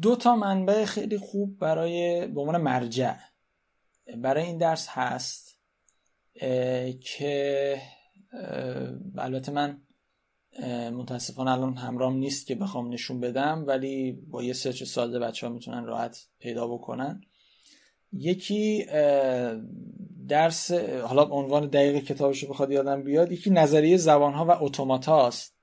دو 0.01 0.15
تا 0.15 0.35
منبع 0.35 0.85
خیلی 0.85 1.17
خوب 1.17 1.59
برای 1.59 2.27
به 2.27 2.41
عنوان 2.41 2.61
مرجع 2.61 3.15
برای 4.17 4.43
این 4.43 4.57
درس 4.57 4.87
هست 4.89 5.57
که 7.01 7.81
البته 9.17 9.51
من 9.51 9.81
متاسفانه 10.93 11.51
الان 11.51 11.77
همرام 11.77 12.15
نیست 12.15 12.47
که 12.47 12.55
بخوام 12.55 12.93
نشون 12.93 13.19
بدم 13.19 13.63
ولی 13.67 14.11
با 14.11 14.43
یه 14.43 14.53
سرچ 14.53 14.83
ساده 14.83 15.19
بچه 15.19 15.47
ها 15.47 15.53
می‌تونن 15.53 15.85
راحت 15.85 16.27
پیدا 16.39 16.67
بکنن. 16.67 17.21
یکی 18.13 18.85
درس 20.27 20.71
حالا 20.71 21.23
عنوان 21.23 21.67
دقیق 21.67 22.03
کتابش 22.03 22.43
رو 22.43 22.49
بخواد 22.49 22.71
یادم 22.71 23.03
بیاد 23.03 23.31
یکی 23.31 23.49
نظریه 23.49 23.97
زبان 23.97 24.33
ها 24.33 24.45
و 24.45 24.63
اتوماتا 24.63 25.27
است 25.27 25.57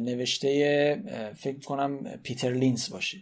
نوشته 0.00 1.32
فکر 1.36 1.58
کنم 1.58 2.16
پیتر 2.22 2.52
لینز 2.52 2.90
باشه. 2.90 3.18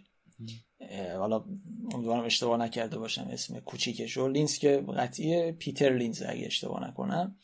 حالا 1.17 1.45
امیدوارم 1.93 2.25
اشتباه 2.25 2.57
نکرده 2.57 2.97
باشم 2.97 3.27
اسم 3.31 3.59
کوچیکش 3.59 4.17
و 4.17 4.27
لینز 4.27 4.57
که 4.57 4.77
قطعیه 4.97 5.51
پیتر 5.51 5.97
لینز 5.97 6.23
اگه 6.23 6.45
اشتباه 6.45 6.87
نکنم. 6.87 7.35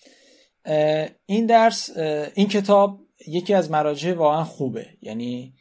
این 1.26 1.46
درس 1.46 1.98
این 2.36 2.48
کتاب 2.48 3.02
یکی 3.28 3.54
از 3.54 3.72
مراجع 3.72 4.14
واقعا 4.14 4.44
خوبه. 4.44 4.88
یعنی 5.02 5.54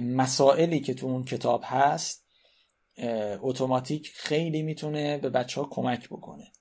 مسائلی 0.00 0.80
که 0.80 0.94
تو 0.94 1.06
اون 1.06 1.24
کتاب 1.24 1.62
هست 1.64 2.25
اتوماتیک 3.42 4.12
خیلی 4.14 4.62
می‌تونه 4.62 5.18
به 5.18 5.30
بچه 5.30 5.60
ها 5.60 5.68
کمک 5.70 6.08
بکنه. 6.08 6.52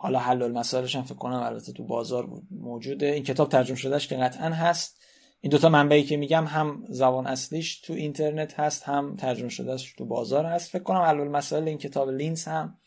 حالا 0.00 0.18
حل 0.18 0.42
المسائلش 0.42 0.96
هم 0.96 1.02
فکر 1.02 1.14
کنم 1.14 1.42
البته 1.42 1.72
تو 1.72 1.84
بازار 1.84 2.28
موجوده. 2.50 3.06
این 3.06 3.22
کتاب 3.22 3.48
ترجمه 3.48 3.76
شدهش 3.76 4.06
که 4.06 4.16
قطعا 4.16 4.48
هست. 4.48 5.00
این 5.40 5.50
دوتا 5.50 5.68
منبعی 5.68 6.02
که 6.02 6.16
میگم 6.16 6.44
هم 6.44 6.84
زبان 6.88 7.26
اصلیش 7.26 7.80
تو 7.80 7.92
اینترنت 7.92 8.60
هست 8.60 8.82
هم 8.82 9.16
ترجمه 9.16 9.48
شدهش 9.48 9.92
تو 9.92 10.06
بازار 10.06 10.46
هست. 10.46 10.70
فکر 10.70 10.82
کنم 10.82 11.00
حل 11.00 11.20
المسائل 11.20 11.68
این 11.68 11.78
کتاب 11.78 12.10
لینز 12.10 12.44
هم 12.44 12.78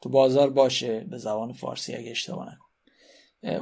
تو 0.00 0.08
بازار 0.08 0.50
باشه 0.50 1.00
به 1.00 1.18
زبان 1.18 1.52
فارسی 1.52 1.94
اگه 1.94 2.10
اشتباه 2.10 2.46
نکنم. 2.46 2.66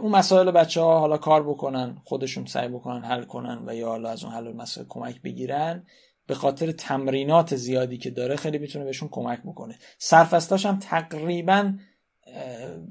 اون 0.02 0.12
مسائل 0.12 0.50
بچه 0.50 0.80
ها 0.80 0.98
حالا 0.98 1.18
کار 1.18 1.48
بکنن 1.48 2.02
خودشون 2.04 2.46
سعی 2.46 2.68
بکنن 2.68 3.04
حل 3.04 3.24
کنن 3.24 3.62
و 3.66 3.74
یا 3.74 3.88
حالا 3.88 4.10
از 4.10 4.24
اون 4.24 4.32
حل 4.32 4.52
مسائل 4.52 4.86
کمک 4.88 5.22
بگیرن. 5.22 5.86
به 6.28 6.34
خاطر 6.34 6.72
تمرینات 6.72 7.56
زیادی 7.56 7.98
که 7.98 8.10
داره 8.10 8.36
خیلی 8.36 8.58
می‌تونه 8.58 8.84
بهشون 8.84 9.08
کمک 9.08 9.42
بکنه. 9.42 9.78
سرفستاش 9.98 10.66
هم 10.66 10.78
تقریبا 10.78 11.74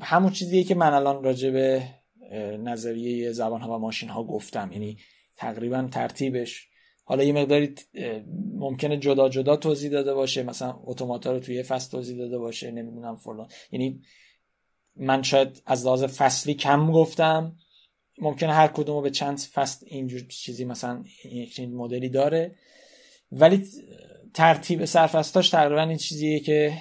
همون 0.01 0.31
چیزیه 0.31 0.63
که 0.63 0.75
من 0.75 0.93
الان 0.93 1.23
راجع 1.23 1.49
به 1.49 1.83
نظریه 2.59 3.31
زبان 3.31 3.61
ها 3.61 3.75
و 3.75 3.79
ماشین 3.79 4.09
ها 4.09 4.23
گفتم. 4.23 4.69
یعنی 4.71 4.97
تقریبا 5.35 5.88
ترتیبش. 5.91 6.67
حالا 7.03 7.23
یه 7.23 7.33
مقداری 7.33 7.75
ممکنه 8.53 8.97
جدا 8.97 9.29
جدا 9.29 9.55
توضیح 9.55 9.91
داده 9.91 10.13
باشه. 10.13 10.43
مثلا 10.43 10.79
اتوماتا 10.83 11.31
رو 11.31 11.39
توی 11.39 11.63
فصل 11.63 11.91
توضیح 11.91 12.17
داده 12.17 12.38
باشه 12.38 12.71
نمی‌دونم 12.71 13.15
فلان. 13.15 13.47
یعنی 13.71 14.01
من 14.95 15.23
شاید 15.23 15.61
از 15.65 15.85
لحاظ 15.85 16.03
فصلی 16.03 16.53
کم 16.53 16.91
گفتم. 16.91 17.55
ممکنه 18.21 18.53
هر 18.53 18.67
کدوم 18.67 19.03
به 19.03 19.09
چند 19.09 19.39
فصل 19.39 19.85
اینجور 19.89 20.21
چیزی 20.29 20.65
مثلا 20.65 21.03
یک 21.25 21.59
مدلی 21.59 22.09
داره. 22.09 22.55
ولی 23.32 23.67
ترتیب 24.34 24.86
سرفستاش 24.86 25.49
تقریبا 25.49 25.82
این 25.82 25.97
چیزیه 25.97 26.39
که 26.39 26.78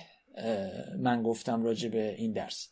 من 0.98 1.22
گفتم 1.22 1.64
راجع 1.64 1.88
به 1.88 2.14
این 2.18 2.32
درس. 2.32 2.68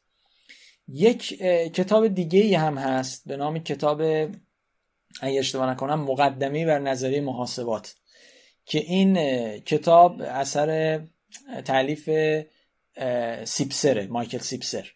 یک 0.88 1.38
کتاب 1.72 2.08
دیگه 2.08 2.40
ای 2.40 2.54
هم 2.54 2.78
هست 2.78 3.28
به 3.28 3.36
نام 3.36 3.58
کتاب 3.58 4.02
اگه 5.20 5.38
اشتباه 5.38 5.70
نکنم 5.70 6.00
مقدمی 6.00 6.64
بر 6.64 6.78
نظریه 6.78 7.20
محاسبات 7.20 7.94
که 8.64 8.78
این 8.78 9.14
کتاب 9.58 10.22
اثر 10.22 11.00
تعلیف 11.64 12.10
سیپسره 13.44 14.06
مایکل 14.06 14.38
سیپسر. 14.38 14.90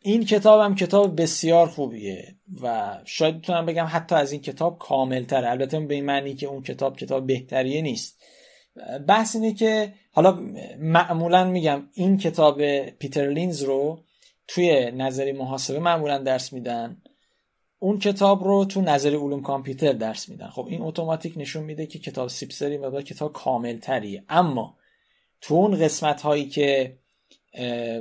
این 0.00 0.24
کتاب 0.24 0.60
هم 0.60 0.74
کتاب 0.74 1.22
بسیار 1.22 1.68
خوبیه. 1.68 2.33
و 2.62 2.98
شاید 3.04 3.38
بتونم 3.38 3.66
بگم 3.66 3.86
حتی 3.90 4.14
از 4.14 4.32
این 4.32 4.40
کتاب 4.40 4.78
کاملتر 4.78 5.44
البته 5.44 5.80
به 5.80 5.94
این 5.94 6.04
معنی 6.04 6.34
که 6.34 6.46
اون 6.46 6.62
کتاب 6.62 6.96
کتاب 6.96 7.26
بهتریه 7.26 7.82
نیست. 7.82 8.22
بحث 9.08 9.36
اینه 9.36 9.54
که 9.54 9.92
حالا 10.12 10.38
معمولا 10.78 11.44
میگم 11.44 11.88
این 11.92 12.18
کتاب 12.18 12.80
پیتر 12.88 13.28
لینز 13.28 13.62
رو 13.62 14.00
توی 14.48 14.90
نظری 14.90 15.32
محاسبه 15.32 15.78
معمولا 15.78 16.18
درس 16.18 16.52
میدن. 16.52 17.02
اون 17.78 17.98
کتاب 17.98 18.44
رو 18.44 18.64
تو 18.64 18.80
نظری 18.80 19.16
علوم 19.16 19.42
کامپیوتر 19.42 19.92
درس 19.92 20.28
میدن. 20.28 20.48
خب 20.48 20.66
این 20.70 20.82
اتوماتیک 20.82 21.34
نشون 21.36 21.64
میده 21.64 21.86
که 21.86 21.98
کتاب 21.98 22.28
سیپسری 22.28 22.78
مقدار 22.78 23.02
کتاب 23.02 23.32
کامل 23.32 23.78
تریه 23.78 24.24
اما 24.28 24.76
تو 25.40 25.54
اون 25.54 25.78
قسمت 25.78 26.22
هایی 26.22 26.48
که 26.48 26.98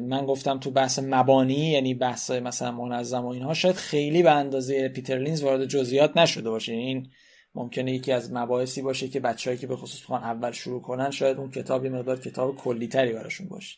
من 0.01 0.25
گفتم 0.25 0.59
تو 0.59 0.71
بحث 0.71 0.99
مبانی 0.99 1.71
یعنی 1.71 1.93
بحث 1.93 2.31
مثلا 2.31 2.71
منظم 2.71 3.25
و 3.25 3.27
اینها 3.27 3.53
شاید 3.53 3.75
خیلی 3.75 4.23
به 4.23 4.31
اندازه 4.31 4.89
پیتر 4.89 5.17
لینز 5.17 5.43
وارد 5.43 5.65
جزئیات 5.65 6.17
نشده 6.17 6.49
باشه. 6.49 6.71
یعنی 6.73 6.85
این 6.85 7.09
ممکنه 7.55 7.93
یکی 7.93 8.11
از 8.11 8.33
مباحثی 8.33 8.81
باشه 8.81 9.07
که 9.07 9.19
بچههایی 9.19 9.59
که 9.59 9.67
به 9.67 9.75
خصوص 9.75 10.01
بخوان 10.01 10.23
اول 10.23 10.51
شروع 10.51 10.81
کنن 10.81 11.11
شاید 11.11 11.37
اون 11.37 11.51
کتاب 11.51 11.87
مقدار 11.87 12.19
کتاب 12.19 12.55
کلی 12.55 12.87
تری 12.87 13.13
براشون 13.13 13.47
باشه. 13.47 13.77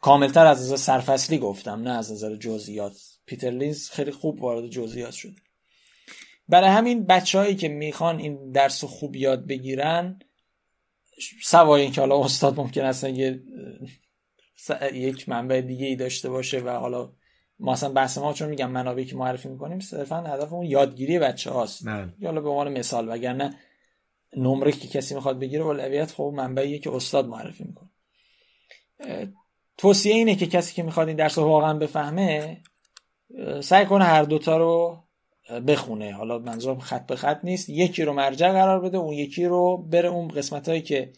کاملتر 0.00 0.46
از 0.46 0.60
نظر 0.60 0.76
سرفصلی 0.76 1.38
گفتم 1.38 1.82
نه 1.82 1.90
از 1.90 2.12
نظر 2.12 2.36
جزئیات. 2.36 2.96
پیتر 3.26 3.50
لینز 3.50 3.90
خیلی 3.90 4.10
خوب 4.10 4.42
وارد 4.42 4.66
جزئیات 4.66 5.12
شده. 5.12 5.36
برای 6.48 6.70
همین 6.70 7.06
بچههایی 7.06 7.56
که 7.56 7.68
می‌خوان 7.68 8.18
این 8.18 8.52
درس 8.52 8.84
خوب 8.84 9.16
یاد 9.16 9.46
بگیرن 9.46 10.18
سوای 11.42 11.82
اینکه 11.82 12.00
حالا 12.00 12.24
استاد 12.24 12.60
ممکن 12.60 12.84
است 12.84 13.04
یه 13.04 13.40
یک 14.92 15.28
منبع 15.28 15.60
دیگه 15.60 15.86
ای 15.86 15.96
داشته 15.96 16.30
باشه 16.30 16.60
و 16.60 16.68
حالا 16.68 17.12
ما 17.58 17.72
اصلا 17.72 17.88
بحث 17.88 18.18
ما 18.18 18.32
چون 18.32 18.48
میگم 18.48 18.70
منابعی 18.70 19.04
که 19.04 19.16
معرفی 19.16 19.48
می‌کنیم 19.48 19.80
صرفا 19.80 20.16
هدف 20.16 20.52
اون 20.52 20.66
یادگیری 20.66 21.18
بچه 21.18 21.50
هاست 21.50 21.88
حالا 22.24 22.40
به 22.40 22.48
عنوان 22.48 22.78
مثال 22.78 23.08
وگرنه 23.08 23.54
نمره 24.36 24.72
که 24.72 24.88
کسی 24.88 25.14
می‌خواد 25.14 25.38
بگیره 25.38 25.64
اولویت 25.64 26.12
خب 26.12 26.32
منبعیه 26.36 26.78
که 26.78 26.94
استاد 26.94 27.26
معرفی 27.26 27.64
می‌کنه. 27.64 27.88
توصیه 29.76 30.14
اینه 30.14 30.34
که 30.34 30.46
کسی 30.46 30.74
که 30.74 30.82
می‌خواد 30.82 31.08
این 31.08 31.16
درس 31.16 31.38
رو 31.38 31.44
واقعا 31.44 31.74
بفهمه 31.74 32.60
سعی 33.60 33.86
کنه 33.86 34.04
هر 34.04 34.22
دوتا 34.22 34.56
رو 34.56 35.02
بخونه. 35.66 36.12
حالا 36.12 36.38
منظورم 36.38 36.78
خط 36.78 37.06
به 37.06 37.16
خط 37.16 37.40
نیست. 37.44 37.68
یکی 37.68 38.02
رو 38.02 38.12
مرجع 38.12 38.52
قرار 38.52 38.80
بده 38.80 38.98
اون 38.98 39.12
یکی 39.12 39.44
رو 39.44 39.76
بره 39.76 40.08
اون 40.08 40.28
قسمت 40.28 40.68
هایی 40.68 40.82
که 40.82 41.12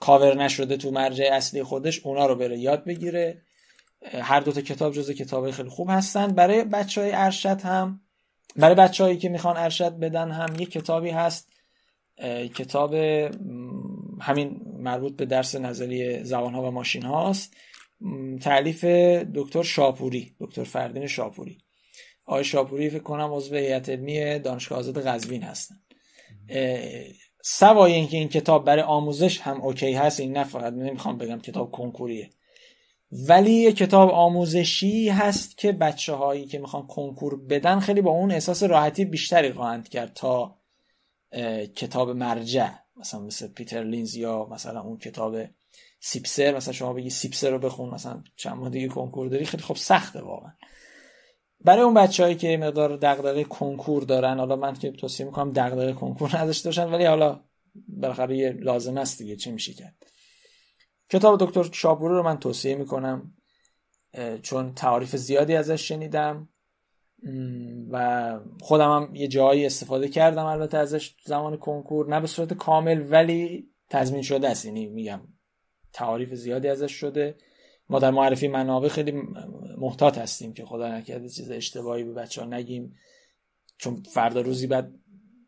کاور 0.00 0.36
نشده 0.42 0.76
تو 0.76 0.90
مرجع 0.90 1.28
اصلی 1.32 1.62
خودش 1.62 2.00
اونا 2.00 2.26
رو 2.26 2.34
بره 2.34 2.58
یاد 2.58 2.84
بگیره. 2.84 3.42
هر 4.12 4.40
دوتا 4.40 4.60
کتاب 4.60 4.92
جزو 4.92 5.12
کتاب 5.12 5.50
خیلی 5.50 5.68
خوب 5.68 5.90
هستن. 5.90 6.26
برای 6.26 6.64
بچه 6.64 7.00
های 7.00 7.12
ارشد 7.14 7.60
هم 7.60 8.00
برای 8.56 8.74
بچه 8.74 9.04
هایی 9.04 9.16
که 9.16 9.28
می‌خوان 9.28 9.56
ارشد 9.56 9.98
بدن 9.98 10.30
هم 10.30 10.54
یک 10.58 10.70
کتابی 10.70 11.10
هست 11.10 11.52
کتاب 12.54 12.94
همین 14.20 14.60
مربوط 14.78 15.16
به 15.16 15.26
درس 15.26 15.54
نظری 15.54 16.24
زبان 16.24 16.54
ها 16.54 16.62
و 16.62 16.70
ماشین 16.70 17.02
هاست 17.02 17.54
تعلیف 18.40 18.84
دکتر 19.34 19.62
شاپوری 19.62 20.36
دکتر 20.40 20.64
فردین 20.64 21.06
شاپوری. 21.06 21.58
آقای 22.24 22.44
شاپوری 22.44 22.90
فکر 22.90 23.02
کنم 23.02 23.32
عضو 23.32 23.54
هیئت 23.54 23.88
علمی 23.88 24.38
دانشگاه 24.38 24.78
آزاد 24.78 25.06
قزوین 25.06 25.42
هستن. 25.42 25.74
سوای 27.48 27.92
اینکه 27.92 28.16
این 28.16 28.28
کتاب 28.28 28.64
برای 28.64 28.82
آموزش 28.82 29.40
هم 29.40 29.60
اوکی 29.60 29.92
هست 29.92 30.20
این 30.20 30.32
نه 30.32 30.44
فقط 30.44 30.72
نمی‌خوام 30.72 31.18
بگم 31.18 31.38
کتاب 31.38 31.70
کنکوریه. 31.70 32.30
ولی 33.12 33.52
یه 33.52 33.72
کتاب 33.72 34.10
آموزشی 34.10 35.08
هست 35.08 35.58
که 35.58 35.72
بچه 35.72 36.12
هایی 36.12 36.46
که 36.46 36.58
می‌خوان 36.58 36.86
کنکور 36.86 37.44
بدن 37.44 37.80
خیلی 37.80 38.00
با 38.00 38.10
اون 38.10 38.32
احساس 38.32 38.62
راحتی 38.62 39.04
بیشتری 39.04 39.52
خواهند 39.52 39.88
کرد 39.88 40.12
تا 40.14 40.58
کتاب 41.76 42.10
مرجع. 42.10 42.70
مثلا 42.96 43.20
مثل 43.20 43.48
پیتر 43.48 43.84
لینز 43.84 44.16
یا 44.16 44.48
مثلا 44.50 44.80
اون 44.80 44.98
کتاب 44.98 45.36
سیپسر 46.00 46.56
مثلا 46.56 46.72
شما 46.72 46.92
بگی 46.92 47.10
سیپسر 47.10 47.50
رو 47.50 47.58
بخون 47.58 47.90
مثلا 47.90 48.22
چند 48.36 48.72
دیگه 48.72 48.88
کنکور 48.88 49.28
داری 49.28 49.44
خیلی 49.44 49.62
خب 49.62 49.76
سخته 49.76 50.20
واقعا. 50.20 50.52
برای 51.64 51.82
اون 51.82 51.94
بچههایی 51.94 52.36
که 52.36 52.56
مقدار 52.56 52.96
دغدغه 52.96 53.44
کنکور 53.44 54.02
دارن 54.02 54.38
حالا 54.38 54.56
من 54.56 54.74
که 54.74 54.90
توصیه 54.90 55.26
می‌کنم 55.26 55.52
دغدغه 55.52 55.92
کنکور 55.92 56.38
نداشته 56.38 56.68
باشن 56.68 56.90
ولی 56.92 57.04
حالا 57.04 57.40
بالاخره 57.88 58.52
لازم 58.52 58.96
است 58.96 59.18
دیگه 59.18 59.36
چه 59.36 59.50
میشه 59.50 59.72
کرد؟ 59.72 59.96
کتاب 61.10 61.46
دکتر 61.46 61.62
شاپوری 61.72 62.14
رو 62.14 62.22
من 62.22 62.38
توصیه 62.38 62.74
می‌کنم 62.74 63.34
چون 64.42 64.74
تعاریف 64.74 65.16
زیادی 65.16 65.56
ازش 65.56 65.88
شنیدم 65.88 66.48
و 67.90 68.40
خودم 68.60 68.90
هم 68.90 69.14
یه 69.14 69.28
جایی 69.28 69.66
استفاده 69.66 70.08
کردم 70.08 70.44
البته 70.44 70.78
ازش 70.78 71.14
زمان 71.24 71.56
کنکور 71.56 72.08
نه 72.08 72.20
به 72.20 72.26
صورت 72.26 72.52
کامل 72.52 73.06
ولی 73.10 73.70
تضمین 73.90 74.22
شده 74.22 74.48
است. 74.48 74.64
یعنی 74.64 74.86
میگم 74.86 75.20
تعاریف 75.92 76.34
زیادی 76.34 76.68
ازش 76.68 76.92
شده. 76.92 77.36
ما 77.88 77.98
در 77.98 78.10
معرفی 78.10 78.48
منابع 78.48 78.88
خیلی 78.88 79.12
محتاط 79.78 80.18
هستیم 80.18 80.52
که 80.52 80.64
خدا 80.64 80.98
نکرده 80.98 81.28
چیز 81.28 81.50
اشتباهی 81.50 82.04
به 82.04 82.12
بچه 82.12 82.40
ها 82.40 82.46
نگیم. 82.46 82.94
چون 83.78 84.02
فردا 84.02 84.40
روزی 84.40 84.66
بعد 84.66 84.92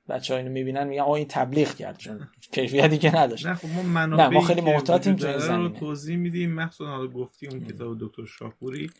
بچه 0.08 0.34
ها 0.34 0.38
اینو 0.38 0.50
می‌بینن 0.50 0.86
میگن 0.86 1.02
آه 1.02 1.10
این 1.10 1.26
تبلیغ 1.28 1.74
کرد. 1.74 1.98
چون 1.98 2.28
کیفیتی 2.52 2.98
که 2.98 3.16
نداشت. 3.16 3.46
نه 3.46 3.54
خب 3.54 3.68
ما 3.68 4.06
نه 4.06 4.28
ما 4.28 4.40
خیلی 4.40 4.60
محتاطیم 4.60 5.16
تو 5.16 5.26
این 5.26 5.62
رو 5.62 5.68
توضیح 5.68 6.16
میدیم. 6.16 6.54
مخصوصا 6.54 7.06
گفتی 7.06 7.46
اون 7.46 7.60
کتاب 7.60 7.96
دکتر 8.00 8.24
شاپوری. 8.24 8.90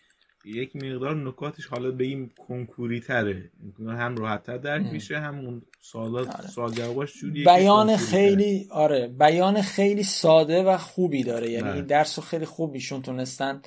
یک 0.45 0.77
مقدار 0.77 1.17
نکاتش 1.17 1.67
حالا 1.67 1.91
به 1.91 2.05
این 2.05 2.31
کنکوری 2.49 3.01
تره. 3.01 3.51
هم 3.79 4.17
راحت 4.17 4.43
تر 4.43 4.57
درک 4.57 4.87
میشه 4.93 5.19
هم 5.19 5.39
اون 5.39 5.63
سوالات 5.81 6.37
آره. 6.37 6.49
سوال 6.49 6.73
جوریه 7.21 7.45
بیان 7.45 7.97
خیلی 7.97 8.69
آره 8.71 9.07
بیان 9.07 9.63
خیلی 9.63 10.03
ساده 10.03 10.63
و 10.63 10.77
خوبی 10.77 11.25
داره. 11.25 11.51
یعنی 11.51 11.69
این 11.69 11.87
درس 11.87 12.19
رو 12.19 12.25
خیلی 12.25 12.45
خوب 12.45 12.75
ایشون 12.75 13.03
تونستن. 13.03 13.63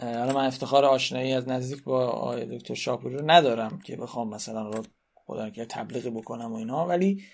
حالا 0.00 0.32
من 0.32 0.46
افتخار 0.46 0.84
آشنایی 0.84 1.32
از 1.32 1.48
نزدیک 1.48 1.84
با 1.84 2.06
آقای 2.06 2.58
دکتر 2.58 2.74
شاپوری 2.74 3.14
رو 3.14 3.30
ندارم 3.30 3.78
که 3.84 3.96
بخوام 3.96 4.34
مثلا 4.34 4.68
رو 4.68 4.82
خدا 5.14 5.50
که 5.50 5.64
تبلیغی 5.64 6.10
بکنم 6.10 6.52
و 6.52 6.56
اینا 6.56 6.86
ولی 6.86 7.24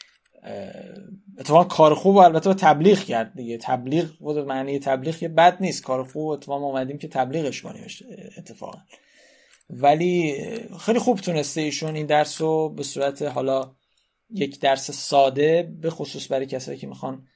اتفاقا 1.39 1.65
کار 1.65 1.95
خوب 1.95 2.17
البته 2.17 2.55
تبلیغ 2.55 2.99
کرد 2.99 3.35
دیگه. 3.35 3.59
تبلیغ 3.59 4.07
بود 4.19 4.39
معنی 4.39 4.79
تبلیغ 4.79 5.23
یه 5.23 5.29
بد 5.29 5.57
نیست. 5.61 5.83
کار 5.83 6.05
خوب 6.05 6.29
اتفاقا 6.29 6.67
اومدیم 6.67 6.99
که 6.99 7.09
تبلیغش 7.09 7.63
کنیم 7.63 7.87
اتفاقا. 8.39 8.79
ولی 9.71 10.35
خیلی 10.81 10.99
خوب 10.99 11.21
تونسته 11.21 11.61
ایشون 11.61 11.97
این 11.97 12.07
درس 12.07 12.41
رو 12.41 12.69
به 12.69 12.83
صورت 12.83 13.23
حالا 13.23 13.75
یک 14.31 14.61
درس 14.61 14.91
ساده 14.91 15.73
به 15.81 15.91
خصوص 15.91 16.33
برای 16.33 16.47
کسایی 16.47 16.79
که 16.79 16.87
می‌خوان 16.87 17.27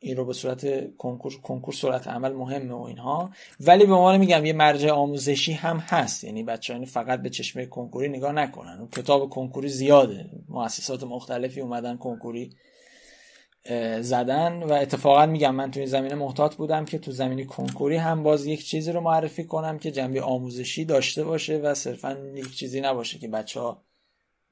این 0.00 0.16
رو 0.16 0.24
به 0.24 0.32
صورت 0.32 0.96
کنکور 0.96 1.40
کنکور 1.40 1.74
صورت 1.74 2.08
عمل 2.08 2.32
مهمه 2.32 2.74
و 2.74 2.82
اینها. 2.82 3.30
ولی 3.60 3.86
به 3.86 3.94
عنوان 3.94 4.16
میگم 4.16 4.44
یه 4.44 4.52
مرجع 4.52 4.90
آموزشی 4.90 5.52
هم 5.52 5.76
هست. 5.76 6.24
یعنی 6.24 6.42
بچه 6.42 6.84
فقط 6.84 7.22
به 7.22 7.30
چشمه 7.30 7.66
کنکوری 7.66 8.08
نگاه 8.08 8.32
نکنن. 8.32 8.88
کتاب 8.96 9.28
کنکوری 9.28 9.68
زیاده. 9.68 10.30
مؤسسات 10.48 11.02
مختلفی 11.02 11.60
اومدن 11.60 11.96
کنکوری 11.96 12.50
زدن 14.00 14.62
و 14.62 14.72
اتفاقا 14.72 15.26
میگم 15.26 15.54
من 15.54 15.70
تو 15.70 15.80
این 15.80 15.88
زمینه 15.88 16.14
محتاط 16.14 16.54
بودم 16.54 16.84
که 16.84 16.98
تو 16.98 17.12
زمینه 17.12 17.44
کنکوری 17.44 17.96
هم 17.96 18.22
باز 18.22 18.46
یک 18.46 18.66
چیزی 18.66 18.92
رو 18.92 19.00
معرفی 19.00 19.44
کنم 19.44 19.78
که 19.78 19.90
جنبه 19.90 20.22
آموزشی 20.22 20.84
داشته 20.84 21.24
باشه 21.24 21.58
و 21.58 21.74
صرفا 21.74 22.16
یک 22.34 22.56
چیزی 22.56 22.80
نباشه 22.80 23.18
که 23.18 23.28
بچه 23.28 23.60
ها 23.60 23.82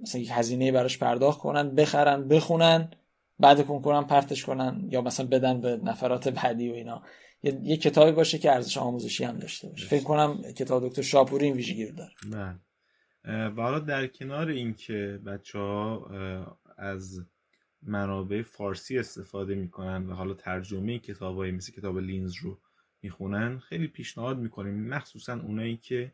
مثلا 0.00 0.20
یک 0.20 0.28
هزینه 0.32 0.72
براش 0.72 0.98
پرداخت 0.98 1.38
کنن 1.38 1.74
بخرن 1.74 2.28
بخونن. 2.28 2.90
بعد 3.38 3.66
کنکورم 3.66 4.06
پرتش 4.06 4.44
کنن 4.44 4.88
یا 4.90 5.00
مثلا 5.00 5.26
بدن 5.26 5.60
به 5.60 5.80
نفرات 5.84 6.28
بعدی 6.28 6.70
و 6.70 6.72
اینا. 6.72 7.02
یه, 7.42 7.60
یه 7.62 7.76
کتابی 7.76 8.12
باشه 8.12 8.38
که 8.38 8.52
ارزش 8.52 8.78
آموزشی 8.78 9.24
هم 9.24 9.38
داشته 9.38 9.68
باشه. 9.68 9.86
فکر 9.86 10.04
کنم 10.04 10.42
کتاب 10.42 10.88
دکتر 10.88 11.02
شاپوری 11.02 11.44
این 11.44 11.54
ویژگی 11.54 11.86
رو 11.86 11.94
داره. 11.96 12.12
بله. 12.30 12.58
و 13.48 13.62
حالا 13.62 13.78
در 13.78 14.06
کنار 14.06 14.48
اینکه 14.48 15.20
بچه 15.26 15.58
ها 15.58 16.10
از 16.78 17.20
منابع 17.82 18.42
فارسی 18.42 18.98
استفاده 18.98 19.54
می‌کنن 19.54 20.06
و 20.06 20.14
حالا 20.14 20.34
ترجمه 20.34 20.98
کتابایی 20.98 21.52
مثل 21.52 21.72
کتاب 21.72 21.98
لینز 21.98 22.34
رو 22.42 22.58
می‌خونن 23.02 23.58
خیلی 23.58 23.86
پیشنهاد 23.86 24.38
می‌کنیم. 24.38 24.88
مخصوصا 24.88 25.40
اونایی 25.40 25.76
که 25.76 26.12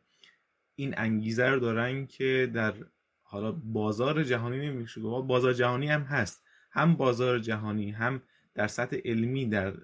این 0.75 0.95
انگیزه 0.97 1.47
رو 1.47 1.61
دارن 1.61 2.07
که 2.07 2.51
در 2.55 2.75
حالا 3.23 3.53
بازار 3.53 4.25
جهانی 4.25 4.69
نمیشه 4.69 5.01
بازار 5.01 5.53
جهانی 5.53 5.87
هم 5.87 6.03
هست. 6.03 6.42
هم 6.73 6.97
بازار 6.97 7.39
جهانی 7.39 7.91
هم 7.91 8.23
در 8.55 8.67
سطح 8.67 8.97
علمی 9.05 9.47
در 9.47 9.75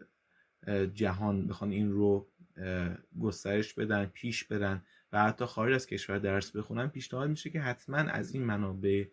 جهان 0.94 1.46
بخوان 1.46 1.70
این 1.70 1.92
رو 1.92 2.26
گسترش 3.20 3.74
بدن 3.74 4.04
پیش 4.04 4.44
برن 4.44 4.82
و 5.12 5.24
حتی 5.24 5.44
خارج 5.44 5.74
از 5.74 5.86
کشور 5.86 6.18
درس 6.18 6.56
بخونن 6.56 6.88
پیشنهاد 6.88 7.30
میشه 7.30 7.50
که 7.50 7.60
حتما 7.60 7.96
از 7.96 8.34
این 8.34 8.44
منابع 8.44 9.04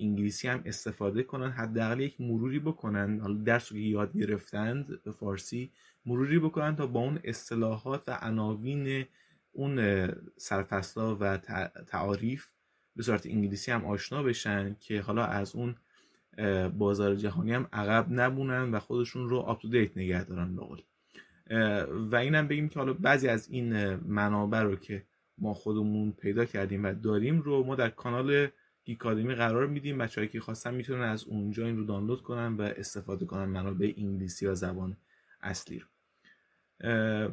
انگلیسی 0.00 0.48
هم 0.48 0.62
استفاده 0.64 1.22
کنن 1.22 1.50
حداقل 1.50 2.00
یک 2.00 2.20
مروری 2.20 2.58
بکنن. 2.58 3.20
حالا 3.20 3.34
درس 3.34 3.72
رو 3.72 3.78
یاد 3.78 4.16
گرفتند 4.16 5.02
به 5.02 5.12
فارسی 5.12 5.72
مروری 6.06 6.38
بکنن 6.38 6.76
تا 6.76 6.86
با 6.86 7.00
اون 7.00 7.20
اصطلاحات 7.24 8.08
و 8.08 8.18
عناوین 8.22 9.06
اون 9.52 10.08
سرفصلا 10.36 11.16
و 11.16 11.36
تعاریف 11.86 12.46
به 12.96 13.02
صورت 13.02 13.26
انگلیسی 13.26 13.70
هم 13.70 13.84
آشنا 13.84 14.22
بشن 14.22 14.76
که 14.80 15.00
حالا 15.00 15.24
از 15.24 15.54
اون 15.54 15.76
بازار 16.78 17.14
جهانی 17.14 17.52
هم 17.52 17.68
عقب 17.72 18.06
نبونن 18.10 18.74
و 18.74 18.78
خودشون 18.78 19.28
رو 19.28 19.38
آپ 19.38 19.66
دیت 19.66 19.96
نگه 19.96 20.24
دارن 20.24 20.56
بقول 20.56 20.82
و 22.12 22.16
اینم 22.16 22.48
بگیم 22.48 22.68
که 22.68 22.78
حالا 22.78 22.92
بعضی 22.92 23.28
از 23.28 23.48
این 23.50 23.94
منابع 23.94 24.60
رو 24.60 24.76
که 24.76 25.02
ما 25.38 25.54
خودمون 25.54 26.12
پیدا 26.12 26.44
کردیم 26.44 26.84
و 26.84 26.94
داریم 26.94 27.40
رو 27.40 27.64
ما 27.64 27.74
در 27.74 27.88
کانال 27.88 28.48
گیکادمی 28.84 29.34
قرار 29.34 29.66
میدیم. 29.66 29.98
بچه‌ای 29.98 30.28
که 30.28 30.40
خواستن 30.40 30.74
می‌تونن 30.74 31.02
از 31.02 31.24
اونجا 31.24 31.66
این 31.66 31.76
رو 31.76 31.84
دانلود 31.84 32.22
کنن 32.22 32.56
و 32.56 32.62
استفاده 32.62 33.26
کنن 33.26 33.44
منابع 33.44 33.92
انگلیسی 33.96 34.44
یا 34.44 34.54
زبان 34.54 34.96
اصلی 35.42 35.78
رو. 35.78 35.86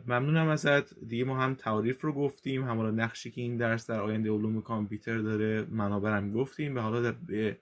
ممنونم 0.08 0.48
ازت. 0.48 1.00
دیگه 1.00 1.24
ما 1.24 1.40
هم 1.40 1.56
تعریف 1.56 2.02
رو 2.02 2.14
گفتیم. 2.14 2.64
هم 2.64 3.02
نقشی 3.02 3.32
که 3.32 3.42
این 3.42 3.58
درس 3.58 3.90
در 3.90 4.02
آینده 4.02 4.32
علوم 4.32 4.62
کامپیوتر 4.62 5.18
داره 5.18 5.66
منابع 5.70 6.10
هم 6.10 6.32
گفتیم 6.32 6.76
و 6.76 6.80
حالا 6.80 7.12
به 7.28 7.58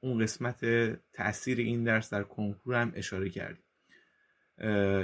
اون 0.00 0.18
قسمت 0.18 0.64
تاثیر 1.12 1.58
این 1.58 1.84
درس 1.84 2.10
در 2.10 2.22
کنکور 2.22 2.74
هم 2.74 2.92
اشاره 2.94 3.30
کردیم. 3.30 3.64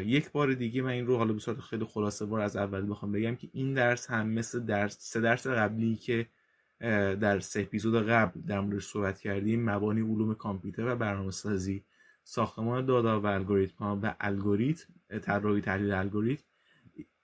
یک 0.04 0.30
بار 0.30 0.54
دیگه 0.54 0.82
من 0.82 0.90
این 0.90 1.06
رو 1.06 1.16
حالا 1.16 1.32
به 1.32 1.38
صورت 1.38 1.60
خیلی 1.60 1.84
خلاصه 1.84 2.26
بار 2.26 2.40
از 2.40 2.56
اول 2.56 2.90
بخوام 2.90 3.12
بگم 3.12 3.36
که 3.36 3.48
این 3.52 3.74
درس 3.74 4.10
هم 4.10 4.28
مثل 4.28 4.60
درس 4.60 4.96
سه 5.00 5.20
درس 5.20 5.46
قبلی 5.46 5.96
که 5.96 6.26
در 7.20 7.40
سه 7.40 7.60
اپیزود 7.60 8.08
قبل 8.08 8.40
در 8.40 8.60
موردش 8.60 8.86
صحبت 8.86 9.20
کردیم 9.20 9.70
مبانی 9.70 10.00
علوم 10.00 10.34
کامپیوتر 10.34 10.86
و 10.86 10.96
برنامه 10.96 11.30
سازی 11.30 11.84
ساختمان 12.24 12.86
دادا 12.86 13.20
و 13.20 13.26
الگوریتم 13.26 14.00
و 14.02 14.14
الگوریتم 14.20 14.94
طراحی 15.22 15.60
تحلیل 15.60 15.92
الگوریتم 15.92 16.44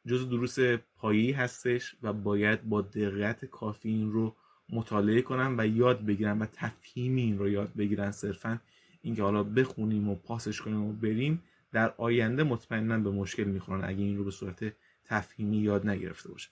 جز 0.07 0.29
دروس 0.29 0.59
پایی 0.97 1.33
هستش 1.33 1.97
و 2.03 2.13
باید 2.13 2.63
با 2.63 2.81
دقت 2.81 3.45
کافی 3.45 3.89
این 3.89 4.13
رو 4.13 4.37
مطالعه 4.69 5.23
کنن 5.23 5.61
و 5.61 5.67
یاد 5.67 6.05
بگیرن 6.05 6.39
و 6.39 6.47
تفهیم 6.53 7.17
این 7.17 7.39
رو 7.39 7.49
یاد 7.49 7.73
بگیرن 7.75 8.11
صرفا 8.11 8.61
اینکه 9.03 9.23
حالا 9.23 9.43
بخونیم 9.43 10.09
و 10.09 10.15
پاسش 10.15 10.61
کنیم 10.61 10.85
و 10.85 10.93
بریم 10.93 11.43
در 11.73 11.95
آینده 11.99 12.43
مطمئنا 12.43 12.99
به 12.99 13.11
مشکل 13.11 13.45
می‌خورن 13.45 13.85
اگه 13.85 14.01
این 14.01 14.19
رو 14.19 14.25
به 14.25 14.31
صورت 14.31 14.73
تفهیمی 15.05 15.57
یاد 15.57 15.89
نگرفته 15.89 16.29
باشه. 16.29 16.49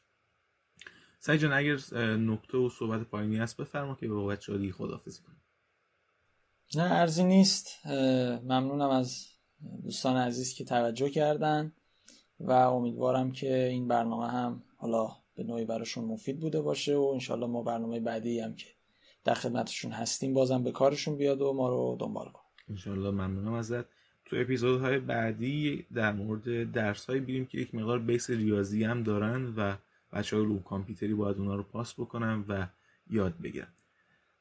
سعی 1.19 1.39
جان 1.39 1.53
اگر 1.53 1.77
نکته 2.17 2.59
و 2.59 2.69
صحبت 2.69 3.03
پایینی 3.03 3.37
هست 3.37 3.57
بفرما 3.57 3.95
که 3.95 4.09
به 4.09 4.27
بچه‌ها 4.27 4.59
دیگه 4.59 4.73
خداحافظی 4.73 5.23
کنیم. 5.23 5.43
نه 6.75 6.83
ارزی 6.83 7.25
نیست. 7.25 7.87
ممنونم 8.45 8.91
از 8.91 9.27
دوستان 9.83 10.17
عزیز 10.17 10.55
که 10.55 10.65
توجه 10.65 11.11
کردن 11.11 11.73
و 12.41 12.53
امیدوارم 12.53 13.31
که 13.31 13.65
این 13.65 13.89
برنامه 13.89 14.31
هم 14.31 14.63
حالا 14.77 15.17
به 15.37 15.43
نوعی 15.45 15.64
براشون 15.64 16.05
مفید 16.05 16.41
بوده 16.41 16.61
باشه 16.61 16.97
و 16.97 17.03
انشالله 17.03 17.47
ما 17.47 17.62
برنامه 17.62 18.01
بعدی 18.01 18.41
هم 18.41 18.55
که 18.55 18.66
در 19.24 19.35
خدمتشون 19.35 19.93
هستیم 19.93 20.35
بازم 20.35 20.62
به 20.62 20.72
کارشون 20.72 21.16
بیاد 21.16 21.43
و 21.43 21.53
ما 21.53 21.68
رو 21.68 21.97
دنبال 22.01 22.28
کن 22.28 22.43
انشالله 22.70 23.11
ممنونم 23.11 23.53
ازت. 23.53 23.85
تو 24.24 24.37
اپیزودهای 24.37 24.99
بعدی 24.99 25.87
در 25.95 26.12
مورد 26.12 26.72
درس 26.72 27.07
های 27.07 27.20
بیریم 27.20 27.47
که 27.47 27.59
یک 27.59 27.74
مقدار 27.74 27.99
بیس 27.99 28.31
ریاضی 28.31 28.85
هم 28.85 29.03
دارن 29.03 29.55
و 29.57 29.74
بچه 30.12 30.37
های 30.37 30.45
علوم 30.45 30.62
کامپیوتری 30.62 31.14
باید 31.14 31.39
اونا 31.39 31.55
رو 31.55 31.62
پاس 31.62 31.95
بکنن 31.95 32.45
و 32.49 32.66
یاد 33.11 33.35
بگیرن. 33.43 33.68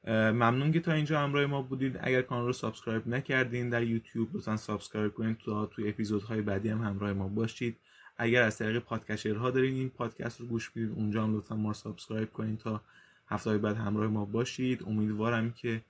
ممنون 0.08 0.72
که 0.72 0.80
تا 0.80 0.92
اینجا 0.92 1.20
همراه 1.20 1.46
ما 1.46 1.62
بودید. 1.62 2.00
اگر 2.02 2.22
کانال 2.22 2.46
رو 2.46 2.54
subscribe 2.54 3.08
نکردین 3.08 3.70
در 3.70 3.84
یوتیوب 3.84 4.36
لطفا 4.36 4.58
subscribe 4.58 5.14
کنید 5.14 5.38
تا 5.46 5.66
توی 5.66 5.90
اپیزودهای 5.90 6.42
بعدی 6.42 6.70
هم 6.70 6.82
همراه 6.82 7.14
ما 7.14 7.28
باشید. 7.28 7.78
اگر 8.22 8.44
از 8.44 8.58
طریق 8.58 8.80
podcaster 8.80 9.44
ها 9.44 9.52
دارین 9.52 9.74
این 9.74 9.90
پادکست 9.90 10.42
رو 10.42 10.48
گوش 10.48 10.72
می‌دید 10.76 10.98
اونجا 10.98 11.24
هم 11.24 11.36
لطفا 11.36 11.56
ما 11.56 11.74
subscribe 11.74 12.32
کنید 12.34 12.58
تا 12.58 12.82
هفته 13.28 13.58
بعد 13.58 13.78
همراه 13.78 14.08
ما 14.08 14.26
باشید. 14.26 14.84
امیدوارم 14.88 15.52
که 15.52 15.82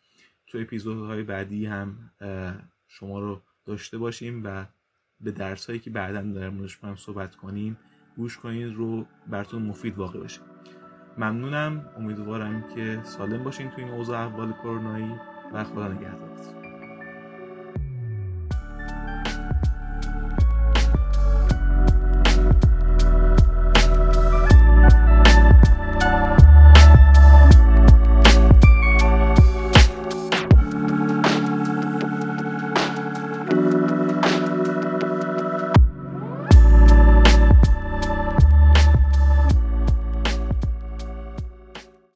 تو 0.47 0.57
اپیزودهای 0.57 1.23
بعدی 1.23 1.65
هم 1.65 2.11
شما 2.87 3.19
رو 3.19 3.41
داشته 3.65 3.97
باشیم 3.97 4.41
و 4.45 4.65
به 5.21 5.31
درس 5.31 5.67
هایی 5.67 5.79
که 5.79 5.89
بعدا 5.89 6.21
در 6.21 6.49
موردش 6.49 6.79
هم 6.83 6.95
صحبت 6.95 7.35
کنیم 7.35 7.77
گوش 8.17 8.37
کنید 8.37 8.73
رو 8.73 9.05
براتون 9.27 9.61
مفید 9.61 9.97
واقع 9.97 10.19
بشه. 10.19 10.41
ممنونم. 11.17 11.89
امیدوارم 11.97 12.75
که 12.75 13.01
سالم 13.03 13.43
باشین 13.43 13.69
تو 13.69 13.81
این 13.81 13.89
اوضاع 13.89 14.25
احوال 14.25 14.53
کرونایی 14.53 15.15
و 15.53 15.63
خدا 15.63 15.87
نگهدارتون. 15.87 16.58